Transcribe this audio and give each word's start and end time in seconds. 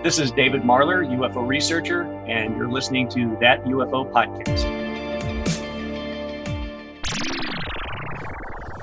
This 0.00 0.20
is 0.20 0.30
David 0.30 0.62
Marler, 0.62 1.04
UFO 1.04 1.44
researcher, 1.44 2.02
and 2.28 2.56
you're 2.56 2.70
listening 2.70 3.08
to 3.08 3.36
That 3.40 3.64
UFO 3.64 4.08
Podcast. 4.08 4.77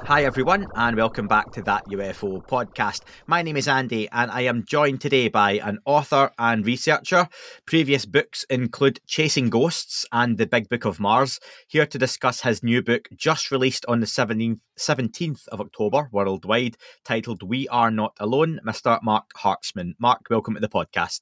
Hi, 0.05 0.23
everyone, 0.23 0.67
and 0.75 0.95
welcome 0.95 1.27
back 1.27 1.51
to 1.53 1.63
That 1.63 1.83
UFO 1.87 2.45
podcast. 2.45 3.01
My 3.25 3.41
name 3.41 3.57
is 3.57 3.67
Andy, 3.67 4.07
and 4.11 4.29
I 4.29 4.41
am 4.41 4.63
joined 4.63 5.01
today 5.01 5.29
by 5.29 5.53
an 5.53 5.79
author 5.83 6.29
and 6.37 6.63
researcher. 6.63 7.27
Previous 7.65 8.05
books 8.05 8.45
include 8.51 8.99
Chasing 9.07 9.49
Ghosts 9.49 10.05
and 10.11 10.37
The 10.37 10.45
Big 10.45 10.69
Book 10.69 10.85
of 10.85 10.99
Mars. 10.99 11.39
Here 11.67 11.87
to 11.87 11.97
discuss 11.97 12.41
his 12.41 12.61
new 12.61 12.83
book, 12.83 13.09
just 13.15 13.49
released 13.49 13.83
on 13.87 13.99
the 13.99 14.05
17th 14.05 15.47
of 15.47 15.59
October 15.59 16.07
worldwide, 16.11 16.77
titled 17.03 17.41
We 17.41 17.67
Are 17.69 17.89
Not 17.89 18.13
Alone, 18.19 18.59
Mr. 18.63 19.01
Marc 19.01 19.31
Hartzman. 19.35 19.93
Marc, 19.97 20.27
welcome 20.29 20.53
to 20.53 20.59
the 20.59 20.69
podcast. 20.69 21.21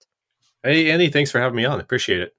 Hey, 0.61 0.91
Andy, 0.91 1.09
thanks 1.09 1.31
for 1.31 1.39
having 1.39 1.55
me 1.55 1.63
on. 1.63 1.79
Appreciate 1.79 2.19
it 2.19 2.33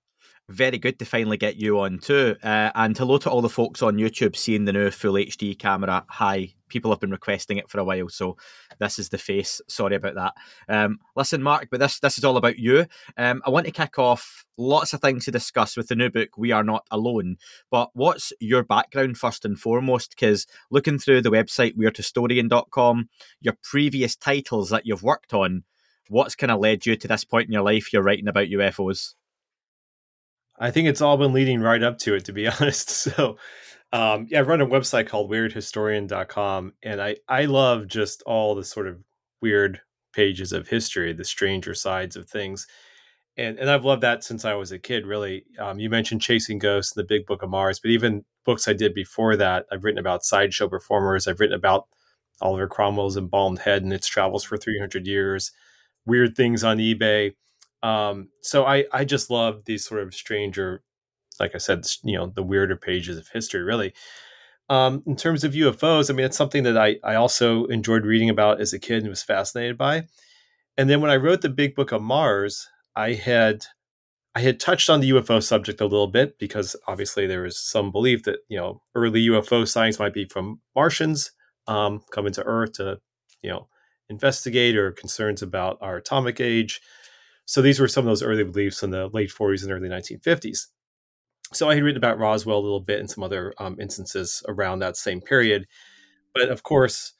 very 0.49 0.79
good 0.79 0.99
to 0.99 1.05
finally 1.05 1.37
get 1.37 1.57
you 1.57 1.81
on 1.81 1.99
too. 1.99 2.37
Uh, 2.43 2.71
and 2.75 2.97
hello 2.97 3.17
to 3.19 3.31
all 3.31 3.41
the 3.41 3.49
folks 3.49 3.83
on 3.83 3.97
YouTube 3.97 4.37
seeing 4.37 4.65
the 4.65 4.73
new 4.73 4.91
full 4.91 5.15
HD 5.15 5.59
camera. 5.59 6.05
Hi, 6.09 6.55
people 6.69 6.91
have 6.91 7.01
been 7.01 7.11
requesting 7.11 7.57
it 7.57 7.71
for 7.71 7.79
a 7.79 7.85
while, 7.85 8.09
so 8.09 8.37
this 8.79 8.99
is 8.99 9.09
the 9.09 9.19
face. 9.19 9.63
Sorry 9.69 9.97
about 9.97 10.15
that. 10.17 10.35
Um, 10.69 10.99
listen, 11.17 11.43
Marc, 11.43 11.69
but 11.71 11.81
this 11.81 11.99
this 11.99 12.19
is 12.19 12.25
all 12.25 12.37
about 12.37 12.59
you. 12.59 12.87
Um, 13.17 13.43
I 13.47 13.51
want 13.51 13.67
to 13.67 13.73
kick 13.73 13.99
off 13.99 14.45
lots 14.59 14.93
of 14.93 15.01
things 15.01 15.25
to 15.25 15.31
discuss 15.31 15.77
with 15.77 15.89
the 15.89 15.97
new 15.97 16.11
book. 16.11 16.37
We 16.37 16.53
are 16.53 16.65
not 16.65 16.87
alone. 16.91 17.37
But 17.71 17.91
what's 17.95 18.33
your 18.39 18.63
background 18.63 19.17
first 19.17 19.45
and 19.45 19.59
foremost? 19.59 20.11
Because 20.11 20.47
looking 20.71 20.99
through 20.99 21.23
the 21.23 21.31
website 21.31 21.77
weirdhistorian.com, 21.77 23.09
your 23.41 23.57
previous 23.63 24.15
titles 24.15 24.69
that 24.71 24.85
you've 24.85 25.03
worked 25.03 25.33
on, 25.33 25.65
what's 26.09 26.37
kind 26.37 26.53
of 26.53 26.61
led 26.61 26.85
you 26.85 26.97
to 26.97 27.09
this 27.09 27.25
point 27.25 27.47
in 27.47 27.53
your 27.53 27.63
life? 27.63 27.93
You're 27.93 28.03
writing 28.03 28.29
about 28.29 28.49
UFOs. 28.49 29.15
I 30.65 30.71
think 30.71 30.89
it's 30.89 31.03
all 31.03 31.19
been 31.19 31.35
leading 31.35 31.61
right 31.61 31.83
up 31.83 31.99
to 31.99 32.15
it, 32.15 32.25
to 32.25 32.33
be 32.33 32.49
honest. 32.61 32.89
So, 32.89 33.37
um, 33.93 34.27
yeah, 34.31 34.39
I 34.39 34.43
run 34.43 34.63
a 34.63 34.67
website 34.67 35.07
called 35.07 35.31
weirdhistorian.com, 35.31 36.73
and 36.83 37.03
I, 37.03 37.17
I 37.29 37.45
love 37.45 37.87
just 37.87 38.23
all 38.23 38.55
the 38.55 38.65
sort 38.65 38.89
of 38.89 38.99
weird 39.43 39.83
pages 40.15 40.55
of 40.55 40.67
history, 40.67 41.13
the 41.13 41.23
stranger 41.23 41.75
sides 41.75 42.17
of 42.17 42.31
things. 42.31 42.67
And, 43.37 43.59
and 43.59 43.69
I've 43.69 43.85
loved 43.85 44.03
that 44.05 44.25
since 44.25 44.47
I 44.47 44.55
was 44.55 44.73
a 44.73 44.79
kid, 44.79 45.05
really. 45.05 45.45
Um, 45.59 45.79
you 45.81 45.91
mentioned 45.91 46.23
Chasing 46.23 46.59
Ghosts 46.59 46.97
and 46.97 47.05
the 47.05 47.09
Big 47.09 47.27
Book 47.27 47.43
of 47.43 47.51
Mars, 47.51 47.79
but 47.79 47.91
even 47.91 48.25
books 48.47 48.67
I 48.67 48.73
did 48.73 48.95
before 48.95 49.37
that, 49.37 49.67
I've 49.71 49.85
written 49.85 49.99
about 49.99 50.25
sideshow 50.25 50.67
performers. 50.67 51.29
I've 51.29 51.41
written 51.41 51.59
about 51.59 51.89
Oliver 52.41 52.69
Cromwell's 52.69 53.19
embalmed 53.19 53.59
head 53.59 53.83
and 53.83 53.93
its 53.93 54.07
travels 54.07 54.45
for 54.45 54.57
300 54.57 55.07
years, 55.07 55.53
weird 56.07 56.35
things 56.35 56.65
on 56.65 56.79
eBay 56.79 57.35
um, 57.85 58.31
so 58.41 58.65
I 58.65 58.87
I 58.93 59.05
just 59.05 59.31
love 59.31 59.65
these 59.67 59.85
sort 59.85 60.01
of 60.01 60.15
stranger, 60.15 60.83
like 61.39 61.55
I 61.55 61.59
said, 61.59 61.85
you 62.03 62.17
know, 62.17 62.27
the 62.35 62.43
weirder 62.43 62.77
pages 62.77 63.19
of 63.19 63.29
history. 63.29 63.63
Really, 63.63 63.93
um, 64.71 65.03
in 65.07 65.17
terms 65.17 65.45
of 65.45 65.53
UFOs, 65.53 66.11
I 66.11 66.15
mean, 66.15 66.25
it's 66.25 66.37
something 66.37 66.63
that 66.63 66.79
I 66.79 66.97
I 67.05 67.15
also 67.17 67.67
enjoyed 67.67 68.07
reading 68.07 68.31
about 68.31 68.61
as 68.61 68.73
a 68.73 68.79
kid 68.79 69.03
and 69.03 69.09
was 69.11 69.23
fascinated 69.23 69.77
by. 69.77 70.07
And 70.79 70.89
then 70.89 71.03
when 71.03 71.11
I 71.11 71.17
wrote 71.17 71.43
the 71.43 71.51
Big 71.51 71.75
Book 71.75 71.93
of 71.93 72.01
Mars, 72.03 72.69
I 72.97 73.13
had 73.13 73.67
I 74.35 74.41
had 74.41 74.59
touched 74.59 74.89
on 74.89 75.01
the 75.01 75.11
UFO 75.11 75.43
subject 75.43 75.83
a 75.83 75.87
little 75.87 76.09
bit 76.09 76.39
because 76.39 76.75
obviously 76.89 77.27
there 77.27 77.43
was 77.43 77.59
some 77.59 77.93
belief 77.93 78.23
that 78.25 78.39
you 78.49 78.57
know 78.57 78.81
early 78.95 79.27
UFO 79.29 79.69
sightings 79.69 79.99
might 79.99 80.15
be 80.15 80.25
from 80.25 80.61
Martians 80.75 81.33
um, 81.67 82.01
coming 82.11 82.33
to 82.33 82.43
Earth 82.45 82.73
to 82.75 82.99
you 83.43 83.51
know 83.51 83.69
investigate 84.09 84.75
or 84.77 84.93
concerns 84.93 85.43
about 85.43 85.77
our 85.83 85.97
atomic 85.99 86.41
age. 86.41 86.81
So 87.47 87.61
these 87.61 87.81
were 87.81 87.89
some 87.89 88.05
of 88.05 88.11
those 88.11 88.23
early 88.23 88.45
beliefs 88.45 88.83
in 88.83 88.91
the 88.91 89.09
late 89.09 89.31
40s 89.31 89.63
and 89.63 89.73
early 89.73 89.89
1950s. 89.89 90.67
So 91.53 91.69
I 91.69 91.75
had 91.75 91.85
written 91.85 91.99
about 91.99 92.19
Roswell 92.19 92.59
a 92.59 92.61
little 92.61 92.81
bit 92.81 93.01
and 93.01 93.11
some 93.11 93.23
other 93.23 93.55
um, 93.59 93.79
instances 93.81 94.43
around 94.49 94.79
that 94.79 94.97
same 94.97 95.21
period. 95.21 95.67
But 96.35 96.49
of 96.49 96.63
course, 96.63 97.13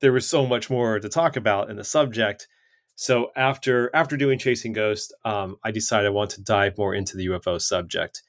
there 0.00 0.12
was 0.12 0.28
so 0.28 0.46
much 0.46 0.70
more 0.70 0.98
to 0.98 1.08
talk 1.08 1.36
about 1.36 1.70
in 1.70 1.76
the 1.76 1.84
subject. 1.84 2.48
So 2.96 3.30
after 3.36 3.90
after 3.94 4.16
doing 4.16 4.38
Chasing 4.38 4.72
Ghost, 4.72 5.14
um, 5.24 5.56
I 5.62 5.70
decided 5.70 6.06
I 6.06 6.10
want 6.10 6.30
to 6.30 6.42
dive 6.42 6.78
more 6.78 6.94
into 6.94 7.16
the 7.16 7.26
UFO 7.26 7.60
subject, 7.60 8.22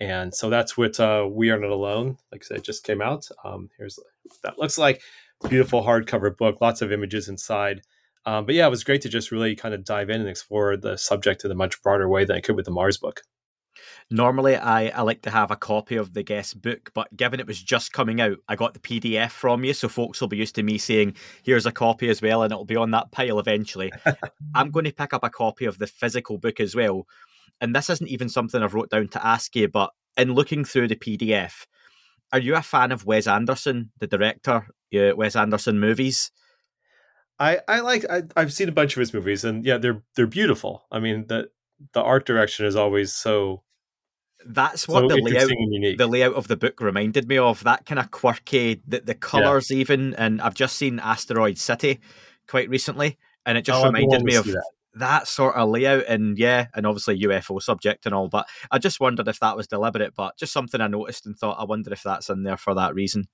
and 0.00 0.34
so 0.34 0.48
that's 0.48 0.76
what 0.76 0.98
uh, 0.98 1.28
We 1.30 1.50
Are 1.50 1.58
Not 1.58 1.70
Alone. 1.70 2.16
Like 2.32 2.42
I 2.44 2.46
said, 2.46 2.64
just 2.64 2.84
came 2.84 3.02
out. 3.02 3.28
Um, 3.44 3.68
here's 3.76 3.98
what 3.98 4.42
that 4.42 4.58
looks 4.58 4.78
like. 4.78 5.02
Beautiful 5.48 5.82
hardcover 5.82 6.34
book, 6.34 6.62
lots 6.62 6.80
of 6.80 6.92
images 6.92 7.28
inside. 7.28 7.82
Um, 8.26 8.44
but 8.44 8.56
yeah, 8.56 8.66
it 8.66 8.70
was 8.70 8.84
great 8.84 9.02
to 9.02 9.08
just 9.08 9.30
really 9.30 9.54
kind 9.54 9.72
of 9.72 9.84
dive 9.84 10.10
in 10.10 10.20
and 10.20 10.28
explore 10.28 10.76
the 10.76 10.98
subject 10.98 11.44
in 11.44 11.50
a 11.50 11.54
much 11.54 11.80
broader 11.82 12.08
way 12.08 12.24
than 12.24 12.36
I 12.36 12.40
could 12.40 12.56
with 12.56 12.64
the 12.64 12.72
Mars 12.72 12.98
book. 12.98 13.22
Normally, 14.10 14.56
I, 14.56 14.88
I 14.88 15.02
like 15.02 15.22
to 15.22 15.30
have 15.30 15.50
a 15.50 15.56
copy 15.56 15.96
of 15.96 16.12
the 16.12 16.22
guest 16.22 16.60
book, 16.60 16.90
but 16.94 17.14
given 17.16 17.40
it 17.40 17.46
was 17.46 17.62
just 17.62 17.92
coming 17.92 18.20
out, 18.20 18.38
I 18.48 18.56
got 18.56 18.74
the 18.74 18.80
PDF 18.80 19.30
from 19.30 19.64
you, 19.64 19.74
so 19.74 19.88
folks 19.88 20.20
will 20.20 20.28
be 20.28 20.36
used 20.36 20.54
to 20.56 20.62
me 20.62 20.78
saying, 20.78 21.14
"Here's 21.42 21.66
a 21.66 21.72
copy 21.72 22.08
as 22.08 22.22
well," 22.22 22.42
and 22.42 22.52
it'll 22.52 22.64
be 22.64 22.76
on 22.76 22.90
that 22.92 23.10
pile 23.12 23.38
eventually. 23.38 23.92
I'm 24.54 24.70
going 24.70 24.86
to 24.86 24.92
pick 24.92 25.12
up 25.12 25.24
a 25.24 25.30
copy 25.30 25.66
of 25.66 25.78
the 25.78 25.86
physical 25.86 26.38
book 26.38 26.60
as 26.60 26.74
well, 26.74 27.06
and 27.60 27.74
this 27.74 27.90
isn't 27.90 28.08
even 28.08 28.28
something 28.28 28.62
I've 28.62 28.74
wrote 28.74 28.90
down 28.90 29.08
to 29.08 29.26
ask 29.26 29.54
you, 29.54 29.68
but 29.68 29.90
in 30.16 30.34
looking 30.34 30.64
through 30.64 30.88
the 30.88 30.96
PDF, 30.96 31.66
are 32.32 32.38
you 32.38 32.56
a 32.56 32.62
fan 32.62 32.92
of 32.92 33.06
Wes 33.06 33.26
Anderson, 33.26 33.90
the 33.98 34.06
director, 34.06 34.66
uh, 34.94 35.16
Wes 35.16 35.36
Anderson 35.36 35.78
movies? 35.78 36.30
I 37.38 37.60
I 37.68 37.80
like 37.80 38.04
I, 38.08 38.22
have 38.36 38.52
seen 38.52 38.68
a 38.68 38.72
bunch 38.72 38.96
of 38.96 39.00
his 39.00 39.12
movies, 39.12 39.44
and 39.44 39.64
yeah, 39.64 39.78
they're 39.78 40.02
they're 40.14 40.26
beautiful. 40.26 40.86
I 40.90 41.00
mean, 41.00 41.26
the 41.26 41.50
the 41.92 42.02
art 42.02 42.26
direction 42.26 42.66
is 42.66 42.76
always 42.76 43.12
so. 43.12 43.62
That's 44.44 44.86
what 44.86 45.02
so 45.02 45.08
the 45.08 45.22
layout 45.22 45.98
the 45.98 46.06
layout 46.06 46.34
of 46.34 46.48
the 46.48 46.56
book 46.56 46.80
reminded 46.80 47.28
me 47.28 47.36
of. 47.36 47.64
That 47.64 47.84
kind 47.84 47.98
of 47.98 48.10
quirky, 48.10 48.80
the 48.86 49.00
the 49.00 49.14
colors 49.14 49.70
yeah. 49.70 49.78
even, 49.78 50.14
and 50.14 50.40
I've 50.40 50.54
just 50.54 50.76
seen 50.76 51.00
Asteroid 51.00 51.58
City 51.58 52.00
quite 52.48 52.70
recently, 52.70 53.18
and 53.44 53.58
it 53.58 53.62
just 53.62 53.82
oh, 53.82 53.86
reminded 53.86 54.22
me 54.22 54.36
of. 54.36 54.46
That. 54.46 54.70
that 54.94 55.28
sort 55.28 55.56
of 55.56 55.68
layout 55.68 56.06
and 56.08 56.38
yeah 56.38 56.68
and 56.74 56.86
obviously 56.86 57.20
ufo 57.20 57.60
subject 57.60 58.06
and 58.06 58.14
all 58.14 58.28
but 58.28 58.48
i 58.70 58.78
just 58.78 58.98
wondered 58.98 59.28
if 59.28 59.38
that 59.40 59.54
was 59.54 59.66
deliberate 59.66 60.14
but 60.14 60.38
just 60.38 60.54
something 60.54 60.80
i 60.80 60.86
noticed 60.86 61.26
and 61.26 61.36
thought 61.36 61.60
i 61.60 61.64
wonder 61.64 61.92
if 61.92 62.02
that's 62.02 62.30
in 62.30 62.44
there 62.44 62.56
for 62.56 62.74
that 62.74 62.94
reason 62.94 63.28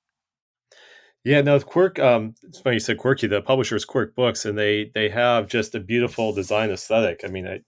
yeah, 1.25 1.41
no, 1.41 1.59
Quirk. 1.61 1.99
Um, 1.99 2.35
it's 2.43 2.61
funny 2.61 2.77
you 2.77 2.81
said 2.81 2.99
quirky. 2.99 3.27
The 3.27 3.43
publisher 3.43 3.77
is 3.77 3.85
Quirk 3.85 4.15
Books, 4.15 4.45
and 4.45 4.59
they 4.59 4.91
they 4.95 5.09
have 5.09 5.49
just 5.49 5.75
a 5.75 5.81
beautiful 5.81 6.33
design 6.33 6.71
aesthetic. 6.71 7.23
I 7.25 7.29
mean, 7.29 7.47
I, 7.47 7.61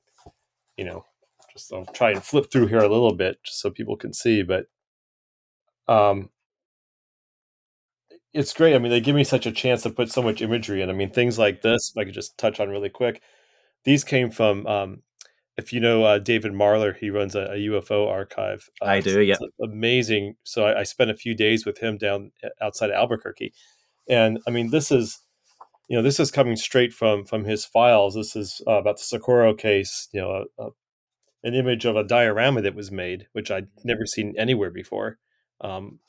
you 0.76 0.84
know, 0.84 1.04
just 1.52 1.72
I'll 1.72 1.86
try 1.86 2.10
and 2.12 2.22
flip 2.22 2.50
through 2.52 2.66
here 2.68 2.78
a 2.78 2.88
little 2.88 3.14
bit 3.14 3.38
just 3.44 3.60
so 3.60 3.70
people 3.70 3.96
can 3.96 4.12
see, 4.12 4.42
but, 4.42 4.66
um, 5.88 6.30
it's 8.32 8.52
great. 8.52 8.74
I 8.74 8.78
mean, 8.78 8.90
they 8.90 9.00
give 9.00 9.14
me 9.14 9.24
such 9.24 9.46
a 9.46 9.52
chance 9.52 9.82
to 9.82 9.90
put 9.90 10.10
so 10.10 10.22
much 10.22 10.42
imagery 10.42 10.82
in. 10.82 10.90
I 10.90 10.92
mean, 10.92 11.10
things 11.10 11.38
like 11.38 11.62
this, 11.62 11.92
I 11.96 12.04
could 12.04 12.14
just 12.14 12.36
touch 12.36 12.58
on 12.60 12.68
really 12.68 12.88
quick. 12.90 13.22
These 13.84 14.04
came 14.04 14.30
from 14.30 14.66
um, 14.66 15.02
if 15.56 15.72
you 15.72 15.80
know 15.80 16.04
uh, 16.04 16.18
David 16.18 16.52
Marler, 16.52 16.96
he 16.96 17.10
runs 17.10 17.34
a, 17.34 17.42
a 17.42 17.56
UFO 17.68 18.08
archive. 18.08 18.68
Uh, 18.82 18.86
I 18.86 19.00
do, 19.00 19.20
yeah. 19.20 19.36
Amazing. 19.62 20.34
So 20.42 20.64
I, 20.64 20.80
I, 20.80 20.82
spent 20.82 21.10
a 21.10 21.16
few 21.16 21.34
days 21.34 21.64
with 21.64 21.78
him 21.78 21.96
down 21.96 22.32
uh, 22.42 22.48
outside 22.60 22.90
of 22.90 22.96
Albuquerque, 22.96 23.52
and 24.08 24.40
I 24.46 24.50
mean, 24.50 24.70
this 24.70 24.90
is, 24.90 25.20
you 25.88 25.96
know, 25.96 26.02
this 26.02 26.18
is 26.18 26.30
coming 26.30 26.56
straight 26.56 26.92
from 26.92 27.24
from 27.24 27.44
his 27.44 27.64
files. 27.64 28.14
This 28.14 28.34
is 28.34 28.60
uh, 28.66 28.72
about 28.72 28.96
the 28.96 29.04
Socorro 29.04 29.54
case. 29.54 30.08
You 30.12 30.20
know, 30.20 30.44
a, 30.58 30.62
a, 30.62 30.70
an 31.44 31.54
image 31.54 31.84
of 31.84 31.94
a 31.94 32.04
diorama 32.04 32.62
that 32.62 32.74
was 32.74 32.90
made, 32.90 33.26
which 33.32 33.50
I'd 33.50 33.68
never 33.84 34.06
seen 34.06 34.34
anywhere 34.36 34.70
before. 34.70 35.18
Um, 35.60 36.00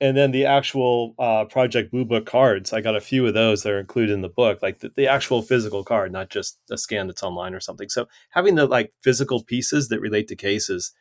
and 0.00 0.16
then 0.16 0.30
the 0.30 0.44
actual 0.44 1.14
uh, 1.18 1.44
Project 1.46 1.90
Blue 1.90 2.04
Book 2.04 2.26
cards. 2.26 2.72
I 2.72 2.80
got 2.80 2.96
a 2.96 3.00
few 3.00 3.26
of 3.26 3.34
those 3.34 3.62
that 3.62 3.72
are 3.72 3.80
included 3.80 4.12
in 4.12 4.20
the 4.20 4.28
book, 4.28 4.60
like 4.62 4.80
the, 4.80 4.92
the, 4.94 5.08
actual 5.08 5.42
physical 5.42 5.84
card, 5.84 6.12
not 6.12 6.28
just 6.28 6.58
a 6.70 6.76
scan 6.76 7.06
that's 7.06 7.22
online 7.22 7.54
or 7.54 7.60
something. 7.60 7.88
So 7.88 8.06
having 8.30 8.56
the 8.56 8.66
like 8.66 8.92
physical 9.02 9.42
pieces 9.42 9.88
that 9.88 10.00
relate 10.00 10.28
to 10.28 10.36
cases 10.36 10.92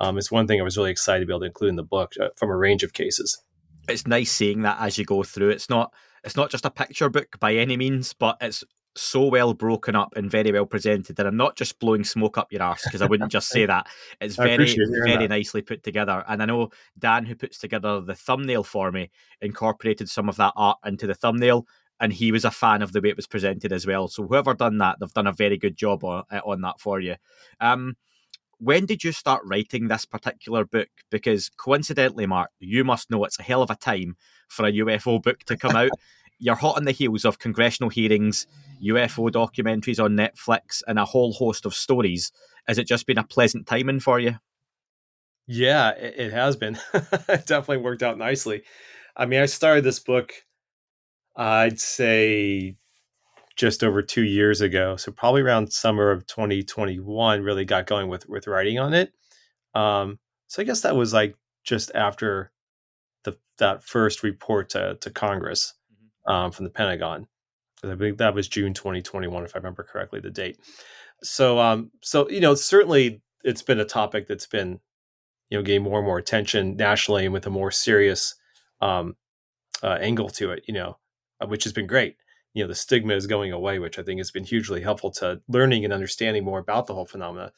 um, 0.00 0.18
is 0.18 0.30
one 0.30 0.46
thing 0.46 0.60
I 0.60 0.64
was 0.64 0.76
really 0.76 0.90
excited 0.90 1.20
to 1.20 1.26
be 1.26 1.32
able 1.32 1.40
to 1.40 1.46
include 1.46 1.70
in 1.70 1.76
the 1.76 1.82
book 1.82 2.12
uh, 2.20 2.28
from 2.36 2.50
a 2.50 2.56
range 2.56 2.82
of 2.82 2.92
cases. 2.92 3.42
It's 3.88 4.06
nice 4.06 4.32
seeing 4.32 4.62
that 4.62 4.78
as 4.80 4.98
you 4.98 5.04
go 5.04 5.22
through. 5.22 5.50
It's 5.50 5.70
not 5.70 5.92
it's 6.22 6.36
not 6.36 6.50
just 6.50 6.64
a 6.64 6.70
picture 6.70 7.08
book 7.08 7.38
by 7.38 7.54
any 7.54 7.76
means, 7.76 8.12
but 8.14 8.38
it's 8.40 8.64
so 8.96 9.26
well 9.26 9.54
broken 9.54 9.96
up 9.96 10.12
and 10.16 10.30
very 10.30 10.52
well 10.52 10.66
presented 10.66 11.16
that 11.16 11.26
I'm 11.26 11.36
not 11.36 11.56
just 11.56 11.78
blowing 11.78 12.04
smoke 12.04 12.38
up 12.38 12.52
your 12.52 12.62
arse 12.62 12.84
because 12.84 13.02
I 13.02 13.06
wouldn't 13.06 13.32
just 13.32 13.48
say 13.48 13.66
that. 13.66 13.86
It's 14.20 14.36
very, 14.36 14.74
very 14.76 15.16
that. 15.16 15.30
nicely 15.30 15.62
put 15.62 15.82
together. 15.82 16.24
And 16.28 16.42
I 16.42 16.46
know 16.46 16.70
Dan, 16.98 17.24
who 17.24 17.34
puts 17.34 17.58
together 17.58 18.00
the 18.00 18.14
thumbnail 18.14 18.64
for 18.64 18.92
me, 18.92 19.10
incorporated 19.40 20.08
some 20.08 20.28
of 20.28 20.36
that 20.36 20.52
art 20.56 20.78
into 20.84 21.06
the 21.06 21.14
thumbnail. 21.14 21.66
And 22.00 22.12
he 22.12 22.32
was 22.32 22.44
a 22.44 22.50
fan 22.50 22.82
of 22.82 22.92
the 22.92 23.00
way 23.00 23.10
it 23.10 23.16
was 23.16 23.26
presented 23.26 23.72
as 23.72 23.86
well. 23.86 24.08
So 24.08 24.26
whoever 24.26 24.54
done 24.54 24.78
that, 24.78 24.96
they've 25.00 25.12
done 25.12 25.28
a 25.28 25.32
very 25.32 25.56
good 25.56 25.76
job 25.76 26.04
on, 26.04 26.24
uh, 26.30 26.40
on 26.44 26.60
that 26.62 26.80
for 26.80 27.00
you. 27.00 27.16
Um, 27.60 27.96
when 28.58 28.86
did 28.86 29.04
you 29.04 29.12
start 29.12 29.42
writing 29.44 29.88
this 29.88 30.04
particular 30.04 30.64
book? 30.64 30.88
Because 31.10 31.50
coincidentally, 31.50 32.26
Marc, 32.26 32.50
you 32.58 32.84
must 32.84 33.10
know 33.10 33.24
it's 33.24 33.38
a 33.38 33.42
hell 33.42 33.62
of 33.62 33.70
a 33.70 33.76
time 33.76 34.16
for 34.48 34.66
a 34.66 34.72
UFO 34.72 35.22
book 35.22 35.40
to 35.44 35.56
come 35.56 35.76
out. 35.76 35.90
you're 36.38 36.54
hot 36.54 36.76
on 36.76 36.84
the 36.84 36.92
heels 36.92 37.24
of 37.24 37.38
congressional 37.38 37.90
hearings, 37.90 38.46
UFO 38.82 39.30
documentaries 39.30 40.02
on 40.02 40.16
Netflix, 40.16 40.82
and 40.86 40.98
a 40.98 41.04
whole 41.04 41.32
host 41.32 41.66
of 41.66 41.74
stories. 41.74 42.32
Has 42.66 42.78
it 42.78 42.86
just 42.86 43.06
been 43.06 43.18
a 43.18 43.24
pleasant 43.24 43.66
timing 43.66 44.00
for 44.00 44.18
you? 44.18 44.36
Yeah, 45.46 45.90
it, 45.90 46.32
has 46.32 46.56
been. 46.56 46.78
it 46.94 47.46
definitely 47.46 47.78
worked 47.78 48.02
out 48.02 48.18
nicely. 48.18 48.62
I 49.16 49.26
mean, 49.26 49.40
I 49.40 49.46
started 49.46 49.84
this 49.84 49.98
book, 49.98 50.32
I'd 51.36 51.78
say 51.78 52.76
just 53.56 53.84
over 53.84 54.02
two 54.02 54.24
years 54.24 54.60
ago. 54.60 54.96
So 54.96 55.12
probably 55.12 55.42
around 55.42 55.72
summer 55.72 56.10
of 56.10 56.26
2021, 56.26 57.42
really 57.42 57.64
got 57.64 57.86
going 57.86 58.08
with 58.08 58.28
with 58.28 58.46
writing 58.46 58.78
on 58.78 58.94
it. 58.94 59.12
Um, 59.74 60.18
so 60.46 60.62
I 60.62 60.64
guess 60.64 60.80
that 60.80 60.96
was 60.96 61.12
like 61.12 61.36
just 61.64 61.90
after 61.94 62.52
the 63.24 63.36
that 63.58 63.84
first 63.84 64.22
report 64.22 64.70
to, 64.70 64.96
to 65.00 65.10
Congress. 65.10 65.74
Um, 66.26 66.50
from 66.50 66.64
the 66.64 66.70
Pentagon. 66.70 67.26
I 67.82 67.96
think 67.96 68.18
that 68.18 68.34
was 68.34 68.48
June 68.48 68.72
2021, 68.72 69.44
if 69.44 69.54
I 69.54 69.58
remember 69.58 69.82
correctly, 69.82 70.20
the 70.20 70.30
date. 70.30 70.58
So, 71.22 71.58
um, 71.58 71.90
so 72.02 72.28
you 72.30 72.40
know, 72.40 72.54
certainly 72.54 73.22
it's 73.44 73.62
been 73.62 73.80
a 73.80 73.84
topic 73.84 74.26
that's 74.26 74.46
been, 74.46 74.80
you 75.50 75.58
know, 75.58 75.62
getting 75.62 75.82
more 75.82 75.98
and 75.98 76.06
more 76.06 76.18
attention 76.18 76.76
nationally 76.76 77.24
and 77.24 77.32
with 77.32 77.46
a 77.46 77.50
more 77.50 77.70
serious 77.70 78.34
um, 78.80 79.16
uh, 79.82 79.98
angle 80.00 80.30
to 80.30 80.52
it. 80.52 80.64
You 80.66 80.74
know, 80.74 80.98
uh, 81.40 81.46
which 81.46 81.64
has 81.64 81.72
been 81.72 81.86
great. 81.86 82.16
You 82.54 82.62
know, 82.62 82.68
the 82.68 82.74
stigma 82.74 83.14
is 83.14 83.26
going 83.26 83.52
away, 83.52 83.78
which 83.78 83.98
I 83.98 84.02
think 84.02 84.20
has 84.20 84.30
been 84.30 84.44
hugely 84.44 84.80
helpful 84.80 85.10
to 85.12 85.40
learning 85.48 85.84
and 85.84 85.92
understanding 85.92 86.44
more 86.44 86.60
about 86.60 86.86
the 86.86 86.94
whole 86.94 87.06
phenomena. 87.06 87.52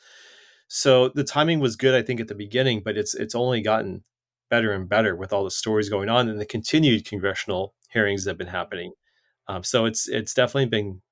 So 0.68 1.10
the 1.10 1.24
timing 1.24 1.60
was 1.60 1.76
good, 1.76 1.94
I 1.94 2.02
think, 2.02 2.18
at 2.18 2.28
the 2.28 2.34
beginning, 2.34 2.82
but 2.84 2.96
it's 2.96 3.14
it's 3.14 3.34
only 3.34 3.60
gotten 3.60 4.02
better 4.50 4.72
and 4.72 4.88
better 4.88 5.14
with 5.14 5.32
all 5.32 5.44
the 5.44 5.50
stories 5.50 5.88
going 5.88 6.08
on 6.08 6.28
and 6.28 6.40
the 6.40 6.46
continued 6.46 7.04
congressional 7.04 7.74
hearings 7.92 8.24
that 8.24 8.30
have 8.30 8.38
been 8.38 8.46
happening. 8.46 8.92
Um, 9.48 9.62
so 9.62 9.84
it's 9.84 10.08
it's 10.08 10.34
definitely 10.34 10.66
been, 10.66 11.02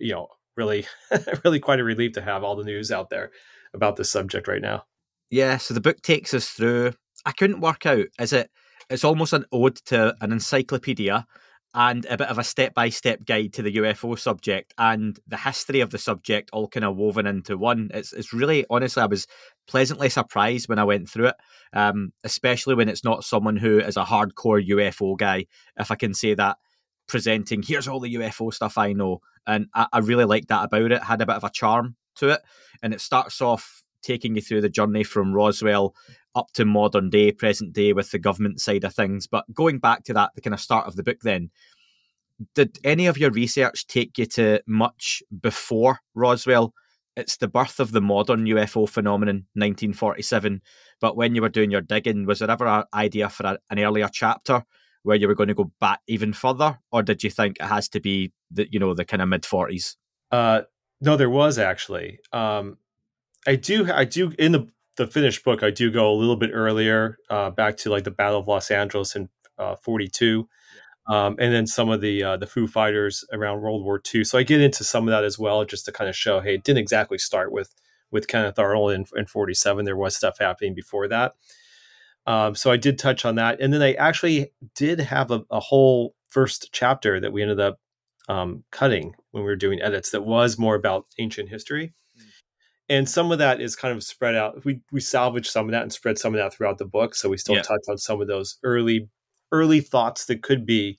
you 0.00 0.12
know, 0.12 0.28
really 0.56 0.86
really 1.44 1.60
quite 1.60 1.80
a 1.80 1.84
relief 1.84 2.12
to 2.12 2.22
have 2.22 2.42
all 2.42 2.56
the 2.56 2.64
news 2.64 2.90
out 2.90 3.10
there 3.10 3.30
about 3.74 3.96
this 3.96 4.10
subject 4.10 4.48
right 4.48 4.62
now. 4.62 4.84
Yeah. 5.30 5.56
So 5.56 5.74
the 5.74 5.80
book 5.80 6.02
takes 6.02 6.34
us 6.34 6.48
through. 6.48 6.92
I 7.24 7.32
couldn't 7.32 7.60
work 7.60 7.86
out. 7.86 8.06
Is 8.18 8.32
it? 8.32 8.50
It's 8.90 9.04
almost 9.04 9.32
an 9.32 9.46
ode 9.52 9.76
to 9.86 10.14
an 10.20 10.32
encyclopedia 10.32 11.26
and 11.74 12.04
a 12.06 12.16
bit 12.16 12.28
of 12.28 12.38
a 12.38 12.44
step 12.44 12.74
by 12.74 12.90
step 12.90 13.24
guide 13.24 13.52
to 13.54 13.62
the 13.62 13.76
UFO 13.76 14.18
subject 14.18 14.74
and 14.76 15.18
the 15.26 15.38
history 15.38 15.80
of 15.80 15.90
the 15.90 15.98
subject 15.98 16.50
all 16.52 16.68
kind 16.68 16.84
of 16.84 16.96
woven 16.96 17.26
into 17.26 17.56
one. 17.56 17.90
It's 17.94 18.12
it's 18.12 18.32
really 18.32 18.66
honestly 18.68 19.02
I 19.02 19.06
was 19.06 19.26
pleasantly 19.66 20.10
surprised 20.10 20.68
when 20.68 20.78
I 20.78 20.84
went 20.84 21.08
through 21.08 21.28
it, 21.28 21.36
um, 21.72 22.12
especially 22.24 22.74
when 22.74 22.88
it's 22.88 23.04
not 23.04 23.24
someone 23.24 23.56
who 23.56 23.78
is 23.78 23.96
a 23.96 24.04
hardcore 24.04 24.66
UFO 24.68 25.16
guy, 25.16 25.46
if 25.78 25.90
I 25.90 25.94
can 25.94 26.14
say 26.14 26.34
that. 26.34 26.58
Presenting 27.08 27.62
here's 27.62 27.88
all 27.88 28.00
the 28.00 28.14
UFO 28.14 28.54
stuff 28.54 28.78
I 28.78 28.92
know, 28.92 29.20
and 29.46 29.66
I, 29.74 29.86
I 29.92 29.98
really 29.98 30.24
liked 30.24 30.48
that 30.48 30.64
about 30.64 30.92
it. 30.92 31.02
Had 31.02 31.20
a 31.20 31.26
bit 31.26 31.36
of 31.36 31.44
a 31.44 31.50
charm 31.50 31.96
to 32.16 32.28
it, 32.28 32.40
and 32.82 32.94
it 32.94 33.00
starts 33.00 33.40
off 33.40 33.82
taking 34.02 34.34
you 34.34 34.42
through 34.42 34.60
the 34.60 34.68
journey 34.68 35.04
from 35.04 35.32
Roswell 35.32 35.94
up 36.34 36.52
to 36.52 36.64
modern 36.64 37.10
day, 37.10 37.32
present 37.32 37.72
day 37.72 37.92
with 37.92 38.10
the 38.10 38.18
government 38.18 38.60
side 38.60 38.84
of 38.84 38.94
things. 38.94 39.26
But 39.26 39.52
going 39.54 39.78
back 39.78 40.04
to 40.04 40.14
that, 40.14 40.30
the 40.34 40.40
kind 40.40 40.54
of 40.54 40.60
start 40.60 40.86
of 40.86 40.96
the 40.96 41.02
book, 41.02 41.20
then, 41.22 41.50
did 42.54 42.78
any 42.82 43.06
of 43.06 43.18
your 43.18 43.30
research 43.30 43.86
take 43.86 44.18
you 44.18 44.26
to 44.26 44.62
much 44.66 45.22
before 45.40 46.00
Roswell? 46.14 46.74
It's 47.16 47.36
the 47.36 47.48
birth 47.48 47.78
of 47.78 47.92
the 47.92 48.00
modern 48.00 48.46
UFO 48.46 48.88
phenomenon, 48.88 49.46
1947. 49.54 50.62
But 51.00 51.16
when 51.16 51.34
you 51.34 51.42
were 51.42 51.50
doing 51.50 51.70
your 51.70 51.82
digging, 51.82 52.26
was 52.26 52.38
there 52.38 52.50
ever 52.50 52.66
an 52.66 52.84
idea 52.94 53.28
for 53.28 53.46
a, 53.46 53.58
an 53.70 53.78
earlier 53.78 54.08
chapter 54.10 54.64
where 55.02 55.16
you 55.16 55.28
were 55.28 55.34
going 55.34 55.48
to 55.48 55.54
go 55.54 55.70
back 55.80 56.00
even 56.06 56.32
further, 56.32 56.78
or 56.90 57.02
did 57.02 57.22
you 57.22 57.30
think 57.30 57.58
it 57.58 57.66
has 57.66 57.88
to 57.90 58.00
be 58.00 58.32
the 58.50 58.68
you 58.70 58.78
know 58.78 58.94
the 58.94 59.04
kind 59.04 59.20
of 59.20 59.28
mid 59.28 59.42
40s? 59.42 59.96
Uh, 60.30 60.62
no, 61.00 61.16
there 61.16 61.30
was 61.30 61.58
actually. 61.58 62.20
Um, 62.32 62.78
I 63.46 63.56
do, 63.56 63.90
I 63.92 64.04
do 64.04 64.32
in 64.38 64.52
the 64.52 64.68
the 64.96 65.06
finished 65.06 65.44
book, 65.44 65.62
I 65.62 65.70
do 65.70 65.90
go 65.90 66.12
a 66.12 66.14
little 66.14 66.36
bit 66.36 66.50
earlier, 66.52 67.18
uh, 67.30 67.50
back 67.50 67.76
to 67.78 67.90
like 67.90 68.04
the 68.04 68.10
Battle 68.10 68.38
of 68.38 68.46
Los 68.46 68.70
Angeles 68.70 69.16
in 69.16 69.28
uh, 69.58 69.76
42. 69.76 70.48
Um, 71.08 71.36
and 71.40 71.52
then 71.52 71.66
some 71.66 71.88
of 71.88 72.00
the 72.00 72.22
uh, 72.22 72.36
the 72.36 72.46
Foo 72.46 72.68
Fighters 72.68 73.24
around 73.32 73.60
World 73.60 73.84
War 73.84 74.00
II. 74.14 74.22
So 74.22 74.38
I 74.38 74.44
get 74.44 74.60
into 74.60 74.84
some 74.84 75.08
of 75.08 75.12
that 75.12 75.24
as 75.24 75.38
well, 75.38 75.64
just 75.64 75.84
to 75.86 75.92
kind 75.92 76.08
of 76.08 76.14
show, 76.14 76.40
hey, 76.40 76.54
it 76.54 76.64
didn't 76.64 76.78
exactly 76.78 77.18
start 77.18 77.50
with 77.50 77.74
with 78.12 78.28
Kenneth 78.28 78.58
Arnold 78.58 78.92
in, 78.92 79.06
in 79.16 79.26
47. 79.26 79.84
There 79.84 79.96
was 79.96 80.14
stuff 80.14 80.38
happening 80.38 80.74
before 80.74 81.08
that. 81.08 81.34
Um, 82.26 82.54
so 82.54 82.70
I 82.70 82.76
did 82.76 82.98
touch 82.98 83.24
on 83.24 83.34
that, 83.34 83.60
and 83.60 83.72
then 83.74 83.82
I 83.82 83.94
actually 83.94 84.52
did 84.76 85.00
have 85.00 85.32
a, 85.32 85.42
a 85.50 85.58
whole 85.58 86.14
first 86.28 86.68
chapter 86.70 87.18
that 87.18 87.32
we 87.32 87.42
ended 87.42 87.58
up 87.58 87.80
um, 88.28 88.62
cutting 88.70 89.14
when 89.32 89.42
we 89.42 89.48
were 89.48 89.56
doing 89.56 89.82
edits 89.82 90.10
that 90.10 90.22
was 90.22 90.56
more 90.56 90.76
about 90.76 91.06
ancient 91.18 91.48
history 91.48 91.94
and 92.92 93.08
some 93.08 93.32
of 93.32 93.38
that 93.38 93.58
is 93.58 93.74
kind 93.74 93.96
of 93.96 94.02
spread 94.02 94.34
out. 94.34 94.62
We 94.66 94.80
we 94.92 95.00
salvaged 95.00 95.50
some 95.50 95.64
of 95.64 95.72
that 95.72 95.82
and 95.82 95.92
spread 95.92 96.18
some 96.18 96.34
of 96.34 96.38
that 96.38 96.52
throughout 96.52 96.76
the 96.76 96.84
book, 96.84 97.14
so 97.14 97.30
we 97.30 97.38
still 97.38 97.54
yeah. 97.54 97.62
touch 97.62 97.80
on 97.88 97.96
some 97.96 98.20
of 98.20 98.28
those 98.28 98.58
early 98.64 99.08
early 99.50 99.80
thoughts 99.80 100.26
that 100.26 100.42
could 100.42 100.66
be, 100.66 100.98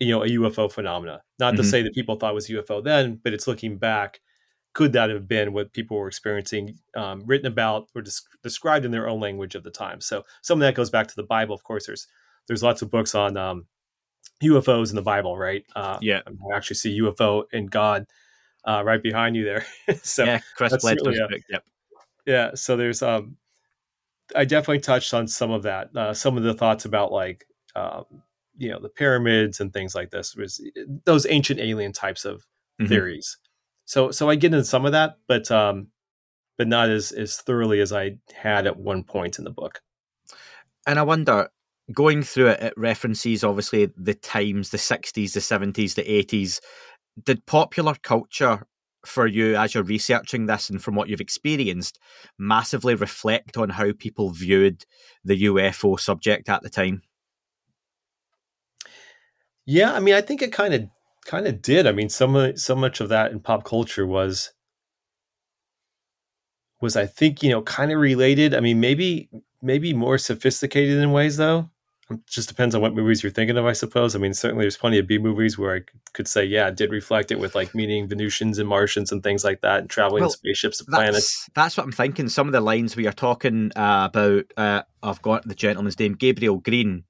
you 0.00 0.08
know, 0.08 0.24
a 0.24 0.28
UFO 0.28 0.70
phenomena. 0.70 1.22
Not 1.38 1.54
mm-hmm. 1.54 1.62
to 1.62 1.68
say 1.68 1.82
that 1.82 1.94
people 1.94 2.16
thought 2.16 2.32
it 2.32 2.34
was 2.34 2.48
UFO 2.48 2.82
then, 2.82 3.20
but 3.22 3.32
it's 3.32 3.46
looking 3.46 3.78
back. 3.78 4.20
Could 4.74 4.92
that 4.94 5.10
have 5.10 5.28
been 5.28 5.52
what 5.52 5.72
people 5.72 5.96
were 5.96 6.08
experiencing, 6.08 6.78
um, 6.96 7.22
written 7.24 7.46
about 7.46 7.88
or 7.94 8.02
des- 8.02 8.10
described 8.42 8.84
in 8.84 8.90
their 8.90 9.08
own 9.08 9.20
language 9.20 9.54
of 9.54 9.62
the 9.62 9.70
time? 9.70 10.00
So 10.00 10.24
some 10.40 10.58
of 10.58 10.66
that 10.66 10.74
goes 10.74 10.90
back 10.90 11.06
to 11.06 11.16
the 11.16 11.22
Bible. 11.22 11.54
Of 11.54 11.62
course, 11.62 11.86
there's 11.86 12.08
there's 12.48 12.64
lots 12.64 12.82
of 12.82 12.90
books 12.90 13.14
on 13.14 13.36
um, 13.36 13.66
UFOs 14.42 14.90
in 14.90 14.96
the 14.96 15.02
Bible, 15.02 15.38
right? 15.38 15.64
Uh, 15.76 15.98
yeah, 16.00 16.20
I 16.26 16.56
actually 16.56 16.76
see 16.76 17.00
UFO 17.00 17.44
of 17.52 17.70
God 17.70 18.06
uh, 18.64 18.82
right 18.84 19.02
behind 19.02 19.36
you 19.36 19.44
there. 19.44 19.66
so 20.02 20.24
yeah, 20.24 20.40
Chris 20.56 20.76
Bledsoe's 20.76 21.18
book. 21.18 21.40
Yep. 21.48 21.64
Yeah, 22.26 22.50
so 22.54 22.76
there's 22.76 23.02
um, 23.02 23.36
I 24.36 24.44
definitely 24.44 24.80
touched 24.80 25.12
on 25.14 25.26
some 25.26 25.50
of 25.50 25.62
that. 25.64 25.94
Uh, 25.96 26.14
some 26.14 26.36
of 26.36 26.42
the 26.42 26.54
thoughts 26.54 26.84
about 26.84 27.12
like 27.12 27.46
um, 27.74 28.04
you 28.56 28.70
know 28.70 28.80
the 28.80 28.88
pyramids 28.88 29.60
and 29.60 29.72
things 29.72 29.94
like 29.94 30.10
this 30.10 30.36
was 30.36 30.60
those 31.04 31.26
ancient 31.28 31.60
alien 31.60 31.92
types 31.92 32.24
of 32.24 32.38
mm-hmm. 32.80 32.86
theories. 32.86 33.38
So 33.84 34.10
so 34.10 34.30
I 34.30 34.36
get 34.36 34.52
into 34.52 34.64
some 34.64 34.86
of 34.86 34.92
that, 34.92 35.18
but 35.26 35.50
um, 35.50 35.88
but 36.58 36.68
not 36.68 36.90
as 36.90 37.12
as 37.12 37.36
thoroughly 37.38 37.80
as 37.80 37.92
I 37.92 38.18
had 38.32 38.66
at 38.66 38.78
one 38.78 39.02
point 39.02 39.38
in 39.38 39.44
the 39.44 39.50
book. 39.50 39.80
And 40.86 40.98
I 40.98 41.02
wonder, 41.02 41.48
going 41.92 42.22
through 42.22 42.48
it, 42.48 42.62
it 42.62 42.74
references 42.76 43.44
obviously 43.44 43.90
the 43.96 44.14
times, 44.14 44.70
the 44.70 44.78
60s, 44.78 45.32
the 45.32 45.40
70s, 45.40 45.94
the 45.94 46.02
80s, 46.02 46.60
did 47.22 47.46
popular 47.46 47.94
culture 48.02 48.66
for 49.04 49.26
you 49.26 49.56
as 49.56 49.74
you're 49.74 49.82
researching 49.82 50.46
this 50.46 50.70
and 50.70 50.82
from 50.82 50.94
what 50.94 51.08
you've 51.08 51.20
experienced 51.20 51.98
massively 52.38 52.94
reflect 52.94 53.56
on 53.56 53.68
how 53.68 53.92
people 53.92 54.30
viewed 54.30 54.84
the 55.24 55.44
UFO 55.44 55.98
subject 55.98 56.48
at 56.48 56.62
the 56.62 56.70
time? 56.70 57.02
Yeah, 59.66 59.92
I 59.92 60.00
mean, 60.00 60.14
I 60.14 60.20
think 60.20 60.42
it 60.42 60.52
kind 60.52 60.74
of 60.74 60.88
kind 61.24 61.46
of 61.46 61.62
did. 61.62 61.86
I 61.86 61.92
mean, 61.92 62.08
some 62.08 62.56
so 62.56 62.74
much 62.74 63.00
of 63.00 63.08
that 63.08 63.32
in 63.32 63.40
pop 63.40 63.64
culture 63.64 64.06
was 64.06 64.52
was 66.80 66.96
I 66.96 67.06
think 67.06 67.42
you 67.42 67.50
know 67.50 67.62
kind 67.62 67.92
of 67.92 67.98
related. 67.98 68.54
I 68.54 68.60
mean, 68.60 68.80
maybe 68.80 69.30
maybe 69.62 69.94
more 69.94 70.18
sophisticated 70.18 70.98
in 70.98 71.12
ways 71.12 71.36
though. 71.36 71.70
It 72.14 72.26
just 72.26 72.48
depends 72.48 72.74
on 72.74 72.80
what 72.80 72.94
movies 72.94 73.22
you're 73.22 73.32
thinking 73.32 73.56
of, 73.56 73.66
I 73.66 73.72
suppose. 73.72 74.14
I 74.14 74.18
mean, 74.18 74.34
certainly 74.34 74.64
there's 74.64 74.76
plenty 74.76 74.98
of 74.98 75.06
B 75.06 75.18
movies 75.18 75.58
where 75.58 75.76
I 75.76 75.80
could 76.12 76.28
say, 76.28 76.44
yeah, 76.44 76.68
it 76.68 76.76
did 76.76 76.90
reflect 76.90 77.30
it 77.30 77.38
with 77.38 77.54
like 77.54 77.74
meeting 77.74 78.08
Venusians 78.08 78.58
and 78.58 78.68
Martians 78.68 79.12
and 79.12 79.22
things 79.22 79.44
like 79.44 79.60
that, 79.62 79.80
and 79.80 79.90
traveling 79.90 80.22
well, 80.22 80.30
in 80.30 80.36
spaceships 80.36 80.78
to 80.78 80.84
planets. 80.84 81.48
That's 81.54 81.76
what 81.76 81.84
I'm 81.84 81.92
thinking. 81.92 82.28
Some 82.28 82.46
of 82.46 82.52
the 82.52 82.60
lines 82.60 82.96
we 82.96 83.06
are 83.06 83.12
talking 83.12 83.70
uh, 83.76 84.08
about, 84.10 84.44
uh, 84.56 84.82
I've 85.02 85.22
got 85.22 85.46
the 85.46 85.54
gentleman's 85.54 85.98
name, 85.98 86.14
Gabriel 86.14 86.58
Green, 86.58 87.04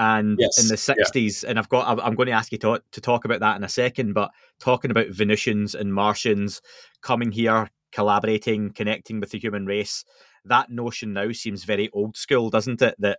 and 0.00 0.38
yes, 0.40 0.62
in 0.62 0.68
the 0.68 0.76
60s, 0.76 1.42
yeah. 1.42 1.50
and 1.50 1.58
I've 1.58 1.68
got, 1.68 2.00
I'm 2.02 2.14
going 2.14 2.28
to 2.28 2.32
ask 2.32 2.52
you 2.52 2.58
to, 2.58 2.82
to 2.92 3.00
talk 3.02 3.26
about 3.26 3.40
that 3.40 3.56
in 3.56 3.64
a 3.64 3.68
second, 3.68 4.14
but 4.14 4.30
talking 4.58 4.90
about 4.90 5.08
Venusians 5.08 5.74
and 5.74 5.92
Martians 5.92 6.62
coming 7.02 7.30
here, 7.30 7.68
collaborating, 7.92 8.70
connecting 8.70 9.20
with 9.20 9.30
the 9.30 9.38
human 9.38 9.66
race. 9.66 10.04
That 10.46 10.70
notion 10.70 11.12
now 11.12 11.32
seems 11.32 11.64
very 11.64 11.90
old 11.92 12.16
school, 12.16 12.48
doesn't 12.48 12.80
it? 12.80 12.94
That 12.98 13.18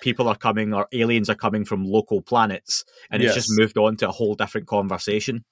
people 0.00 0.28
are 0.28 0.36
coming 0.36 0.72
or 0.72 0.86
aliens 0.92 1.28
are 1.30 1.34
coming 1.34 1.64
from 1.64 1.84
local 1.84 2.20
planets 2.22 2.84
and 3.10 3.22
yes. 3.22 3.36
it's 3.36 3.46
just 3.46 3.58
moved 3.58 3.78
on 3.78 3.96
to 3.96 4.08
a 4.08 4.12
whole 4.12 4.34
different 4.34 4.66
conversation 4.66 5.44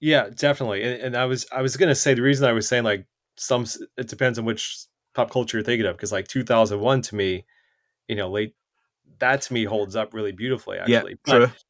yeah 0.00 0.28
definitely 0.34 0.82
and, 0.82 1.00
and 1.02 1.16
i 1.16 1.24
was 1.24 1.46
i 1.52 1.62
was 1.62 1.76
gonna 1.76 1.94
say 1.94 2.14
the 2.14 2.22
reason 2.22 2.48
i 2.48 2.52
was 2.52 2.68
saying 2.68 2.84
like 2.84 3.06
some 3.36 3.66
it 3.96 4.08
depends 4.08 4.38
on 4.38 4.44
which 4.44 4.86
pop 5.14 5.30
culture 5.30 5.58
you're 5.58 5.64
thinking 5.64 5.86
of 5.86 5.96
because 5.96 6.12
like 6.12 6.28
2001 6.28 7.02
to 7.02 7.14
me 7.14 7.44
you 8.08 8.16
know 8.16 8.30
late 8.30 8.54
that 9.18 9.42
to 9.42 9.52
me 9.52 9.64
holds 9.64 9.96
up 9.96 10.14
really 10.14 10.32
beautifully 10.32 10.78
actually 10.78 11.16
yeah, 11.26 11.32
true. 11.34 11.46
But, 11.46 11.64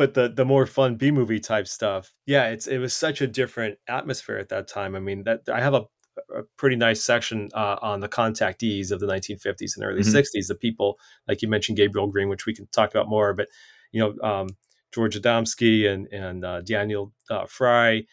but 0.00 0.14
the 0.14 0.30
the 0.30 0.46
more 0.46 0.64
fun 0.64 0.96
B 0.96 1.10
movie 1.10 1.40
type 1.40 1.68
stuff, 1.68 2.14
yeah, 2.24 2.48
it's 2.48 2.66
it 2.66 2.78
was 2.78 2.94
such 2.94 3.20
a 3.20 3.26
different 3.26 3.78
atmosphere 3.86 4.38
at 4.38 4.48
that 4.48 4.66
time. 4.66 4.96
I 4.96 4.98
mean, 4.98 5.24
that 5.24 5.42
I 5.52 5.60
have 5.60 5.74
a 5.74 5.84
a 6.34 6.42
pretty 6.56 6.76
nice 6.76 7.02
section 7.02 7.48
uh, 7.54 7.76
on 7.82 8.00
the 8.00 8.08
contactees 8.08 8.90
of 8.90 9.00
the 9.00 9.06
1950s 9.06 9.76
and 9.76 9.84
early 9.84 10.02
mm-hmm. 10.02 10.16
60s. 10.16 10.48
The 10.48 10.54
people, 10.54 10.98
like 11.28 11.42
you 11.42 11.48
mentioned, 11.48 11.78
Gabriel 11.78 12.08
Green, 12.08 12.28
which 12.28 12.46
we 12.46 12.54
can 12.54 12.66
talk 12.72 12.90
about 12.90 13.08
more. 13.08 13.32
But 13.34 13.48
you 13.92 14.00
know, 14.00 14.28
um, 14.28 14.48
George 14.92 15.20
Adamski 15.20 15.88
and 15.88 16.06
and 16.08 16.44
uh, 16.44 16.60
Daniel 16.62 17.12
uh, 17.30 17.46
Fry, 17.46 18.04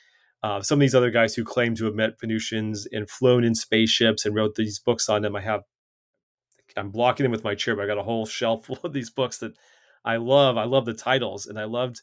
uh, 0.44 0.62
some 0.62 0.78
of 0.78 0.82
these 0.82 0.96
other 0.96 1.10
guys 1.10 1.34
who 1.34 1.44
claim 1.44 1.76
to 1.76 1.86
have 1.86 1.96
met 1.96 2.20
Venusians 2.20 2.88
and 2.92 3.10
flown 3.10 3.44
in 3.44 3.56
spaceships 3.56 4.26
and 4.26 4.36
wrote 4.36 4.56
these 4.56 4.80
books 4.80 5.10
on 5.10 5.24
them. 5.24 5.36
I 5.36 5.42
have, 5.42 5.64
I'm 6.76 6.92
blocking 6.92 7.24
them 7.24 7.32
with 7.32 7.44
my 7.44 7.56
chair, 7.56 7.76
but 7.76 7.84
I 7.84 7.88
got 7.88 7.98
a 7.98 8.04
whole 8.04 8.26
shelf 8.26 8.66
full 8.68 8.80
of 8.84 8.94
these 8.94 9.10
books 9.10 9.40
that 9.40 9.54
I 10.06 10.18
love. 10.18 10.58
I 10.58 10.66
love 10.66 10.86
the 10.86 10.94
titles, 10.94 11.48
and 11.48 11.60
I 11.60 11.66
loved. 11.66 12.02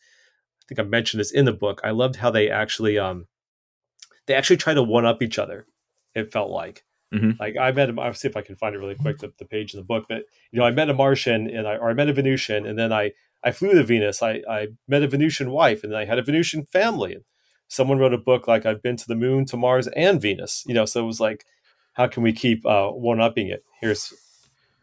I 0.62 0.64
think 0.68 0.78
I 0.78 0.82
mentioned 0.82 1.20
this 1.20 1.32
in 1.32 1.44
the 1.44 1.52
book. 1.52 1.80
I 1.84 1.90
loved 1.90 2.16
how 2.16 2.30
they 2.30 2.48
actually, 2.48 2.98
um, 2.98 3.26
they 4.26 4.34
actually 4.34 4.56
try 4.56 4.72
to 4.72 4.82
one 4.82 5.04
up 5.04 5.22
each 5.22 5.38
other. 5.38 5.66
It 6.14 6.32
felt 6.32 6.50
like. 6.50 6.84
Mm-hmm. 7.12 7.32
Like 7.38 7.56
I 7.56 7.70
met 7.72 7.88
him. 7.88 7.98
I'll 7.98 8.14
see 8.14 8.28
if 8.28 8.36
I 8.36 8.42
can 8.42 8.56
find 8.56 8.74
it 8.74 8.78
really 8.78 8.96
quick. 8.96 9.18
The, 9.18 9.32
the 9.38 9.44
page 9.44 9.72
in 9.72 9.78
the 9.78 9.84
book, 9.84 10.06
but 10.08 10.24
you 10.50 10.58
know, 10.58 10.64
I 10.64 10.70
met 10.72 10.90
a 10.90 10.94
Martian 10.94 11.48
and 11.48 11.66
I 11.68 11.76
or 11.76 11.90
I 11.90 11.94
met 11.94 12.08
a 12.08 12.12
Venusian, 12.12 12.66
and 12.66 12.78
then 12.78 12.92
I 12.92 13.12
I 13.44 13.52
flew 13.52 13.72
to 13.72 13.84
Venus. 13.84 14.22
I 14.22 14.42
I 14.48 14.68
met 14.88 15.02
a 15.02 15.08
Venusian 15.08 15.50
wife, 15.50 15.84
and 15.84 15.92
then 15.92 16.00
I 16.00 16.06
had 16.06 16.18
a 16.18 16.22
Venusian 16.22 16.64
family. 16.64 17.14
And 17.14 17.24
someone 17.68 17.98
wrote 17.98 18.14
a 18.14 18.18
book 18.18 18.48
like 18.48 18.66
I've 18.66 18.82
been 18.82 18.96
to 18.96 19.06
the 19.06 19.14
moon, 19.14 19.44
to 19.46 19.56
Mars, 19.56 19.86
and 19.88 20.20
Venus. 20.20 20.64
You 20.66 20.74
know, 20.74 20.86
so 20.86 21.02
it 21.02 21.06
was 21.06 21.20
like, 21.20 21.44
how 21.92 22.08
can 22.08 22.22
we 22.22 22.32
keep 22.32 22.66
uh, 22.66 22.88
one 22.88 23.20
upping 23.20 23.48
it? 23.48 23.64
Here's, 23.80 24.12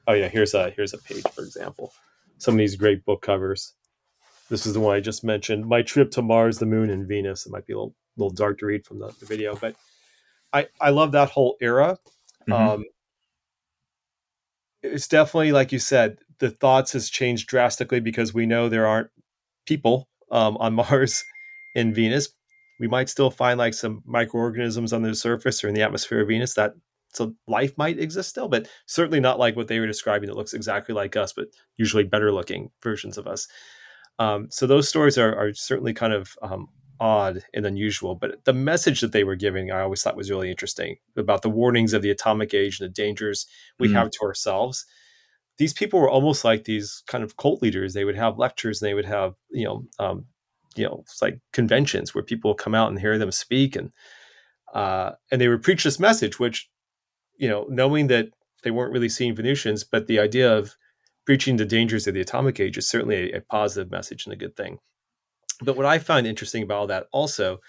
oh 0.07 0.13
yeah, 0.13 0.29
here's 0.29 0.53
a 0.53 0.69
here's 0.69 0.93
a 0.93 0.99
page 0.99 1.23
for 1.33 1.43
example. 1.43 1.91
Some 2.37 2.55
of 2.55 2.59
these 2.59 2.75
great 2.75 3.03
book 3.03 3.21
covers. 3.21 3.73
This 4.49 4.65
is 4.65 4.73
the 4.73 4.79
one 4.79 4.95
I 4.95 4.99
just 4.99 5.23
mentioned. 5.23 5.65
My 5.67 5.81
trip 5.81 6.11
to 6.11 6.21
Mars, 6.21 6.59
the 6.59 6.65
moon, 6.65 6.89
and 6.89 7.07
Venus. 7.07 7.45
It 7.45 7.51
might 7.51 7.67
be 7.67 7.73
a 7.73 7.77
little, 7.77 7.95
little 8.17 8.33
dark 8.33 8.59
to 8.59 8.65
read 8.65 8.85
from 8.85 8.99
the, 8.99 9.13
the 9.19 9.25
video, 9.25 9.55
but 9.55 9.75
I 10.53 10.67
I 10.79 10.89
love 10.89 11.11
that 11.13 11.29
whole 11.29 11.57
era. 11.61 11.97
Mm-hmm. 12.49 12.53
Um, 12.53 12.85
it's 14.83 15.07
definitely 15.07 15.51
like 15.51 15.71
you 15.71 15.79
said, 15.79 16.19
the 16.39 16.49
thoughts 16.49 16.93
has 16.93 17.09
changed 17.09 17.47
drastically 17.47 17.99
because 17.99 18.33
we 18.33 18.45
know 18.45 18.67
there 18.67 18.87
aren't 18.87 19.09
people 19.65 20.07
um, 20.31 20.57
on 20.57 20.73
Mars 20.75 21.23
and 21.75 21.93
Venus, 21.95 22.29
we 22.79 22.87
might 22.87 23.09
still 23.09 23.29
find 23.29 23.59
like 23.59 23.73
some 23.73 24.01
microorganisms 24.05 24.91
on 24.91 25.03
the 25.03 25.13
surface 25.13 25.63
or 25.63 25.67
in 25.67 25.75
the 25.75 25.83
atmosphere 25.83 26.21
of 26.21 26.27
Venus 26.27 26.55
that 26.55 26.73
so 27.13 27.33
life 27.47 27.77
might 27.77 27.99
exist 27.99 28.29
still, 28.29 28.47
but 28.47 28.67
certainly 28.85 29.19
not 29.19 29.37
like 29.37 29.55
what 29.55 29.67
they 29.67 29.79
were 29.79 29.87
describing. 29.87 30.29
It 30.29 30.35
looks 30.35 30.53
exactly 30.53 30.95
like 30.95 31.15
us, 31.17 31.33
but 31.33 31.47
usually 31.77 32.05
better 32.05 32.31
looking 32.31 32.71
versions 32.81 33.17
of 33.17 33.27
us. 33.27 33.47
Um, 34.17 34.47
so 34.49 34.65
those 34.65 34.87
stories 34.87 35.17
are, 35.17 35.35
are 35.35 35.53
certainly 35.53 35.93
kind 35.93 36.13
of 36.13 36.35
um, 36.41 36.69
odd 37.01 37.43
and 37.53 37.65
unusual. 37.65 38.15
But 38.15 38.45
the 38.45 38.53
message 38.53 39.01
that 39.01 39.11
they 39.11 39.25
were 39.25 39.35
giving, 39.35 39.71
I 39.71 39.81
always 39.81 40.01
thought 40.01 40.15
was 40.15 40.29
really 40.29 40.51
interesting 40.51 40.97
about 41.17 41.41
the 41.41 41.49
warnings 41.49 41.93
of 41.93 42.03
the 42.03 42.11
atomic 42.11 42.53
age 42.53 42.79
and 42.79 42.87
the 42.87 42.93
dangers 42.93 43.47
we 43.79 43.89
mm. 43.89 43.93
have 43.93 44.11
to 44.11 44.19
ourselves. 44.21 44.85
These 45.57 45.73
people 45.73 45.99
were 45.99 46.09
almost 46.09 46.45
like 46.45 46.63
these 46.63 47.03
kind 47.07 47.23
of 47.23 47.35
cult 47.37 47.61
leaders. 47.61 47.93
They 47.93 48.05
would 48.05 48.15
have 48.15 48.37
lectures 48.37 48.81
and 48.81 48.87
they 48.87 48.93
would 48.93 49.05
have, 49.05 49.33
you 49.49 49.65
know, 49.65 49.83
um, 49.99 50.25
you 50.75 50.85
know, 50.85 50.99
it's 51.01 51.21
like 51.21 51.39
conventions 51.51 52.13
where 52.15 52.23
people 52.23 52.53
come 52.53 52.75
out 52.75 52.89
and 52.89 52.99
hear 52.99 53.17
them 53.17 53.31
speak, 53.31 53.75
and 53.75 53.91
uh, 54.73 55.11
and 55.29 55.41
they 55.41 55.49
would 55.49 55.63
preach 55.63 55.83
this 55.83 55.99
message, 55.99 56.39
which, 56.39 56.69
you 57.37 57.49
know, 57.49 57.65
knowing 57.67 58.07
that 58.07 58.29
they 58.63 58.71
weren't 58.71 58.93
really 58.93 59.09
seeing 59.09 59.35
Venusians, 59.35 59.83
but 59.83 60.07
the 60.07 60.19
idea 60.19 60.55
of 60.55 60.77
preaching 61.25 61.57
the 61.57 61.65
dangers 61.65 62.07
of 62.07 62.13
the 62.13 62.21
atomic 62.21 62.59
age 62.59 62.77
is 62.77 62.87
certainly 62.87 63.33
a, 63.33 63.37
a 63.37 63.41
positive 63.41 63.91
message 63.91 64.25
and 64.25 64.33
a 64.33 64.37
good 64.37 64.55
thing. 64.55 64.79
But 65.61 65.77
what 65.77 65.85
I 65.85 65.99
find 65.99 66.25
interesting 66.25 66.63
about 66.63 66.79
all 66.79 66.87
that 66.87 67.07
also 67.11 67.59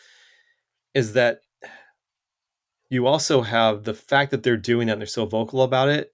is 0.95 1.13
that 1.15 1.41
you 2.91 3.07
also 3.07 3.43
have 3.43 3.85
the 3.85 3.95
fact 3.95 4.31
that 4.31 4.43
they're 4.43 4.57
doing 4.57 4.87
that 4.87 4.95
and 4.95 5.01
they're 5.01 5.07
so 5.07 5.27
vocal 5.27 5.63
about 5.63 5.89
it 5.89 6.13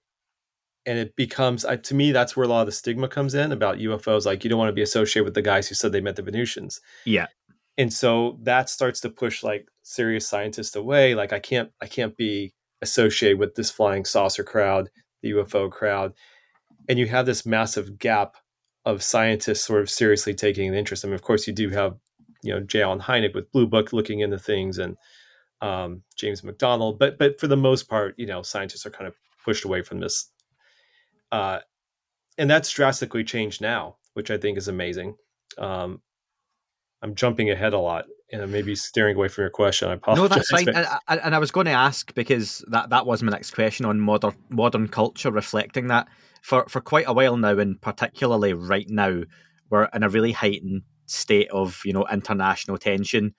and 0.85 0.97
it 0.97 1.15
becomes 1.15 1.65
uh, 1.65 1.75
to 1.77 1.93
me 1.93 2.11
that's 2.11 2.35
where 2.35 2.45
a 2.45 2.47
lot 2.47 2.61
of 2.61 2.65
the 2.65 2.71
stigma 2.71 3.07
comes 3.07 3.35
in 3.35 3.51
about 3.51 3.77
UFOs. 3.77 4.25
Like 4.25 4.43
you 4.43 4.49
don't 4.49 4.59
want 4.59 4.69
to 4.69 4.73
be 4.73 4.81
associated 4.81 5.25
with 5.25 5.33
the 5.33 5.41
guys 5.41 5.67
who 5.67 5.75
said 5.75 5.91
they 5.91 6.01
met 6.01 6.15
the 6.15 6.23
Venusians. 6.23 6.81
Yeah, 7.05 7.27
and 7.77 7.93
so 7.93 8.39
that 8.41 8.69
starts 8.69 8.99
to 9.01 9.09
push 9.09 9.43
like 9.43 9.67
serious 9.83 10.27
scientists 10.27 10.75
away. 10.75 11.15
Like 11.15 11.31
I 11.31 11.39
can't 11.39 11.71
I 11.81 11.87
can't 11.87 12.17
be 12.17 12.53
associated 12.81 13.39
with 13.39 13.55
this 13.55 13.69
flying 13.69 14.03
saucer 14.03 14.43
crowd, 14.43 14.89
the 15.21 15.31
UFO 15.31 15.69
crowd, 15.69 16.13
and 16.87 16.97
you 16.97 17.07
have 17.07 17.25
this 17.25 17.45
massive 17.45 17.99
gap 17.99 18.35
of 18.85 19.03
scientists 19.03 19.63
sort 19.63 19.81
of 19.81 19.89
seriously 19.89 20.33
taking 20.33 20.67
an 20.67 20.75
interest. 20.75 21.03
I 21.03 21.07
mean, 21.07 21.15
of 21.15 21.21
course, 21.21 21.47
you 21.47 21.53
do 21.53 21.69
have 21.69 21.97
you 22.41 22.53
know 22.53 22.61
J. 22.61 22.81
Allen 22.81 22.99
Hynek 22.99 23.35
with 23.35 23.51
Blue 23.51 23.67
Book 23.67 23.93
looking 23.93 24.21
into 24.21 24.39
things 24.39 24.77
and 24.77 24.97
um, 25.61 26.03
James 26.15 26.43
McDonald, 26.43 26.99
but 26.99 27.17
but 27.17 27.39
for 27.39 27.47
the 27.47 27.57
most 27.57 27.89
part, 27.89 28.15
you 28.17 28.25
know, 28.25 28.41
scientists 28.41 28.85
are 28.85 28.91
kind 28.91 29.07
of 29.07 29.15
pushed 29.43 29.65
away 29.65 29.81
from 29.81 29.99
this 29.99 30.29
uh, 31.31 31.59
and 32.37 32.49
that's 32.49 32.71
drastically 32.71 33.23
changed 33.23 33.61
now, 33.61 33.97
which 34.13 34.31
I 34.31 34.37
think 34.37 34.57
is 34.57 34.67
amazing. 34.67 35.15
Um, 35.57 36.01
I'm 37.01 37.15
jumping 37.15 37.49
ahead 37.49 37.73
a 37.73 37.79
lot 37.79 38.05
and 38.31 38.41
I'm 38.41 38.51
maybe 38.51 38.75
steering 38.75 39.15
away 39.15 39.27
from 39.27 39.43
your 39.43 39.49
question. 39.49 39.89
I 39.89 39.93
apologize. 39.93 40.21
No, 40.21 40.27
that's 40.27 40.49
fine. 40.49 40.69
And, 40.69 40.87
and, 41.23 41.35
I 41.35 41.39
was 41.39 41.51
going 41.51 41.65
to 41.65 41.71
ask 41.71 42.13
because 42.13 42.63
that, 42.67 42.89
that 42.91 43.05
was 43.05 43.23
my 43.23 43.31
next 43.31 43.51
question 43.51 43.85
on 43.85 43.99
modern 43.99 44.35
modern 44.49 44.87
culture 44.87 45.31
reflecting 45.31 45.87
that 45.87 46.07
for 46.41 46.65
for 46.67 46.81
quite 46.81 47.07
a 47.07 47.13
while 47.13 47.37
now, 47.37 47.57
and 47.57 47.81
particularly 47.81 48.53
right 48.53 48.89
now, 48.89 49.21
we're 49.69 49.89
in 49.93 50.03
a 50.03 50.09
really 50.09 50.31
heightened 50.31 50.83
state 51.05 51.49
of 51.51 51.81
you 51.85 51.93
know 51.93 52.05
international 52.11 52.77
tension. 52.77 53.33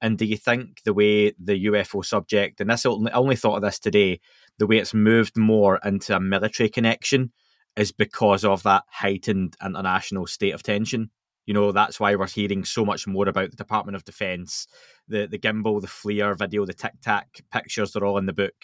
And 0.00 0.18
do 0.18 0.24
you 0.24 0.36
think 0.36 0.82
the 0.84 0.94
way 0.94 1.32
the 1.38 1.66
UFO 1.66 2.04
subject, 2.04 2.60
and 2.60 2.68
this 2.68 2.84
I 2.84 2.90
only 2.90 3.36
thought 3.36 3.56
of 3.56 3.62
this 3.62 3.78
today, 3.78 4.20
the 4.58 4.66
way 4.66 4.78
it's 4.78 4.94
moved 4.94 5.36
more 5.36 5.78
into 5.84 6.16
a 6.16 6.20
military 6.20 6.68
connection 6.68 7.32
is 7.76 7.92
because 7.92 8.44
of 8.44 8.64
that 8.64 8.82
heightened 8.88 9.56
international 9.64 10.26
state 10.26 10.52
of 10.52 10.62
tension. 10.62 11.10
You 11.46 11.54
know, 11.54 11.72
that's 11.72 11.98
why 11.98 12.14
we're 12.14 12.28
hearing 12.28 12.64
so 12.64 12.84
much 12.84 13.06
more 13.06 13.28
about 13.28 13.50
the 13.50 13.56
Department 13.56 13.96
of 13.96 14.04
Defense, 14.04 14.66
the 15.08 15.26
the 15.26 15.38
gimbal, 15.38 15.80
the 15.80 15.88
FLIR 15.88 16.38
video, 16.38 16.64
the 16.64 16.74
Tic 16.74 16.94
Tac 17.02 17.42
pictures, 17.52 17.92
they're 17.92 18.04
all 18.04 18.18
in 18.18 18.26
the 18.26 18.32
book. 18.32 18.54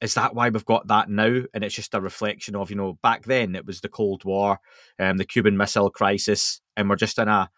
Is 0.00 0.14
that 0.14 0.34
why 0.34 0.48
we've 0.48 0.64
got 0.64 0.88
that 0.88 1.08
now? 1.08 1.42
And 1.54 1.62
it's 1.62 1.76
just 1.76 1.94
a 1.94 2.00
reflection 2.00 2.56
of, 2.56 2.70
you 2.70 2.76
know, 2.76 2.98
back 3.02 3.24
then 3.24 3.54
it 3.54 3.64
was 3.64 3.80
the 3.80 3.88
Cold 3.88 4.24
War, 4.24 4.58
um, 4.98 5.16
the 5.16 5.24
Cuban 5.24 5.56
Missile 5.56 5.90
Crisis, 5.90 6.60
and 6.76 6.90
we're 6.90 6.96
just 6.96 7.18
in 7.18 7.28
a, 7.28 7.48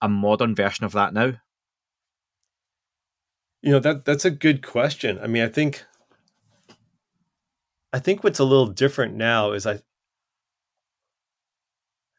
a 0.00 0.08
modern 0.08 0.54
version 0.54 0.84
of 0.84 0.92
that 0.92 1.12
now? 1.12 1.32
You 3.62 3.72
know, 3.72 3.80
that 3.80 4.04
that's 4.04 4.24
a 4.24 4.30
good 4.30 4.64
question. 4.64 5.18
I 5.20 5.26
mean, 5.26 5.42
I 5.42 5.48
think 5.48 5.84
I 7.92 7.98
think 7.98 8.22
what's 8.22 8.38
a 8.38 8.44
little 8.44 8.68
different 8.68 9.14
now 9.14 9.52
is 9.52 9.66
I 9.66 9.80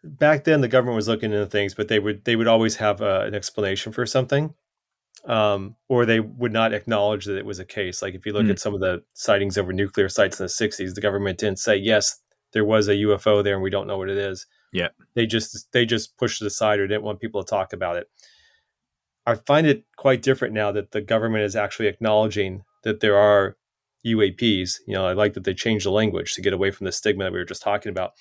back 0.03 0.43
then 0.43 0.61
the 0.61 0.67
government 0.67 0.95
was 0.95 1.07
looking 1.07 1.31
into 1.31 1.45
things, 1.45 1.73
but 1.73 1.87
they 1.87 1.99
would 1.99 2.25
they 2.25 2.35
would 2.35 2.47
always 2.47 2.77
have 2.77 3.01
uh, 3.01 3.23
an 3.25 3.35
explanation 3.35 3.91
for 3.91 4.05
something, 4.05 4.53
um, 5.25 5.75
or 5.87 6.05
they 6.05 6.19
would 6.19 6.53
not 6.53 6.73
acknowledge 6.73 7.25
that 7.25 7.37
it 7.37 7.45
was 7.45 7.59
a 7.59 7.65
case. 7.65 8.01
Like 8.01 8.15
if 8.15 8.25
you 8.25 8.33
look 8.33 8.45
mm. 8.45 8.51
at 8.51 8.59
some 8.59 8.73
of 8.73 8.79
the 8.79 9.03
sightings 9.13 9.57
over 9.57 9.73
nuclear 9.73 10.09
sites 10.09 10.39
in 10.39 10.45
the 10.45 10.49
'60s, 10.49 10.95
the 10.95 11.01
government 11.01 11.39
didn't 11.39 11.59
say 11.59 11.75
yes, 11.75 12.21
there 12.53 12.65
was 12.65 12.87
a 12.87 12.95
UFO 12.95 13.43
there, 13.43 13.55
and 13.55 13.63
we 13.63 13.69
don't 13.69 13.87
know 13.87 13.97
what 13.97 14.09
it 14.09 14.17
is. 14.17 14.45
Yeah, 14.71 14.89
they 15.15 15.25
just 15.25 15.71
they 15.71 15.85
just 15.85 16.17
pushed 16.17 16.41
it 16.41 16.47
aside 16.47 16.79
or 16.79 16.87
didn't 16.87 17.03
want 17.03 17.19
people 17.19 17.43
to 17.43 17.49
talk 17.49 17.73
about 17.73 17.97
it. 17.97 18.09
I 19.25 19.35
find 19.35 19.67
it 19.67 19.85
quite 19.95 20.21
different 20.21 20.53
now 20.53 20.71
that 20.71 20.91
the 20.91 21.01
government 21.01 21.43
is 21.43 21.55
actually 21.55 21.87
acknowledging 21.87 22.63
that 22.83 22.99
there 22.99 23.17
are 23.17 23.57
UAPs. 24.05 24.79
You 24.87 24.93
know, 24.93 25.05
I 25.05 25.13
like 25.13 25.33
that 25.33 25.43
they 25.43 25.53
changed 25.53 25.85
the 25.85 25.91
language 25.91 26.33
to 26.33 26.41
get 26.41 26.53
away 26.53 26.71
from 26.71 26.85
the 26.85 26.91
stigma 26.91 27.25
that 27.25 27.33
we 27.33 27.39
were 27.39 27.45
just 27.45 27.61
talking 27.61 27.91
about. 27.91 28.13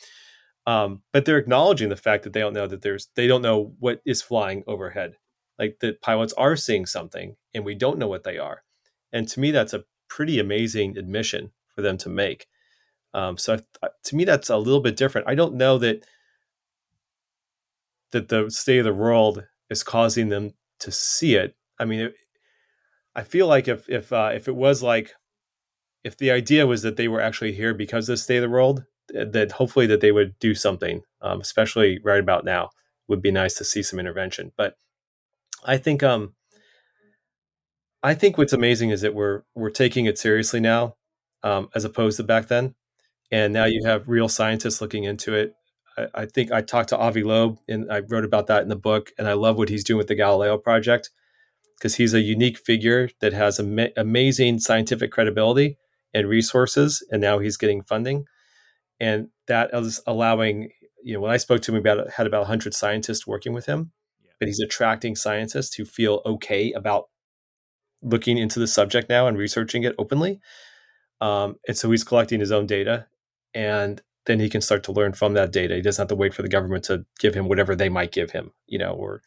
Um, 0.69 1.01
but 1.15 1.25
they're 1.25 1.39
acknowledging 1.39 1.89
the 1.89 1.97
fact 1.97 2.25
that 2.25 2.35
they 2.35 2.41
don't 2.41 2.53
know 2.53 2.67
that 2.67 2.83
there's 2.83 3.09
they 3.17 3.27
don't 3.27 3.41
know 3.41 3.73
what 3.79 4.03
is 4.05 4.21
flying 4.21 4.65
overhead. 4.67 5.17
Like 5.59 5.79
the 5.81 5.97
pilots 6.03 6.35
are 6.35 6.57
seeing 6.57 6.85
something 6.85 7.37
and 7.55 7.65
we 7.65 7.75
don't 7.75 7.99
know 7.99 8.07
what 8.07 8.25
they 8.25 8.37
are. 8.37 8.65
And 9.11 9.27
to 9.29 9.41
me, 9.41 9.51
that's 9.51 9.73
a 9.73 9.85
pretty 10.11 10.39
amazing 10.39 10.99
admission 10.99 11.53
for 11.75 11.81
them 11.81 11.97
to 11.97 12.11
make. 12.11 12.49
Um, 13.15 13.39
so 13.39 13.57
I, 13.83 13.89
to 14.05 14.15
me, 14.15 14.27
that's 14.27 14.51
a 14.51 14.59
little 14.59 14.83
bit 14.83 14.99
different. 14.99 15.27
I 15.27 15.35
don't 15.35 15.55
know 15.55 15.79
that 15.79 16.05
that 18.13 18.29
the 18.29 18.51
state 18.51 18.81
of 18.81 18.85
the 18.85 18.93
world 18.93 19.45
is 19.71 19.83
causing 19.83 20.29
them 20.29 20.51
to 20.81 20.93
see 20.93 21.35
it. 21.35 21.57
I 21.79 21.87
mean, 21.87 22.01
it, 22.01 22.15
I 23.15 23.23
feel 23.23 23.47
like 23.47 23.69
if 23.69 23.89
if 23.89 24.13
uh, 24.13 24.33
if 24.35 24.49
it 24.49 24.55
was 24.55 24.83
like 24.83 25.15
if 26.05 26.19
the 26.19 26.31
idea 26.31 26.67
was 26.67 26.83
that 26.83 26.99
they 26.99 27.09
were 27.09 27.23
actually 27.23 27.53
here 27.53 27.73
because 27.73 28.07
of 28.11 28.13
the 28.13 28.17
state 28.19 28.37
of 28.37 28.43
the 28.43 28.51
world, 28.51 28.85
that 29.09 29.53
hopefully 29.53 29.87
that 29.87 30.00
they 30.00 30.12
would 30.12 30.38
do 30.38 30.55
something, 30.55 31.03
um, 31.23 31.41
especially 31.41 31.99
right 32.03 32.21
about 32.21 32.45
now. 32.45 32.71
Would 33.09 33.23
be 33.23 33.31
nice 33.31 33.55
to 33.55 33.65
see 33.65 33.83
some 33.83 33.99
intervention. 33.99 34.53
But 34.57 34.75
I 35.65 35.79
think 35.79 36.03
um, 36.03 36.35
I 38.03 38.15
think 38.15 38.38
what's 38.38 38.53
amazing 38.53 38.91
is 38.91 39.00
that 39.00 39.15
we're 39.15 39.43
we're 39.55 39.71
taking 39.71 40.05
it 40.05 40.19
seriously 40.19 40.61
now, 40.61 40.97
um, 41.43 41.69
as 41.75 41.85
opposed 41.85 42.19
to 42.19 42.23
back 42.23 42.49
then. 42.49 42.75
And 43.31 43.53
now 43.53 43.65
you 43.65 43.85
have 43.85 44.09
real 44.09 44.29
scientists 44.29 44.81
looking 44.81 45.05
into 45.05 45.35
it. 45.35 45.55
I, 45.97 46.07
I 46.15 46.27
think 46.27 46.53
I 46.53 46.61
talked 46.62 46.91
to 46.91 46.99
Avi 46.99 47.23
Loeb 47.23 47.59
and 47.69 47.91
I 47.91 48.00
wrote 48.00 48.25
about 48.25 48.47
that 48.49 48.62
in 48.62 48.69
the 48.69 48.77
book, 48.77 49.11
and 49.19 49.29
I 49.29 49.33
love 49.33 49.57
what 49.57 49.69
he's 49.69 49.85
doing 49.85 49.99
with 49.99 50.09
the 50.09 50.15
Galileo 50.15 50.59
project 50.59 51.11
because 51.79 51.95
he's 51.95 52.15
a 52.15 52.21
unique 52.21 52.59
figure 52.59 53.09
that 53.21 53.33
has 53.33 53.61
am- 53.61 53.93
amazing 53.97 54.59
scientific 54.59 55.12
credibility 55.12 55.79
and 56.12 56.29
resources, 56.29 57.07
and 57.11 57.21
now 57.21 57.38
he's 57.38 57.57
getting 57.57 57.83
funding, 57.83 58.27
and 59.00 59.28
that 59.47 59.71
is 59.73 60.00
allowing. 60.07 60.71
You 61.02 61.14
know, 61.14 61.21
when 61.21 61.31
I 61.31 61.37
spoke 61.37 61.62
to 61.62 61.73
him 61.73 61.78
about 61.78 62.11
had 62.11 62.26
about 62.26 62.40
100 62.40 62.75
scientists 62.75 63.26
working 63.26 63.52
with 63.52 63.67
him, 63.67 63.93
yeah. 64.23 64.33
but 64.38 64.49
he's 64.49 64.61
attracting 64.61 65.14
scientists 65.14 65.75
who 65.75 65.85
feel 65.85 66.21
okay 66.26 66.73
about 66.73 67.09
looking 68.02 68.37
into 68.37 68.59
the 68.59 68.67
subject 68.67 69.09
now 69.09 69.26
and 69.26 69.38
researching 69.38 69.85
it 69.85 69.95
openly. 69.99 70.40
Um, 71.21 71.57
and 71.67 71.76
so 71.76 71.90
he's 71.90 72.05
collecting 72.05 72.40
his 72.40 72.52
own 72.52 72.67
data, 72.67 73.07
and 73.55 74.02
then 74.26 74.40
he 74.40 74.49
can 74.49 74.61
start 74.61 74.83
to 74.85 74.93
learn 74.93 75.12
from 75.12 75.35
that 75.35 75.52
data. 75.52 75.75
He 75.75 75.83
doesn't 75.83 76.02
have 76.02 76.09
to 76.09 76.17
wait 76.17 76.35
for 76.35 76.43
the 76.43 76.49
government 76.49 76.85
to 76.85 77.05
give 77.19 77.35
him 77.35 77.49
whatever 77.49 77.75
they 77.75 77.88
might 77.88 78.12
give 78.12 78.31
him, 78.31 78.52
you 78.67 78.78
know, 78.78 78.90
or 78.90 79.23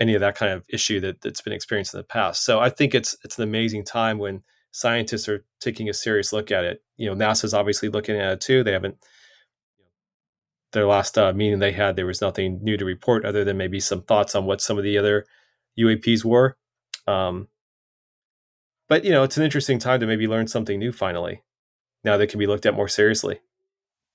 any 0.00 0.14
of 0.14 0.20
that 0.20 0.34
kind 0.34 0.52
of 0.52 0.64
issue 0.68 1.00
that, 1.00 1.20
that's 1.20 1.40
been 1.40 1.52
experienced 1.52 1.94
in 1.94 1.98
the 1.98 2.04
past. 2.04 2.44
So 2.44 2.60
I 2.60 2.68
think 2.68 2.94
it's 2.94 3.16
it's 3.24 3.38
an 3.38 3.44
amazing 3.44 3.84
time 3.84 4.18
when 4.18 4.42
scientists 4.74 5.28
are 5.28 5.44
taking 5.60 5.88
a 5.88 5.94
serious 5.94 6.32
look 6.32 6.50
at 6.50 6.64
it. 6.64 6.82
You 6.96 7.08
know, 7.08 7.14
NASA's 7.14 7.54
obviously 7.54 7.88
looking 7.88 8.16
at 8.16 8.32
it 8.32 8.40
too. 8.40 8.64
They 8.64 8.72
haven't 8.72 8.96
their 10.72 10.86
last 10.86 11.16
uh, 11.16 11.32
meeting 11.32 11.60
they 11.60 11.70
had, 11.70 11.94
there 11.94 12.06
was 12.06 12.20
nothing 12.20 12.58
new 12.60 12.76
to 12.76 12.84
report 12.84 13.24
other 13.24 13.44
than 13.44 13.56
maybe 13.56 13.78
some 13.78 14.02
thoughts 14.02 14.34
on 14.34 14.44
what 14.44 14.60
some 14.60 14.76
of 14.76 14.82
the 14.82 14.98
other 14.98 15.24
UAPs 15.78 16.24
were. 16.24 16.56
Um, 17.06 17.46
but 18.88 19.04
you 19.04 19.12
know, 19.12 19.22
it's 19.22 19.36
an 19.36 19.44
interesting 19.44 19.78
time 19.78 20.00
to 20.00 20.06
maybe 20.06 20.26
learn 20.26 20.48
something 20.48 20.80
new 20.80 20.90
finally. 20.90 21.44
Now 22.02 22.16
that 22.16 22.26
can 22.26 22.40
be 22.40 22.48
looked 22.48 22.66
at 22.66 22.74
more 22.74 22.88
seriously. 22.88 23.40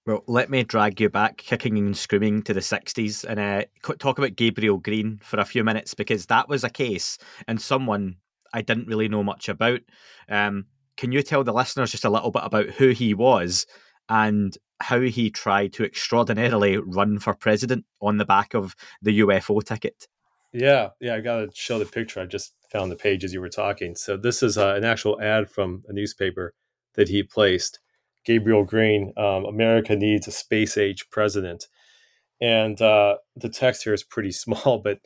Well, 0.05 0.23
let 0.27 0.49
me 0.49 0.63
drag 0.63 0.99
you 0.99 1.09
back, 1.09 1.37
kicking 1.37 1.77
and 1.77 1.95
screaming 1.95 2.41
to 2.43 2.53
the 2.53 2.59
60s 2.59 3.23
and 3.23 3.39
uh, 3.39 3.93
talk 3.97 4.17
about 4.17 4.35
Gabriel 4.35 4.77
Green 4.77 5.19
for 5.23 5.39
a 5.39 5.45
few 5.45 5.63
minutes 5.63 5.93
because 5.93 6.25
that 6.25 6.49
was 6.49 6.65
a 6.65 6.69
case 6.69 7.17
and 7.47 7.61
someone 7.61 8.17
I 8.53 8.61
didn't 8.61 8.87
really 8.87 9.07
know 9.07 9.23
much 9.23 9.49
about. 9.49 9.81
Um, 10.27 10.65
can 10.97 11.11
you 11.11 11.21
tell 11.21 11.43
the 11.43 11.53
listeners 11.53 11.91
just 11.91 12.05
a 12.05 12.09
little 12.09 12.31
bit 12.31 12.43
about 12.43 12.69
who 12.69 12.89
he 12.89 13.13
was 13.13 13.65
and 14.09 14.57
how 14.81 14.99
he 14.99 15.29
tried 15.29 15.73
to 15.73 15.83
extraordinarily 15.83 16.77
run 16.77 17.19
for 17.19 17.33
president 17.33 17.85
on 18.01 18.17
the 18.17 18.25
back 18.25 18.53
of 18.53 18.75
the 19.01 19.19
UFO 19.19 19.63
ticket? 19.63 20.07
Yeah, 20.51 20.89
yeah, 20.99 21.15
I 21.15 21.21
got 21.21 21.37
to 21.37 21.49
show 21.53 21.77
the 21.79 21.85
picture. 21.85 22.21
I 22.21 22.25
just 22.25 22.53
found 22.71 22.91
the 22.91 22.95
page 22.95 23.23
as 23.23 23.33
you 23.33 23.41
were 23.41 23.49
talking. 23.49 23.95
So 23.95 24.17
this 24.17 24.41
is 24.41 24.57
uh, 24.57 24.73
an 24.75 24.83
actual 24.83 25.21
ad 25.21 25.49
from 25.49 25.83
a 25.87 25.93
newspaper 25.93 26.53
that 26.95 27.09
he 27.09 27.23
placed. 27.23 27.79
Gabriel 28.25 28.63
Green, 28.63 29.13
um, 29.15 29.45
America 29.45 29.95
needs 29.95 30.27
a 30.27 30.31
space 30.31 30.77
age 30.77 31.09
president, 31.09 31.67
and 32.41 32.81
uh, 32.81 33.17
the 33.35 33.49
text 33.49 33.83
here 33.83 33.93
is 33.93 34.03
pretty 34.03 34.31
small, 34.33 34.81
but 34.83 34.99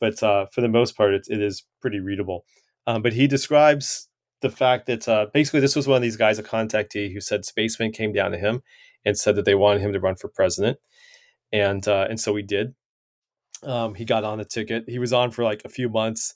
but 0.00 0.22
uh, 0.22 0.46
for 0.52 0.60
the 0.60 0.68
most 0.68 0.96
part, 0.96 1.12
it 1.14 1.24
is 1.28 1.64
pretty 1.80 1.98
readable. 1.98 2.44
Um, 2.88 3.02
but 3.02 3.12
he 3.12 3.26
describes 3.26 4.08
the 4.40 4.48
fact 4.48 4.86
that 4.86 5.06
uh, 5.06 5.26
basically 5.34 5.60
this 5.60 5.76
was 5.76 5.86
one 5.86 5.96
of 5.96 6.02
these 6.02 6.16
guys, 6.16 6.38
a 6.38 6.42
contactee, 6.42 7.12
who 7.12 7.20
said 7.20 7.44
spacemen 7.44 7.92
came 7.92 8.14
down 8.14 8.30
to 8.30 8.38
him 8.38 8.62
and 9.04 9.16
said 9.16 9.36
that 9.36 9.44
they 9.44 9.54
wanted 9.54 9.82
him 9.82 9.92
to 9.92 10.00
run 10.00 10.16
for 10.16 10.28
president, 10.28 10.78
and 11.52 11.86
uh, 11.86 12.06
and 12.08 12.18
so 12.18 12.34
he 12.34 12.42
did. 12.42 12.74
Um, 13.62 13.94
he 13.94 14.06
got 14.06 14.24
on 14.24 14.38
the 14.38 14.46
ticket. 14.46 14.84
He 14.88 14.98
was 14.98 15.12
on 15.12 15.32
for 15.32 15.44
like 15.44 15.60
a 15.66 15.68
few 15.68 15.90
months, 15.90 16.34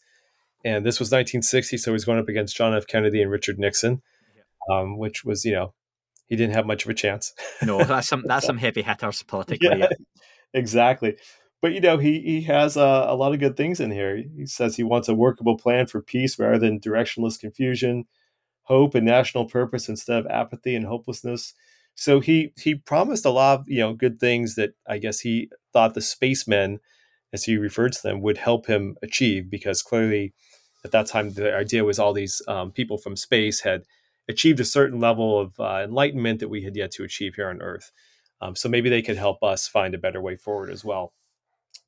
and 0.62 0.84
this 0.84 1.00
was 1.00 1.06
1960, 1.06 1.78
so 1.78 1.90
he 1.90 1.94
was 1.94 2.04
going 2.04 2.18
up 2.18 2.28
against 2.28 2.54
John 2.54 2.74
F. 2.74 2.86
Kennedy 2.86 3.22
and 3.22 3.30
Richard 3.30 3.58
Nixon, 3.58 4.02
um, 4.70 4.98
which 4.98 5.24
was 5.24 5.46
you 5.46 5.52
know 5.52 5.72
he 6.26 6.36
didn't 6.36 6.52
have 6.52 6.66
much 6.66 6.84
of 6.84 6.90
a 6.90 6.94
chance. 6.94 7.32
no, 7.62 7.82
that's 7.82 8.08
some 8.08 8.24
that's 8.26 8.44
some 8.50 8.58
heavy 8.58 8.82
hitters 8.82 9.22
politically. 9.22 9.78
Yeah, 9.78 9.88
exactly. 10.52 11.16
But 11.62 11.72
you 11.74 11.80
know 11.80 11.98
he 11.98 12.20
he 12.20 12.42
has 12.42 12.76
uh, 12.76 13.06
a 13.08 13.16
lot 13.16 13.32
of 13.34 13.40
good 13.40 13.56
things 13.56 13.80
in 13.80 13.92
here. 13.92 14.16
He 14.36 14.46
says 14.46 14.76
he 14.76 14.84
wants 14.84 15.08
a 15.08 15.14
workable 15.14 15.58
plan 15.58 15.86
for 15.86 16.02
peace 16.02 16.38
rather 16.38 16.58
than 16.58 16.80
directionless 16.80 17.40
confusion, 17.40 18.06
hope 18.64 18.94
and 18.94 19.06
national 19.06 19.46
purpose 19.48 19.88
instead 19.88 20.18
of 20.18 20.26
apathy 20.28 20.74
and 20.76 20.86
hopelessness. 20.86 21.54
So 21.94 22.20
he 22.20 22.52
he 22.58 22.76
promised 22.76 23.24
a 23.26 23.30
lot 23.30 23.60
of 23.60 23.68
you 23.68 23.80
know 23.80 23.94
good 23.94 24.20
things 24.20 24.56
that 24.56 24.74
I 24.88 24.98
guess 24.98 25.20
he 25.20 25.50
thought 25.72 25.94
the 25.94 26.02
spacemen, 26.02 26.80
as 27.32 27.44
he 27.44 27.56
referred 27.56 27.92
to 27.94 28.02
them, 28.02 28.22
would 28.22 28.38
help 28.38 28.66
him 28.66 28.96
achieve 29.02 29.50
because 29.50 29.82
clearly 29.82 30.34
at 30.84 30.92
that 30.92 31.06
time 31.06 31.30
the 31.30 31.54
idea 31.54 31.84
was 31.84 31.98
all 31.98 32.12
these 32.12 32.42
um, 32.48 32.72
people 32.72 32.98
from 32.98 33.16
space 33.16 33.60
had 33.60 33.84
achieved 34.28 34.60
a 34.60 34.64
certain 34.64 35.00
level 35.00 35.38
of 35.38 35.60
uh, 35.60 35.82
enlightenment 35.84 36.40
that 36.40 36.48
we 36.48 36.62
had 36.62 36.76
yet 36.76 36.90
to 36.92 37.04
achieve 37.04 37.34
here 37.36 37.48
on 37.50 37.62
Earth. 37.62 37.92
Um, 38.40 38.56
so 38.56 38.68
maybe 38.68 38.90
they 38.90 39.02
could 39.02 39.16
help 39.16 39.42
us 39.44 39.68
find 39.68 39.94
a 39.94 39.98
better 39.98 40.20
way 40.20 40.36
forward 40.36 40.70
as 40.70 40.84
well. 40.84 41.12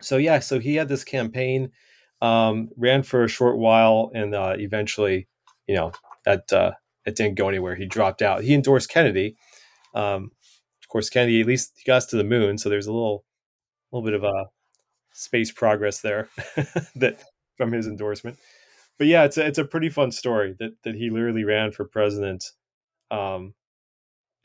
So 0.02 0.16
yeah, 0.16 0.38
so 0.40 0.58
he 0.58 0.76
had 0.76 0.88
this 0.88 1.04
campaign, 1.04 1.70
um, 2.20 2.70
ran 2.76 3.02
for 3.02 3.24
a 3.24 3.28
short 3.28 3.58
while, 3.58 4.10
and 4.14 4.34
uh, 4.34 4.54
eventually, 4.58 5.28
you 5.66 5.74
know, 5.74 5.92
that 6.24 6.52
uh, 6.52 6.72
it 7.06 7.16
didn't 7.16 7.36
go 7.36 7.48
anywhere. 7.48 7.74
He 7.74 7.86
dropped 7.86 8.22
out. 8.22 8.42
He 8.42 8.54
endorsed 8.54 8.90
Kennedy, 8.90 9.36
um, 9.94 10.32
of 10.82 10.88
course, 10.88 11.08
Kennedy 11.08 11.40
at 11.40 11.46
least 11.46 11.72
he 11.76 11.84
got 11.84 11.98
us 11.98 12.06
to 12.06 12.16
the 12.16 12.24
moon, 12.24 12.58
so 12.58 12.68
there's 12.68 12.86
a 12.86 12.92
little, 12.92 13.24
little 13.92 14.04
bit 14.04 14.14
of 14.14 14.24
a 14.24 14.46
space 15.12 15.52
progress 15.52 16.00
there 16.00 16.28
that 16.96 17.22
from 17.56 17.72
his 17.72 17.86
endorsement. 17.86 18.38
But 18.98 19.06
yeah, 19.06 19.24
it's 19.24 19.38
a, 19.38 19.46
it's 19.46 19.58
a 19.58 19.64
pretty 19.64 19.88
fun 19.88 20.12
story 20.12 20.54
that 20.58 20.72
that 20.82 20.94
he 20.94 21.10
literally 21.10 21.44
ran 21.44 21.72
for 21.72 21.84
president. 21.84 22.44
Um, 23.10 23.54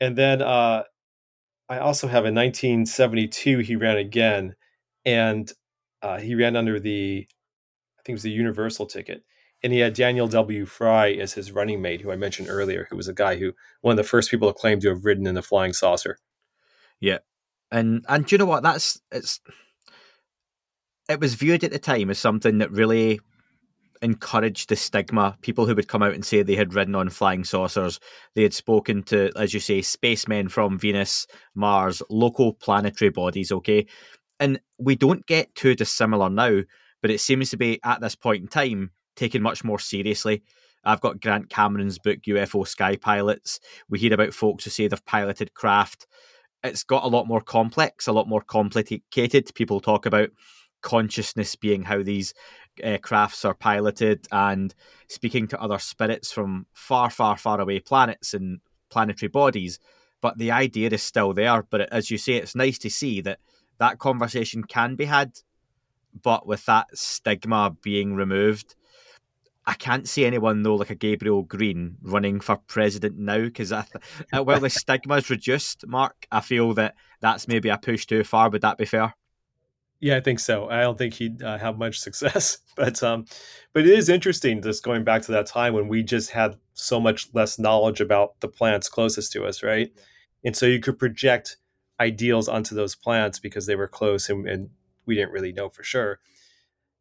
and 0.00 0.16
then 0.16 0.42
uh, 0.42 0.84
I 1.68 1.78
also 1.78 2.06
have 2.06 2.24
in 2.24 2.34
1972 2.34 3.58
he 3.58 3.76
ran 3.76 3.98
again, 3.98 4.54
and 5.04 5.50
uh, 6.02 6.18
he 6.18 6.34
ran 6.34 6.56
under 6.56 6.80
the 6.80 7.26
I 7.98 8.02
think 8.02 8.14
it 8.14 8.16
was 8.16 8.22
the 8.22 8.30
Universal 8.30 8.86
ticket, 8.86 9.24
and 9.62 9.72
he 9.72 9.80
had 9.80 9.94
Daniel 9.94 10.26
W. 10.28 10.66
Fry 10.66 11.12
as 11.12 11.34
his 11.34 11.52
running 11.52 11.82
mate, 11.82 12.00
who 12.00 12.10
I 12.10 12.16
mentioned 12.16 12.48
earlier, 12.48 12.86
who 12.90 12.96
was 12.96 13.08
a 13.08 13.14
guy 13.14 13.36
who 13.36 13.52
one 13.82 13.92
of 13.92 13.96
the 13.96 14.04
first 14.04 14.30
people 14.30 14.52
to 14.52 14.58
claim 14.58 14.80
to 14.80 14.88
have 14.88 15.04
ridden 15.04 15.26
in 15.26 15.34
the 15.34 15.42
flying 15.42 15.72
saucer. 15.72 16.18
Yeah, 17.00 17.18
and 17.70 18.04
and 18.08 18.26
do 18.26 18.34
you 18.34 18.38
know 18.38 18.46
what? 18.46 18.62
That's 18.62 19.00
it's 19.12 19.40
it 21.08 21.20
was 21.20 21.34
viewed 21.34 21.64
at 21.64 21.72
the 21.72 21.78
time 21.78 22.08
as 22.10 22.18
something 22.18 22.58
that 22.58 22.70
really 22.70 23.20
encouraged 24.02 24.68
the 24.68 24.76
stigma. 24.76 25.36
People 25.42 25.66
who 25.66 25.74
would 25.74 25.88
come 25.88 26.02
out 26.02 26.14
and 26.14 26.24
say 26.24 26.42
they 26.42 26.56
had 26.56 26.74
ridden 26.74 26.94
on 26.94 27.10
flying 27.10 27.44
saucers, 27.44 28.00
they 28.34 28.42
had 28.42 28.54
spoken 28.54 29.02
to, 29.04 29.30
as 29.36 29.52
you 29.52 29.60
say, 29.60 29.82
spacemen 29.82 30.48
from 30.48 30.78
Venus, 30.78 31.26
Mars, 31.54 32.02
local 32.08 32.54
planetary 32.54 33.10
bodies. 33.10 33.52
Okay, 33.52 33.86
and 34.40 34.58
we 34.78 34.96
don't 34.96 35.26
get 35.26 35.54
too 35.54 35.74
dissimilar 35.74 36.30
now, 36.30 36.62
but 37.02 37.10
it 37.10 37.20
seems 37.20 37.50
to 37.50 37.56
be 37.56 37.78
at 37.84 38.00
this 38.00 38.16
point 38.16 38.42
in 38.42 38.48
time 38.48 38.90
taken 39.14 39.42
much 39.42 39.62
more 39.62 39.78
seriously. 39.78 40.42
I've 40.82 41.02
got 41.02 41.20
Grant 41.20 41.50
Cameron's 41.50 41.98
book, 41.98 42.20
UFO 42.26 42.66
Sky 42.66 42.96
Pilots. 42.96 43.60
We 43.90 43.98
hear 43.98 44.14
about 44.14 44.32
folks 44.32 44.64
who 44.64 44.70
say 44.70 44.88
they've 44.88 45.04
piloted 45.04 45.52
craft. 45.52 46.06
It's 46.64 46.84
got 46.84 47.04
a 47.04 47.08
lot 47.08 47.28
more 47.28 47.42
complex, 47.42 48.06
a 48.06 48.12
lot 48.12 48.28
more 48.28 48.40
complicated. 48.40 49.54
People 49.54 49.80
talk 49.80 50.06
about 50.06 50.30
consciousness 50.80 51.54
being 51.56 51.82
how 51.82 52.02
these 52.02 52.32
uh, 52.82 52.96
crafts 53.02 53.44
are 53.44 53.54
piloted 53.54 54.26
and 54.32 54.74
speaking 55.08 55.46
to 55.48 55.60
other 55.60 55.78
spirits 55.78 56.32
from 56.32 56.66
far, 56.72 57.10
far, 57.10 57.36
far 57.36 57.60
away 57.60 57.80
planets 57.80 58.32
and 58.32 58.60
planetary 58.88 59.28
bodies. 59.28 59.78
But 60.22 60.38
the 60.38 60.50
idea 60.50 60.88
is 60.90 61.02
still 61.02 61.34
there. 61.34 61.62
But 61.62 61.92
as 61.92 62.10
you 62.10 62.16
say, 62.16 62.34
it's 62.34 62.54
nice 62.54 62.78
to 62.78 62.90
see 62.90 63.20
that 63.22 63.38
that 63.80 63.98
conversation 63.98 64.62
can 64.62 64.94
be 64.94 65.06
had, 65.06 65.32
but 66.22 66.46
with 66.46 66.64
that 66.66 66.86
stigma 66.96 67.76
being 67.82 68.14
removed 68.14 68.76
I 69.66 69.74
can't 69.74 70.08
see 70.08 70.24
anyone 70.24 70.62
though 70.62 70.74
like 70.74 70.90
a 70.90 70.96
Gabriel 70.96 71.42
Green 71.42 71.96
running 72.02 72.40
for 72.40 72.56
president 72.56 73.16
now 73.18 73.38
because 73.38 73.68
th- 73.68 73.84
uh, 74.32 74.42
while 74.42 74.58
the 74.58 74.68
stigma 74.68 75.16
is 75.16 75.30
reduced, 75.30 75.86
Marc, 75.86 76.26
I 76.32 76.40
feel 76.40 76.74
that 76.74 76.96
that's 77.20 77.46
maybe 77.46 77.68
a 77.68 77.78
push 77.78 78.06
too 78.06 78.24
far. 78.24 78.50
Would 78.50 78.62
that 78.62 78.78
be 78.78 78.84
fair? 78.84 79.14
Yeah, 80.00 80.16
I 80.16 80.20
think 80.20 80.40
so. 80.40 80.68
I 80.70 80.80
don't 80.80 80.96
think 80.96 81.14
he'd 81.14 81.42
uh, 81.42 81.58
have 81.58 81.78
much 81.78 82.00
success, 82.00 82.58
but 82.74 83.00
um, 83.02 83.26
but 83.72 83.86
it 83.86 83.96
is 83.96 84.08
interesting 84.08 84.62
just 84.62 84.82
going 84.82 85.04
back 85.04 85.22
to 85.22 85.32
that 85.32 85.46
time 85.46 85.74
when 85.74 85.86
we 85.86 86.02
just 86.02 86.30
had 86.30 86.56
so 86.72 86.98
much 86.98 87.28
less 87.34 87.58
knowledge 87.58 88.00
about 88.00 88.40
the 88.40 88.48
plants 88.48 88.88
closest 88.88 89.30
to 89.32 89.44
us, 89.44 89.62
right? 89.62 89.92
And 90.42 90.56
so 90.56 90.64
you 90.66 90.80
could 90.80 90.98
project 90.98 91.58
ideals 92.00 92.48
onto 92.48 92.74
those 92.74 92.94
plants 92.94 93.38
because 93.38 93.66
they 93.66 93.76
were 93.76 93.86
close 93.88 94.28
and, 94.28 94.48
and 94.48 94.70
we 95.06 95.14
didn't 95.14 95.32
really 95.32 95.52
know 95.52 95.68
for 95.68 95.82
sure. 95.82 96.18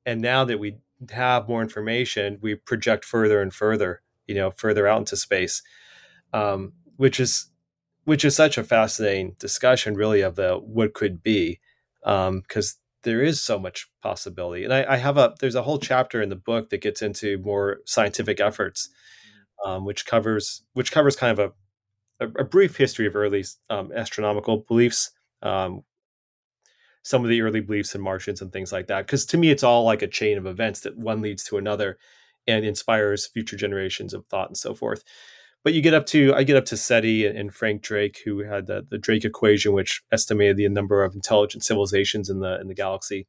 And 0.05 0.21
now 0.21 0.43
that 0.45 0.59
we 0.59 0.77
have 1.11 1.47
more 1.47 1.61
information, 1.61 2.39
we 2.41 2.55
project 2.55 3.05
further 3.05 3.41
and 3.41 3.53
further, 3.53 4.01
you 4.27 4.35
know, 4.35 4.51
further 4.51 4.87
out 4.87 4.99
into 4.99 5.15
space, 5.15 5.61
um, 6.33 6.73
which 6.97 7.19
is 7.19 7.49
which 8.05 8.25
is 8.25 8.35
such 8.35 8.57
a 8.57 8.63
fascinating 8.63 9.35
discussion, 9.39 9.93
really, 9.93 10.21
of 10.21 10.35
the 10.35 10.55
what 10.55 10.93
could 10.93 11.21
be, 11.21 11.59
because 12.01 12.73
um, 12.73 12.81
there 13.03 13.21
is 13.21 13.41
so 13.41 13.59
much 13.59 13.87
possibility. 14.01 14.63
And 14.63 14.73
I, 14.73 14.93
I, 14.93 14.97
have 14.97 15.17
a 15.17 15.35
there's 15.39 15.55
a 15.55 15.61
whole 15.61 15.77
chapter 15.77 16.21
in 16.21 16.29
the 16.29 16.35
book 16.35 16.69
that 16.69 16.81
gets 16.81 17.01
into 17.01 17.37
more 17.37 17.79
scientific 17.85 18.39
efforts, 18.41 18.89
um, 19.63 19.85
which 19.85 20.05
covers 20.05 20.63
which 20.73 20.91
covers 20.91 21.15
kind 21.15 21.37
of 21.37 21.39
a 21.39 21.53
a, 22.19 22.27
a 22.39 22.43
brief 22.43 22.77
history 22.77 23.07
of 23.07 23.15
early 23.15 23.45
um, 23.69 23.91
astronomical 23.93 24.65
beliefs, 24.67 25.11
um, 25.41 25.83
some 27.03 27.23
of 27.23 27.29
the 27.29 27.41
early 27.41 27.61
beliefs 27.61 27.95
in 27.95 28.01
Martians 28.01 28.41
and 28.41 28.51
things 28.51 28.71
like 28.71 28.87
that. 28.87 29.05
Because 29.05 29.25
to 29.27 29.37
me, 29.37 29.51
it's 29.51 29.63
all 29.63 29.83
like 29.83 30.01
a 30.01 30.07
chain 30.07 30.37
of 30.37 30.45
events 30.45 30.81
that 30.81 30.97
one 30.97 31.21
leads 31.21 31.43
to 31.45 31.57
another 31.57 31.97
and 32.47 32.65
inspires 32.65 33.27
future 33.27 33.57
generations 33.57 34.13
of 34.13 34.25
thought 34.27 34.49
and 34.49 34.57
so 34.57 34.73
forth. 34.73 35.03
But 35.63 35.73
you 35.73 35.81
get 35.81 35.93
up 35.93 36.05
to, 36.07 36.33
I 36.33 36.43
get 36.43 36.55
up 36.55 36.65
to 36.65 36.77
SETI 36.77 37.25
and, 37.25 37.53
Frank 37.53 37.81
Drake, 37.81 38.19
who 38.25 38.39
had 38.39 38.67
the, 38.67 38.85
the 38.89 38.97
Drake 38.97 39.25
equation, 39.25 39.73
which 39.73 40.01
estimated 40.11 40.57
the 40.57 40.69
number 40.69 41.03
of 41.03 41.13
intelligent 41.15 41.63
civilizations 41.63 42.29
in 42.29 42.39
the 42.39 42.59
in 42.61 42.67
the 42.67 42.73
galaxy. 42.73 43.27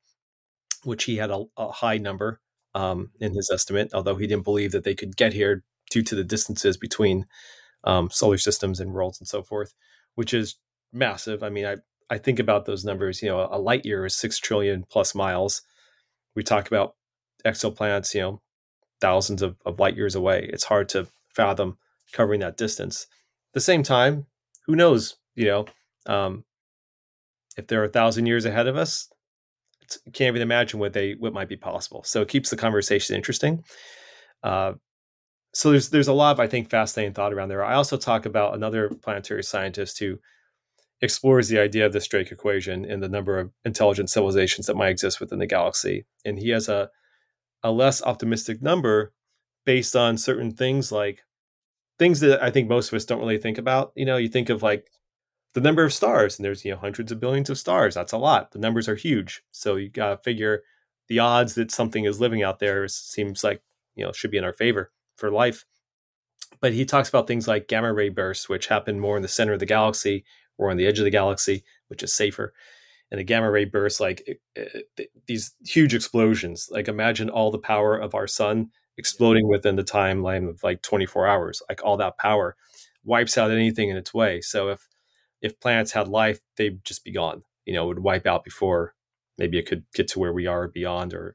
which 0.84 1.04
he 1.04 1.16
had 1.16 1.30
a, 1.30 1.44
a 1.56 1.70
high 1.70 1.98
number 1.98 2.40
um, 2.74 3.10
in 3.20 3.34
his 3.34 3.50
estimate, 3.52 3.90
although 3.92 4.16
he 4.16 4.26
didn't 4.26 4.44
believe 4.44 4.72
that 4.72 4.84
they 4.84 4.94
could 4.94 5.16
get 5.16 5.32
here 5.32 5.64
due 5.90 6.02
to 6.02 6.14
the 6.14 6.24
distances 6.24 6.76
between 6.76 7.26
um, 7.84 8.10
solar 8.10 8.38
systems 8.38 8.80
and 8.80 8.92
worlds 8.92 9.20
and 9.20 9.28
so 9.28 9.42
forth, 9.42 9.74
which 10.14 10.34
is 10.34 10.56
massive. 10.92 11.42
I 11.42 11.48
mean, 11.48 11.66
I, 11.66 11.76
I 12.10 12.18
think 12.18 12.38
about 12.38 12.66
those 12.66 12.84
numbers. 12.84 13.22
You 13.22 13.28
know, 13.28 13.48
a 13.50 13.58
light 13.58 13.84
year 13.84 14.04
is 14.04 14.16
six 14.16 14.38
trillion 14.38 14.84
plus 14.90 15.14
miles. 15.14 15.62
We 16.34 16.42
talk 16.42 16.66
about 16.66 16.94
exoplanets, 17.44 18.14
you 18.14 18.20
know, 18.20 18.42
thousands 19.00 19.42
of, 19.42 19.56
of 19.64 19.78
light 19.78 19.96
years 19.96 20.14
away. 20.14 20.48
It's 20.52 20.64
hard 20.64 20.88
to 20.90 21.06
fathom 21.34 21.78
covering 22.12 22.40
that 22.40 22.56
distance. 22.56 23.06
At 23.50 23.54
the 23.54 23.60
same 23.60 23.82
time, 23.82 24.26
who 24.66 24.76
knows? 24.76 25.16
You 25.34 25.46
know, 25.46 25.66
um, 26.06 26.44
if 27.56 27.66
they're 27.66 27.84
a 27.84 27.88
thousand 27.88 28.26
years 28.26 28.44
ahead 28.44 28.66
of 28.66 28.76
us, 28.76 29.08
can't 30.12 30.28
even 30.28 30.42
imagine 30.42 30.78
what 30.78 30.92
they 30.92 31.14
what 31.14 31.32
might 31.32 31.48
be 31.48 31.56
possible. 31.56 32.02
So 32.04 32.22
it 32.22 32.28
keeps 32.28 32.50
the 32.50 32.56
conversation 32.56 33.16
interesting. 33.16 33.64
Uh, 34.42 34.74
so 35.52 35.70
there's 35.70 35.90
there's 35.90 36.08
a 36.08 36.12
lot 36.12 36.32
of 36.32 36.40
I 36.40 36.46
think 36.46 36.70
fascinating 36.70 37.14
thought 37.14 37.32
around 37.32 37.48
there. 37.48 37.64
I 37.64 37.74
also 37.74 37.96
talk 37.96 38.26
about 38.26 38.54
another 38.54 38.88
planetary 38.88 39.42
scientist 39.42 39.98
who 39.98 40.18
explores 41.02 41.48
the 41.48 41.58
idea 41.58 41.86
of 41.86 41.92
the 41.92 42.00
Drake 42.00 42.30
equation 42.30 42.84
and 42.84 43.02
the 43.02 43.08
number 43.08 43.38
of 43.38 43.50
intelligent 43.64 44.10
civilizations 44.10 44.66
that 44.66 44.76
might 44.76 44.90
exist 44.90 45.20
within 45.20 45.38
the 45.38 45.46
galaxy, 45.46 46.06
and 46.24 46.38
he 46.38 46.50
has 46.50 46.68
a 46.68 46.90
a 47.62 47.72
less 47.72 48.02
optimistic 48.02 48.62
number 48.62 49.12
based 49.66 49.96
on 49.96 50.16
certain 50.16 50.52
things 50.52 50.90
like 50.92 51.22
things 51.98 52.20
that 52.20 52.42
I 52.42 52.50
think 52.50 52.68
most 52.68 52.88
of 52.88 52.96
us 52.96 53.04
don't 53.04 53.20
really 53.20 53.38
think 53.38 53.58
about. 53.58 53.92
You 53.96 54.06
know, 54.06 54.16
you 54.16 54.28
think 54.28 54.50
of 54.50 54.62
like 54.62 54.90
the 55.54 55.60
number 55.60 55.84
of 55.84 55.92
stars, 55.92 56.38
and 56.38 56.44
there's 56.44 56.64
you 56.64 56.70
know 56.72 56.78
hundreds 56.78 57.10
of 57.12 57.20
billions 57.20 57.50
of 57.50 57.58
stars. 57.58 57.94
That's 57.94 58.12
a 58.12 58.18
lot. 58.18 58.52
The 58.52 58.58
numbers 58.60 58.88
are 58.88 58.94
huge, 58.94 59.42
so 59.50 59.76
you 59.76 59.88
got 59.88 60.10
to 60.10 60.16
figure 60.18 60.62
the 61.08 61.18
odds 61.18 61.54
that 61.56 61.72
something 61.72 62.04
is 62.04 62.20
living 62.20 62.42
out 62.42 62.60
there 62.60 62.86
seems 62.88 63.42
like 63.42 63.62
you 63.96 64.04
know 64.04 64.12
should 64.12 64.30
be 64.30 64.38
in 64.38 64.44
our 64.44 64.52
favor 64.52 64.92
for 65.20 65.30
life. 65.30 65.64
But 66.60 66.72
he 66.72 66.84
talks 66.84 67.08
about 67.08 67.26
things 67.26 67.46
like 67.46 67.68
gamma 67.68 67.92
ray 67.92 68.08
bursts, 68.08 68.48
which 68.48 68.66
happen 68.66 68.98
more 68.98 69.16
in 69.16 69.22
the 69.22 69.28
center 69.28 69.52
of 69.52 69.60
the 69.60 69.66
galaxy 69.66 70.24
or 70.58 70.70
on 70.70 70.76
the 70.76 70.86
edge 70.86 70.98
of 70.98 71.04
the 71.04 71.10
galaxy, 71.10 71.64
which 71.88 72.02
is 72.02 72.12
safer. 72.12 72.52
And 73.10 73.20
a 73.20 73.24
gamma 73.24 73.50
ray 73.50 73.64
burst, 73.64 74.00
like 74.00 74.22
eh, 74.26 74.34
eh, 74.56 74.62
it, 74.74 74.86
it, 74.96 75.08
these 75.26 75.54
huge 75.64 75.94
explosions, 75.94 76.68
like 76.70 76.88
imagine 76.88 77.30
all 77.30 77.50
the 77.50 77.58
power 77.58 77.96
of 77.96 78.14
our 78.14 78.26
sun 78.26 78.70
exploding 78.98 79.48
within 79.48 79.76
the 79.76 79.84
timeline 79.84 80.48
of 80.48 80.62
like 80.62 80.82
24 80.82 81.26
hours. 81.26 81.62
Like 81.68 81.82
all 81.84 81.96
that 81.98 82.18
power 82.18 82.56
wipes 83.04 83.38
out 83.38 83.50
anything 83.50 83.88
in 83.88 83.96
its 83.96 84.12
way. 84.12 84.40
So 84.40 84.68
if 84.68 84.86
if 85.40 85.58
planets 85.60 85.92
had 85.92 86.08
life, 86.08 86.40
they'd 86.56 86.84
just 86.84 87.04
be 87.04 87.12
gone. 87.12 87.42
You 87.64 87.74
know, 87.74 87.84
it 87.84 87.88
would 87.88 88.00
wipe 88.00 88.26
out 88.26 88.44
before 88.44 88.94
maybe 89.38 89.58
it 89.58 89.66
could 89.66 89.84
get 89.94 90.06
to 90.08 90.18
where 90.18 90.34
we 90.34 90.46
are 90.46 90.68
beyond 90.68 91.14
or 91.14 91.34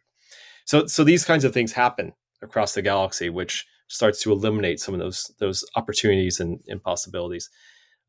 so 0.66 0.86
so 0.86 1.04
these 1.04 1.26
kinds 1.26 1.44
of 1.44 1.54
things 1.54 1.74
happen 1.74 2.14
across 2.42 2.74
the 2.74 2.82
galaxy, 2.82 3.30
which 3.30 3.66
starts 3.88 4.22
to 4.24 4.32
eliminate 4.32 4.80
some 4.80 4.94
of 4.94 5.00
those 5.00 5.32
those 5.40 5.64
opportunities 5.76 6.40
and, 6.40 6.60
and 6.68 6.82
possibilities. 6.82 7.50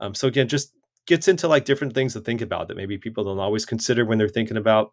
Um, 0.00 0.14
so 0.14 0.28
again, 0.28 0.48
just 0.48 0.72
gets 1.06 1.28
into 1.28 1.48
like 1.48 1.64
different 1.64 1.94
things 1.94 2.12
to 2.12 2.20
think 2.20 2.40
about 2.40 2.68
that 2.68 2.76
maybe 2.76 2.98
people 2.98 3.24
don't 3.24 3.38
always 3.38 3.64
consider 3.64 4.04
when 4.04 4.18
they're 4.18 4.28
thinking 4.28 4.56
about 4.56 4.92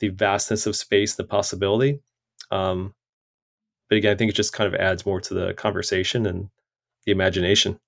the 0.00 0.08
vastness 0.08 0.66
of 0.66 0.76
space, 0.76 1.14
the 1.14 1.24
possibility. 1.24 2.00
Um, 2.50 2.94
but 3.88 3.96
again, 3.98 4.12
I 4.12 4.16
think 4.16 4.30
it 4.30 4.36
just 4.36 4.52
kind 4.52 4.72
of 4.72 4.80
adds 4.80 5.04
more 5.04 5.20
to 5.20 5.34
the 5.34 5.54
conversation 5.54 6.26
and 6.26 6.48
the 7.04 7.12
imagination. 7.12 7.78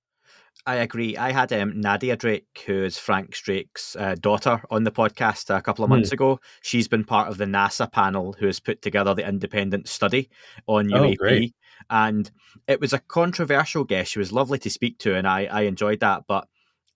I 0.65 0.75
agree. 0.75 1.17
I 1.17 1.31
had 1.31 1.51
um, 1.53 1.79
Nadia 1.81 2.15
Drake, 2.15 2.63
who 2.65 2.83
is 2.83 2.97
Frank 2.97 3.31
Drake's 3.31 3.95
uh, 3.95 4.15
daughter, 4.19 4.61
on 4.69 4.83
the 4.83 4.91
podcast 4.91 5.55
a 5.55 5.61
couple 5.61 5.83
of 5.83 5.89
months 5.89 6.09
hmm. 6.09 6.13
ago. 6.13 6.39
She's 6.61 6.87
been 6.87 7.03
part 7.03 7.29
of 7.29 7.37
the 7.37 7.45
NASA 7.45 7.91
panel 7.91 8.35
who 8.37 8.45
has 8.45 8.59
put 8.59 8.81
together 8.81 9.15
the 9.15 9.27
independent 9.27 9.87
study 9.87 10.29
on 10.67 10.87
UAP. 10.87 11.51
Oh, 11.51 11.85
and 11.89 12.29
it 12.67 12.79
was 12.79 12.93
a 12.93 12.99
controversial 12.99 13.83
guest. 13.83 14.11
She 14.11 14.19
was 14.19 14.31
lovely 14.31 14.59
to 14.59 14.69
speak 14.69 14.99
to, 14.99 15.15
and 15.15 15.27
I, 15.27 15.45
I 15.45 15.61
enjoyed 15.61 16.01
that. 16.01 16.25
But 16.27 16.47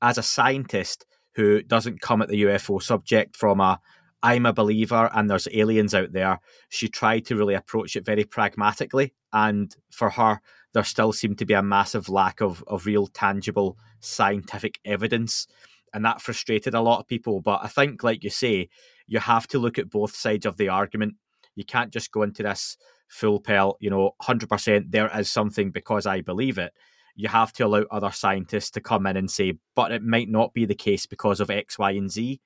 as 0.02 0.18
a 0.20 0.24
scientist 0.24 1.06
who 1.34 1.64
doesn't 1.64 2.02
come 2.02 2.22
at 2.22 2.30
the 2.30 2.44
UFO 2.44 2.82
subject 2.82 3.36
from 3.36 3.60
a 3.60 3.80
I'm 4.24 4.48
a 4.48 4.54
believer 4.54 5.12
and 5.14 5.30
there's 5.30 5.48
aliens 5.54 5.94
out 5.94 6.12
there, 6.12 6.40
she 6.70 6.88
tried 6.88 7.26
to 7.26 7.36
really 7.36 7.54
approach 7.54 7.96
it 7.96 8.06
very 8.06 8.24
pragmatically. 8.24 9.14
And 9.32 9.76
for 9.92 10.10
her, 10.10 10.42
there 10.76 10.84
still 10.84 11.14
seemed 11.14 11.38
to 11.38 11.46
be 11.46 11.54
a 11.54 11.64
massive 11.64 12.10
lack 12.10 12.42
of, 12.42 12.62
of 12.68 12.86
real 12.86 13.08
tangible 13.08 13.78
scientific 14.02 14.78
evidence. 14.84 15.48
And 15.94 16.04
that 16.04 16.22
frustrated 16.22 16.74
a 16.74 16.82
lot 16.82 17.00
of 17.00 17.08
people. 17.08 17.40
But 17.40 17.62
I 17.64 17.70
think, 17.70 18.04
like 18.04 18.26
you 18.26 18.30
say, 18.30 18.68
you 19.08 19.20
have 19.20 19.48
to 19.48 19.58
look 19.58 19.80
at 19.80 19.90
both 19.90 20.14
sides 20.14 20.46
of 20.46 20.58
the 20.58 20.68
argument. 20.68 21.16
You 21.56 21.64
can't 21.64 21.94
just 21.94 22.12
go 22.12 22.24
into 22.24 22.44
this 22.44 22.76
full 23.08 23.40
pelt, 23.40 23.78
you 23.80 23.90
know, 23.90 24.16
100% 24.22 24.92
there 24.92 25.10
is 25.18 25.32
something 25.32 25.72
because 25.72 26.06
I 26.06 26.20
believe 26.20 26.58
it. 26.58 26.74
You 27.16 27.30
have 27.30 27.54
to 27.54 27.66
allow 27.66 27.86
other 27.90 28.12
scientists 28.12 28.72
to 28.72 28.82
come 28.82 29.08
in 29.08 29.16
and 29.16 29.32
say, 29.32 29.54
but 29.78 29.94
it 29.94 30.04
might 30.04 30.28
not 30.28 30.54
be 30.54 30.66
the 30.66 30.76
case 30.76 31.06
because 31.06 31.40
of 31.40 31.50
X, 31.50 31.80
Y, 31.80 31.92
and 31.92 32.12
Z. 32.12 32.42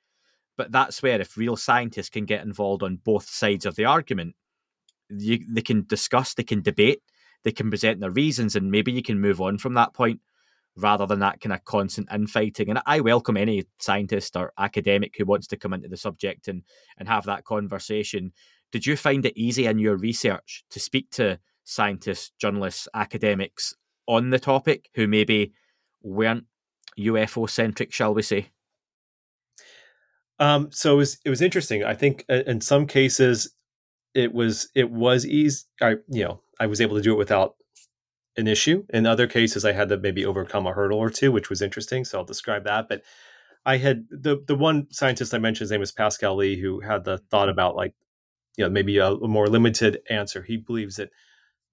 But 0.56 0.72
that's 0.72 1.02
where, 1.02 1.20
if 1.20 1.36
real 1.36 1.56
scientists 1.56 2.10
can 2.10 2.26
get 2.26 2.46
involved 2.46 2.84
on 2.84 3.00
both 3.04 3.28
sides 3.28 3.66
of 3.66 3.76
the 3.76 3.86
argument, 3.86 4.36
you, 5.10 5.40
they 5.50 5.64
can 5.64 5.88
discuss, 5.88 6.36
they 6.36 6.44
can 6.44 6.62
debate, 6.62 7.02
they 7.44 7.52
can 7.52 7.70
present 7.70 8.00
their 8.00 8.12
reasons, 8.12 8.56
and 8.56 8.72
maybe 8.72 8.92
you 8.92 9.02
can 9.02 9.20
move 9.20 9.42
on 9.42 9.58
from 9.58 9.74
that 9.76 9.94
point 9.94 10.20
rather 10.76 11.06
than 11.06 11.20
that 11.20 11.42
kind 11.42 11.54
of 11.54 11.64
constant 11.66 12.08
infighting. 12.14 12.70
And 12.70 12.80
I 12.86 13.00
welcome 13.02 13.38
any 13.38 13.66
scientist 13.80 14.36
or 14.36 14.54
academic 14.58 15.16
who 15.18 15.26
wants 15.26 15.48
to 15.48 15.58
come 15.58 15.74
into 15.74 15.90
the 15.90 15.98
subject 15.98 16.48
and, 16.48 16.64
and 16.98 17.08
have 17.08 17.26
that 17.26 17.44
conversation. 17.44 18.32
Did 18.72 18.86
you 18.86 18.96
find 18.96 19.26
it 19.26 19.38
easy 19.38 19.66
in 19.66 19.80
your 19.80 19.98
research 19.98 20.64
to 20.70 20.80
speak 20.80 21.10
to 21.12 21.40
scientists, 21.64 22.32
journalists, 22.40 22.88
academics 22.94 23.74
on 24.08 24.30
the 24.30 24.40
topic 24.40 24.90
who 24.96 25.08
maybe 25.08 25.54
weren't 26.02 26.46
UFO 26.98 27.50
centric, 27.50 27.92
shall 27.94 28.14
we 28.14 28.22
say? 28.22 28.50
Um, 30.40 30.70
so 30.72 30.94
it 30.94 30.98
was 30.98 31.18
it 31.26 31.30
was 31.30 31.42
interesting. 31.42 31.84
I 31.84 31.94
think 31.94 32.26
uh, 32.30 32.44
in 32.48 32.62
some 32.62 32.88
cases 32.88 33.54
it 34.14 34.34
was 34.34 34.70
it 34.74 34.90
was 34.90 35.26
easy. 35.26 35.66
I 35.82 35.98
you 36.08 36.24
know 36.24 36.42
I 36.60 36.68
was 36.68 36.82
able 36.82 36.96
to 36.96 37.02
do 37.02 37.14
it 37.14 37.18
without 37.18 37.56
an 38.38 38.48
issue. 38.48 38.86
In 38.90 39.06
other 39.06 39.28
cases, 39.28 39.66
I 39.66 39.74
had 39.74 39.90
to 39.90 39.98
maybe 39.98 40.26
overcome 40.26 40.68
a 40.68 40.74
hurdle 40.74 41.00
or 41.00 41.10
two, 41.10 41.32
which 41.32 41.50
was 41.50 41.62
interesting. 41.62 42.06
So 42.06 42.20
I'll 42.20 42.26
describe 42.26 42.64
that. 42.66 42.88
But 42.90 43.04
I 43.66 43.78
had 43.78 44.06
the 44.10 44.42
the 44.46 44.56
one 44.56 44.88
scientist 44.92 45.34
I 45.34 45.38
mentioned, 45.38 45.66
his 45.66 45.72
name 45.72 45.80
was 45.80 45.92
Pascal 45.92 46.36
Lee, 46.36 46.60
who 46.60 46.80
had 46.80 47.04
the 47.04 47.18
thought 47.18 47.50
about 47.50 47.76
like, 47.76 47.94
you 48.58 48.64
know, 48.64 48.70
maybe 48.70 48.98
a, 48.98 49.12
a 49.12 49.28
more 49.28 49.48
limited 49.48 50.00
answer. 50.10 50.44
He 50.44 50.58
believes 50.58 50.96
that 50.98 51.10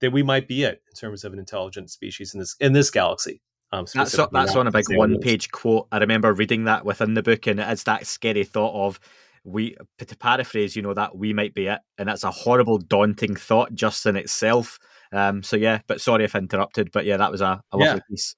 that 0.00 0.12
we 0.12 0.22
might 0.22 0.48
be 0.48 0.64
it 0.64 0.82
in 0.88 0.94
terms 0.94 1.24
of 1.24 1.32
an 1.32 1.38
intelligent 1.38 1.90
species 1.90 2.34
in 2.34 2.40
this 2.40 2.56
in 2.60 2.72
this 2.72 2.90
galaxy. 2.90 3.40
Um, 3.72 3.86
that's 3.92 4.16
that's 4.32 4.56
on 4.56 4.66
a 4.66 4.70
big 4.70 4.84
one 4.90 5.18
page 5.18 5.50
quote. 5.50 5.88
I 5.90 5.98
remember 5.98 6.32
reading 6.32 6.64
that 6.64 6.84
within 6.84 7.14
the 7.14 7.22
book, 7.22 7.46
and 7.46 7.60
it's 7.60 7.84
that 7.84 8.06
scary 8.06 8.44
thought 8.44 8.74
of 8.74 9.00
we 9.46 9.76
to 9.98 10.16
paraphrase, 10.16 10.74
you 10.76 10.82
know, 10.82 10.94
that 10.94 11.16
we 11.16 11.32
might 11.32 11.54
be 11.54 11.68
it, 11.68 11.78
and 11.98 12.08
that's 12.08 12.24
a 12.24 12.30
horrible, 12.30 12.78
daunting 12.78 13.36
thought 13.36 13.74
just 13.74 14.04
in 14.04 14.16
itself. 14.16 14.78
Um, 15.12 15.42
so 15.42 15.56
yeah, 15.56 15.80
but 15.86 16.00
sorry 16.00 16.24
if 16.24 16.34
I 16.34 16.40
interrupted, 16.40 16.90
but 16.92 17.06
yeah, 17.06 17.16
that 17.16 17.30
was 17.30 17.40
a, 17.40 17.62
a 17.72 17.76
lovely 17.76 17.94
yeah. 17.94 18.00
piece. 18.10 18.34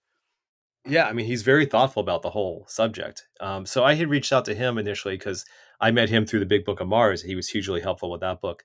Yeah, 0.86 1.06
I 1.06 1.12
mean, 1.12 1.26
he's 1.26 1.42
very 1.42 1.66
thoughtful 1.66 2.02
about 2.02 2.22
the 2.22 2.30
whole 2.30 2.64
subject. 2.68 3.26
Um, 3.40 3.66
so 3.66 3.84
I 3.84 3.94
had 3.94 4.08
reached 4.08 4.32
out 4.32 4.44
to 4.46 4.54
him 4.54 4.78
initially 4.78 5.16
because 5.16 5.44
I 5.80 5.90
met 5.90 6.08
him 6.08 6.24
through 6.24 6.40
the 6.40 6.46
Big 6.46 6.64
Book 6.64 6.80
of 6.80 6.88
Mars. 6.88 7.22
He 7.22 7.34
was 7.34 7.48
hugely 7.48 7.80
helpful 7.80 8.10
with 8.10 8.20
that 8.20 8.40
book. 8.40 8.62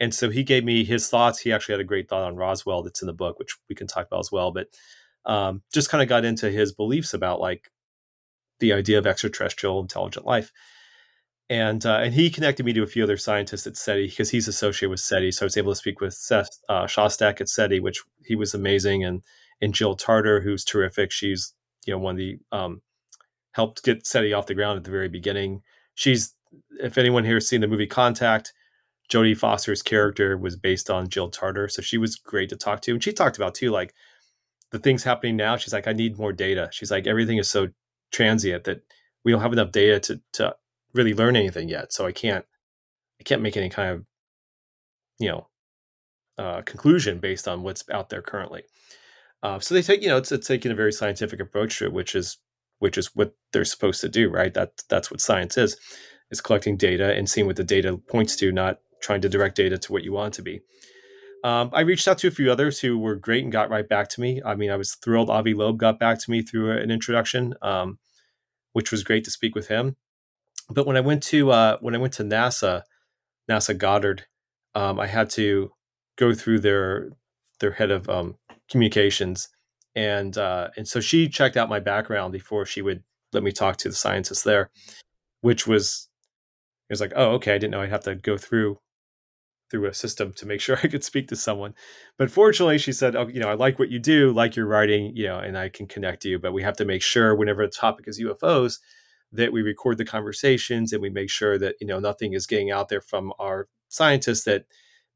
And 0.00 0.12
so 0.12 0.28
he 0.28 0.42
gave 0.42 0.64
me 0.64 0.84
his 0.84 1.08
thoughts. 1.08 1.38
He 1.38 1.52
actually 1.52 1.74
had 1.74 1.80
a 1.80 1.84
great 1.84 2.08
thought 2.08 2.24
on 2.24 2.36
Roswell 2.36 2.82
that's 2.82 3.00
in 3.00 3.06
the 3.06 3.12
book, 3.12 3.38
which 3.38 3.56
we 3.68 3.76
can 3.76 3.86
talk 3.86 4.06
about 4.06 4.20
as 4.20 4.32
well. 4.32 4.50
But 4.50 4.66
um, 5.24 5.62
just 5.72 5.88
kind 5.88 6.02
of 6.02 6.08
got 6.08 6.24
into 6.24 6.50
his 6.50 6.72
beliefs 6.72 7.14
about 7.14 7.40
like 7.40 7.70
the 8.60 8.72
idea 8.72 8.98
of 8.98 9.06
extraterrestrial 9.06 9.80
intelligent 9.80 10.26
life 10.26 10.52
and 11.50 11.84
uh, 11.84 11.98
and 11.98 12.14
he 12.14 12.30
connected 12.30 12.64
me 12.64 12.72
to 12.72 12.82
a 12.82 12.86
few 12.86 13.02
other 13.02 13.16
scientists 13.16 13.66
at 13.66 13.76
SETI 13.76 14.08
because 14.08 14.30
he's 14.30 14.48
associated 14.48 14.90
with 14.90 15.00
SETI. 15.00 15.30
So 15.30 15.44
I 15.44 15.46
was 15.46 15.56
able 15.56 15.72
to 15.72 15.76
speak 15.76 16.00
with 16.00 16.14
Seth 16.14 16.58
uh, 16.68 16.84
Shostak 16.84 17.40
at 17.40 17.48
SETI, 17.48 17.80
which 17.80 18.02
he 18.24 18.34
was 18.34 18.54
amazing, 18.54 19.04
and 19.04 19.22
and 19.60 19.74
Jill 19.74 19.94
Tarter, 19.94 20.40
who's 20.40 20.64
terrific. 20.64 21.12
She's 21.12 21.52
you 21.86 21.92
know 21.92 21.98
one 21.98 22.14
of 22.14 22.18
the 22.18 22.38
um, 22.50 22.80
helped 23.52 23.82
get 23.82 24.06
SETI 24.06 24.32
off 24.32 24.46
the 24.46 24.54
ground 24.54 24.78
at 24.78 24.84
the 24.84 24.90
very 24.90 25.08
beginning. 25.08 25.62
She's 25.94 26.34
if 26.80 26.96
anyone 26.96 27.24
here 27.24 27.34
has 27.34 27.48
seen 27.48 27.60
the 27.60 27.68
movie 27.68 27.86
Contact, 27.86 28.52
Jodie 29.10 29.36
Foster's 29.36 29.82
character 29.82 30.38
was 30.38 30.56
based 30.56 30.88
on 30.88 31.08
Jill 31.08 31.28
Tarter, 31.28 31.68
so 31.68 31.82
she 31.82 31.98
was 31.98 32.16
great 32.16 32.48
to 32.50 32.56
talk 32.56 32.80
to, 32.82 32.92
and 32.92 33.04
she 33.04 33.12
talked 33.12 33.36
about 33.36 33.54
too 33.54 33.70
like 33.70 33.92
the 34.70 34.78
things 34.78 35.04
happening 35.04 35.36
now. 35.36 35.56
She's 35.56 35.74
like, 35.74 35.86
I 35.86 35.92
need 35.92 36.18
more 36.18 36.32
data. 36.32 36.68
She's 36.72 36.90
like, 36.90 37.06
everything 37.06 37.38
is 37.38 37.48
so 37.50 37.68
transient 38.12 38.64
that 38.64 38.80
we 39.24 39.32
don't 39.32 39.42
have 39.42 39.52
enough 39.52 39.72
data 39.72 40.00
to 40.00 40.20
to 40.34 40.56
really 40.94 41.14
learn 41.14 41.36
anything 41.36 41.68
yet. 41.68 41.92
So 41.92 42.06
I 42.06 42.12
can't 42.12 42.44
I 43.20 43.24
can't 43.24 43.42
make 43.42 43.56
any 43.56 43.68
kind 43.68 43.90
of 43.90 44.04
you 45.18 45.28
know 45.28 45.48
uh, 46.38 46.62
conclusion 46.62 47.18
based 47.18 47.46
on 47.46 47.62
what's 47.62 47.84
out 47.90 48.08
there 48.08 48.22
currently. 48.22 48.62
Uh, 49.42 49.58
so 49.60 49.74
they 49.74 49.82
take 49.82 50.02
you 50.02 50.08
know 50.08 50.16
it's, 50.16 50.32
it's 50.32 50.46
taking 50.46 50.72
a 50.72 50.76
very 50.76 50.92
scientific 50.92 51.40
approach 51.40 51.78
to 51.78 51.84
it, 51.84 51.92
which 51.92 52.14
is 52.14 52.38
which 52.78 52.98
is 52.98 53.14
what 53.14 53.34
they're 53.52 53.64
supposed 53.64 54.00
to 54.00 54.08
do, 54.08 54.30
right? 54.30 54.54
That 54.54 54.72
that's 54.88 55.10
what 55.10 55.20
science 55.20 55.56
is 55.58 55.76
is 56.30 56.40
collecting 56.40 56.76
data 56.76 57.14
and 57.14 57.28
seeing 57.28 57.46
what 57.46 57.56
the 57.56 57.64
data 57.64 57.98
points 58.08 58.36
to, 58.36 58.50
not 58.50 58.78
trying 59.02 59.20
to 59.20 59.28
direct 59.28 59.56
data 59.56 59.76
to 59.76 59.92
what 59.92 60.02
you 60.02 60.12
want 60.12 60.34
to 60.34 60.42
be. 60.42 60.60
Um, 61.44 61.68
I 61.74 61.80
reached 61.80 62.08
out 62.08 62.16
to 62.18 62.28
a 62.28 62.30
few 62.30 62.50
others 62.50 62.80
who 62.80 62.98
were 62.98 63.16
great 63.16 63.44
and 63.44 63.52
got 63.52 63.68
right 63.68 63.86
back 63.86 64.08
to 64.10 64.20
me. 64.20 64.40
I 64.44 64.54
mean, 64.54 64.70
I 64.70 64.76
was 64.76 64.94
thrilled. 64.94 65.28
Avi 65.28 65.52
Loeb 65.52 65.76
got 65.76 65.98
back 65.98 66.18
to 66.20 66.30
me 66.30 66.40
through 66.40 66.72
an 66.78 66.90
introduction, 66.90 67.54
um, 67.60 67.98
which 68.72 68.90
was 68.90 69.04
great 69.04 69.24
to 69.24 69.30
speak 69.30 69.54
with 69.54 69.68
him. 69.68 69.96
But 70.70 70.86
when 70.86 70.96
I 70.96 71.00
went 71.00 71.22
to 71.24 71.50
uh, 71.50 71.78
when 71.80 71.94
I 71.94 71.98
went 71.98 72.14
to 72.14 72.24
NASA, 72.24 72.82
NASA 73.50 73.76
Goddard, 73.76 74.24
um, 74.74 74.98
I 74.98 75.06
had 75.06 75.30
to 75.30 75.70
go 76.16 76.34
through 76.34 76.60
their 76.60 77.10
their 77.60 77.72
head 77.72 77.90
of 77.90 78.08
um, 78.08 78.36
communications, 78.70 79.48
and 79.94 80.36
uh, 80.38 80.68
and 80.76 80.88
so 80.88 81.00
she 81.00 81.28
checked 81.28 81.56
out 81.56 81.68
my 81.68 81.80
background 81.80 82.32
before 82.32 82.64
she 82.64 82.82
would 82.82 83.02
let 83.32 83.42
me 83.42 83.52
talk 83.52 83.76
to 83.78 83.88
the 83.88 83.94
scientists 83.94 84.42
there, 84.42 84.70
which 85.42 85.66
was 85.66 86.08
it 86.88 86.92
was 86.92 87.00
like, 87.00 87.12
oh, 87.16 87.32
okay, 87.32 87.54
I 87.54 87.58
didn't 87.58 87.72
know 87.72 87.80
I'd 87.80 87.90
have 87.90 88.04
to 88.04 88.14
go 88.14 88.38
through 88.38 88.78
through 89.70 89.86
a 89.86 89.94
system 89.94 90.32
to 90.34 90.46
make 90.46 90.60
sure 90.62 90.78
I 90.82 90.88
could 90.88 91.04
speak 91.04 91.28
to 91.28 91.36
someone. 91.36 91.74
But 92.16 92.30
fortunately, 92.30 92.78
she 92.78 92.92
said, 92.92 93.16
"Oh, 93.16 93.28
you 93.28 93.40
know, 93.40 93.48
I 93.48 93.54
like 93.54 93.78
what 93.78 93.90
you 93.90 93.98
do, 93.98 94.32
like 94.32 94.56
your 94.56 94.66
writing, 94.66 95.14
you 95.14 95.26
know, 95.26 95.38
and 95.38 95.58
I 95.58 95.68
can 95.68 95.86
connect 95.86 96.24
you. 96.24 96.38
But 96.38 96.54
we 96.54 96.62
have 96.62 96.76
to 96.78 96.86
make 96.86 97.02
sure 97.02 97.34
whenever 97.34 97.66
the 97.66 97.72
topic 97.72 98.08
is 98.08 98.20
UFOs 98.20 98.78
that 99.34 99.52
we 99.52 99.62
record 99.62 99.98
the 99.98 100.04
conversations 100.04 100.92
and 100.92 101.02
we 101.02 101.10
make 101.10 101.30
sure 101.30 101.58
that 101.58 101.76
you 101.80 101.86
know 101.86 101.98
nothing 101.98 102.32
is 102.32 102.46
getting 102.46 102.70
out 102.70 102.88
there 102.88 103.00
from 103.00 103.32
our 103.38 103.68
scientists 103.88 104.44
that 104.44 104.64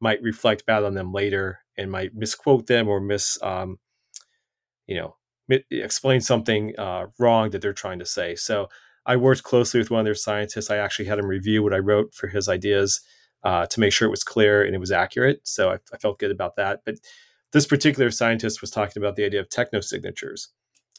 might 0.01 0.23
reflect 0.23 0.67
bad 0.67 0.85
on 0.85 0.95
them 0.95 1.13
later 1.13 1.61
and 1.77 1.91
might 1.91 2.15
misquote 2.15 2.67
them 2.67 2.89
or 2.89 3.01
miss, 3.01 3.39
um, 3.43 3.79
you 4.87 4.97
know, 4.97 5.17
explain 5.71 6.21
something 6.21 6.79
uh, 6.79 7.07
wrong 7.19 7.51
that 7.51 7.63
they're 7.63 7.73
trying 7.73 7.99
to 7.99 8.07
say." 8.07 8.35
So. 8.35 8.69
I 9.07 9.17
worked 9.17 9.43
closely 9.43 9.81
with 9.81 9.91
one 9.91 10.01
of 10.01 10.05
their 10.05 10.15
scientists. 10.15 10.71
I 10.71 10.77
actually 10.77 11.07
had 11.07 11.19
him 11.19 11.25
review 11.25 11.63
what 11.63 11.73
I 11.73 11.79
wrote 11.79 12.13
for 12.13 12.27
his 12.27 12.47
ideas 12.47 13.01
uh, 13.43 13.67
to 13.67 13.81
make 13.81 13.93
sure 13.93 14.07
it 14.07 14.11
was 14.11 14.25
clear 14.25 14.63
and 14.63 14.75
it 14.75 14.79
was 14.79 14.93
accurate. 14.93 15.41
So 15.45 15.71
I, 15.71 15.79
I, 15.93 15.99
felt 15.99 16.19
good 16.19 16.31
about 16.31 16.57
that. 16.57 16.81
But 16.85 16.97
this 17.53 17.67
particular 17.67 18.11
scientist 18.11 18.61
was 18.61 18.71
talking 18.71 19.03
about 19.03 19.17
the 19.17 19.25
idea 19.25 19.41
of 19.41 19.49
technosignatures, 19.49 20.49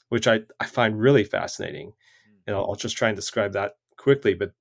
which 0.09 0.27
I, 0.27 0.41
I 0.59 0.65
find 0.65 0.99
really 0.99 1.23
fascinating. 1.23 1.93
And 2.47 2.55
I'll, 2.55 2.65
I'll 2.69 2.75
just 2.75 2.97
try 2.97 3.09
and 3.09 3.15
describe 3.15 3.53
that 3.53 3.73
quickly. 3.97 4.33
But 4.33 4.53